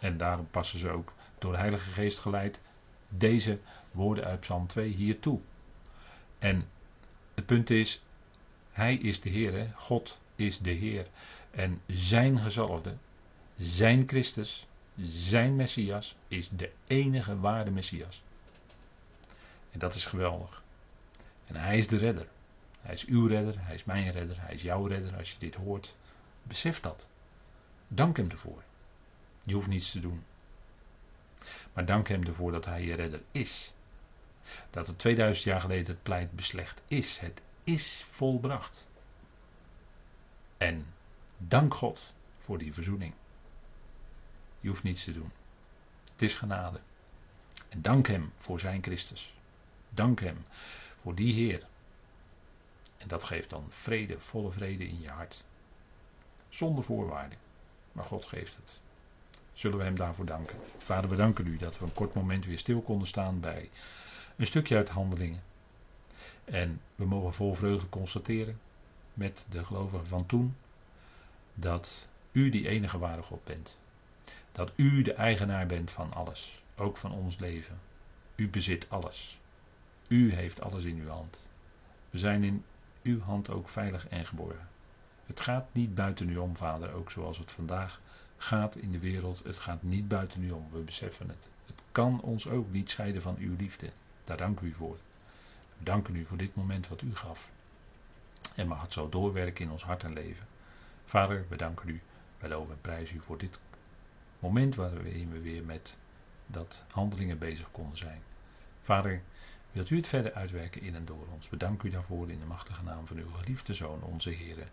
En 0.00 0.16
daarom 0.16 0.48
passen 0.50 0.78
ze 0.78 0.90
ook 0.90 1.12
door 1.38 1.52
de 1.52 1.58
Heilige 1.58 1.90
Geest 1.90 2.18
geleid 2.18 2.60
deze 3.08 3.58
woorden 3.90 4.24
uit 4.24 4.40
Psalm 4.40 4.66
2 4.66 4.88
hier 4.88 5.20
toe. 5.20 5.40
En 6.38 6.68
het 7.34 7.46
punt 7.46 7.70
is, 7.70 8.02
Hij 8.72 8.94
is 8.94 9.20
de 9.20 9.28
Heer, 9.28 9.72
God 9.74 10.18
is 10.36 10.58
de 10.58 10.70
Heer. 10.70 11.06
En 11.50 11.80
zijn 11.86 12.38
gezalfde, 12.38 12.94
zijn 13.56 14.08
Christus, 14.08 14.66
zijn 15.02 15.56
Messias 15.56 16.16
is 16.28 16.48
de 16.48 16.70
enige 16.86 17.40
ware 17.40 17.70
Messias. 17.70 18.22
En 19.70 19.78
dat 19.78 19.94
is 19.94 20.04
geweldig. 20.04 20.62
En 21.46 21.56
hij 21.56 21.78
is 21.78 21.88
de 21.88 21.96
redder. 21.96 22.26
Hij 22.80 22.94
is 22.94 23.04
uw 23.04 23.26
redder, 23.26 23.54
hij 23.58 23.74
is 23.74 23.84
mijn 23.84 24.10
redder, 24.10 24.40
hij 24.40 24.54
is 24.54 24.62
jouw 24.62 24.86
redder 24.86 25.16
als 25.16 25.30
je 25.30 25.38
dit 25.38 25.54
hoort. 25.54 25.96
Besef 26.42 26.80
dat. 26.80 27.08
Dank 27.88 28.16
hem 28.16 28.30
ervoor. 28.30 28.62
Je 29.44 29.54
hoeft 29.54 29.68
niets 29.68 29.90
te 29.90 30.00
doen. 30.00 30.24
Maar 31.72 31.86
dank 31.86 32.08
hem 32.08 32.24
ervoor 32.24 32.52
dat 32.52 32.64
hij 32.64 32.84
je 32.84 32.94
redder 32.94 33.22
is. 33.30 33.72
Dat 34.70 34.86
het 34.86 34.98
2000 34.98 35.44
jaar 35.44 35.60
geleden 35.60 35.86
het 35.86 36.02
pleit 36.02 36.32
beslecht 36.32 36.80
is. 36.86 37.18
Het 37.18 37.40
is 37.64 38.04
volbracht. 38.10 38.86
En 40.56 40.86
dank 41.36 41.74
God 41.74 42.14
voor 42.38 42.58
die 42.58 42.74
verzoening. 42.74 43.12
Je 44.60 44.68
hoeft 44.68 44.82
niets 44.82 45.04
te 45.04 45.12
doen. 45.12 45.32
Het 46.12 46.22
is 46.22 46.34
genade. 46.34 46.80
En 47.68 47.82
dank 47.82 48.06
hem 48.06 48.32
voor 48.36 48.60
zijn 48.60 48.82
Christus. 48.82 49.34
Dank 49.88 50.20
hem 50.20 50.44
voor 51.00 51.14
die 51.14 51.34
Heer 51.34 51.66
en 53.00 53.08
dat 53.08 53.24
geeft 53.24 53.50
dan 53.50 53.64
vrede, 53.68 54.20
volle 54.20 54.50
vrede 54.50 54.88
in 54.88 55.00
je 55.00 55.08
hart. 55.08 55.44
Zonder 56.48 56.84
voorwaarden. 56.84 57.38
Maar 57.92 58.04
God 58.04 58.26
geeft 58.26 58.56
het. 58.56 58.80
Zullen 59.52 59.78
we 59.78 59.84
Hem 59.84 59.96
daarvoor 59.96 60.26
danken. 60.26 60.56
Vader, 60.78 61.10
we 61.10 61.16
danken 61.16 61.46
U 61.46 61.56
dat 61.56 61.78
we 61.78 61.84
een 61.84 61.92
kort 61.92 62.14
moment 62.14 62.46
weer 62.46 62.58
stil 62.58 62.80
konden 62.80 63.06
staan 63.06 63.40
bij 63.40 63.70
een 64.36 64.46
stukje 64.46 64.76
uit 64.76 64.88
handelingen. 64.88 65.42
En 66.44 66.80
we 66.94 67.04
mogen 67.04 67.34
vol 67.34 67.54
vreugde 67.54 67.88
constateren 67.88 68.60
met 69.14 69.46
de 69.50 69.64
gelovigen 69.64 70.06
van 70.06 70.26
toen 70.26 70.56
dat 71.54 72.08
U 72.32 72.50
die 72.50 72.68
enige 72.68 72.98
ware 72.98 73.22
God 73.22 73.44
bent. 73.44 73.78
Dat 74.52 74.72
U 74.76 75.02
de 75.02 75.14
eigenaar 75.14 75.66
bent 75.66 75.90
van 75.90 76.12
alles, 76.12 76.62
ook 76.76 76.96
van 76.96 77.12
ons 77.12 77.38
leven. 77.38 77.80
U 78.34 78.48
bezit 78.48 78.86
alles. 78.90 79.38
U 80.08 80.34
heeft 80.34 80.60
alles 80.60 80.84
in 80.84 80.98
uw 80.98 81.08
hand. 81.08 81.42
We 82.10 82.18
zijn 82.18 82.44
in 82.44 82.64
uw 83.02 83.20
hand 83.20 83.50
ook 83.50 83.68
veilig 83.68 84.08
en 84.08 84.26
geborgen. 84.26 84.68
Het 85.26 85.40
gaat 85.40 85.66
niet 85.72 85.94
buiten 85.94 86.28
u 86.28 86.36
om, 86.36 86.56
vader, 86.56 86.92
ook 86.92 87.10
zoals 87.10 87.38
het 87.38 87.50
vandaag 87.50 88.00
gaat 88.36 88.76
in 88.76 88.92
de 88.92 88.98
wereld. 88.98 89.42
Het 89.44 89.58
gaat 89.58 89.82
niet 89.82 90.08
buiten 90.08 90.42
u 90.42 90.50
om, 90.50 90.68
we 90.72 90.78
beseffen 90.78 91.28
het. 91.28 91.48
Het 91.66 91.80
kan 91.92 92.20
ons 92.20 92.48
ook 92.48 92.72
niet 92.72 92.90
scheiden 92.90 93.22
van 93.22 93.36
uw 93.38 93.56
liefde. 93.56 93.90
Daar 94.24 94.36
dank 94.36 94.60
u 94.60 94.72
voor. 94.72 94.98
We 95.78 95.84
danken 95.84 96.16
u 96.16 96.24
voor 96.24 96.36
dit 96.36 96.54
moment 96.54 96.88
wat 96.88 97.02
u 97.02 97.16
gaf. 97.16 97.50
En 98.56 98.68
mag 98.68 98.82
het 98.82 98.92
zo 98.92 99.08
doorwerken 99.08 99.64
in 99.64 99.70
ons 99.70 99.84
hart 99.84 100.02
en 100.02 100.12
leven. 100.12 100.46
Vader, 101.04 101.44
we 101.48 101.56
danken 101.56 101.88
u, 101.88 102.00
wij 102.38 102.48
loven 102.48 102.72
en 102.72 102.80
prijzen 102.80 103.16
u 103.16 103.20
voor 103.20 103.38
dit 103.38 103.58
moment 104.38 104.74
waarin 104.74 105.30
we 105.32 105.40
weer 105.40 105.64
met 105.64 105.96
dat 106.46 106.84
handelingen 106.90 107.38
bezig 107.38 107.70
konden 107.70 107.96
zijn. 107.96 108.22
Vader, 108.80 109.22
wilt 109.72 109.90
u 109.90 109.96
het 109.96 110.06
verder 110.06 110.32
uitwerken 110.32 110.82
in 110.82 110.94
en 110.94 111.04
door 111.04 111.26
ons? 111.34 111.48
Bedank 111.48 111.82
u 111.82 111.90
daarvoor 111.90 112.30
in 112.30 112.38
de 112.38 112.46
machtige 112.46 112.82
naam 112.82 113.06
van 113.06 113.16
uw 113.16 113.30
geliefde 113.30 113.74
Zoon, 113.74 114.02
onze 114.02 114.30
Heer, 114.30 114.68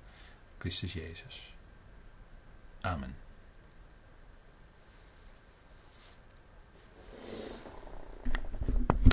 Christus 0.57 0.93
Jezus. 0.93 1.53
Amen. 2.81 3.26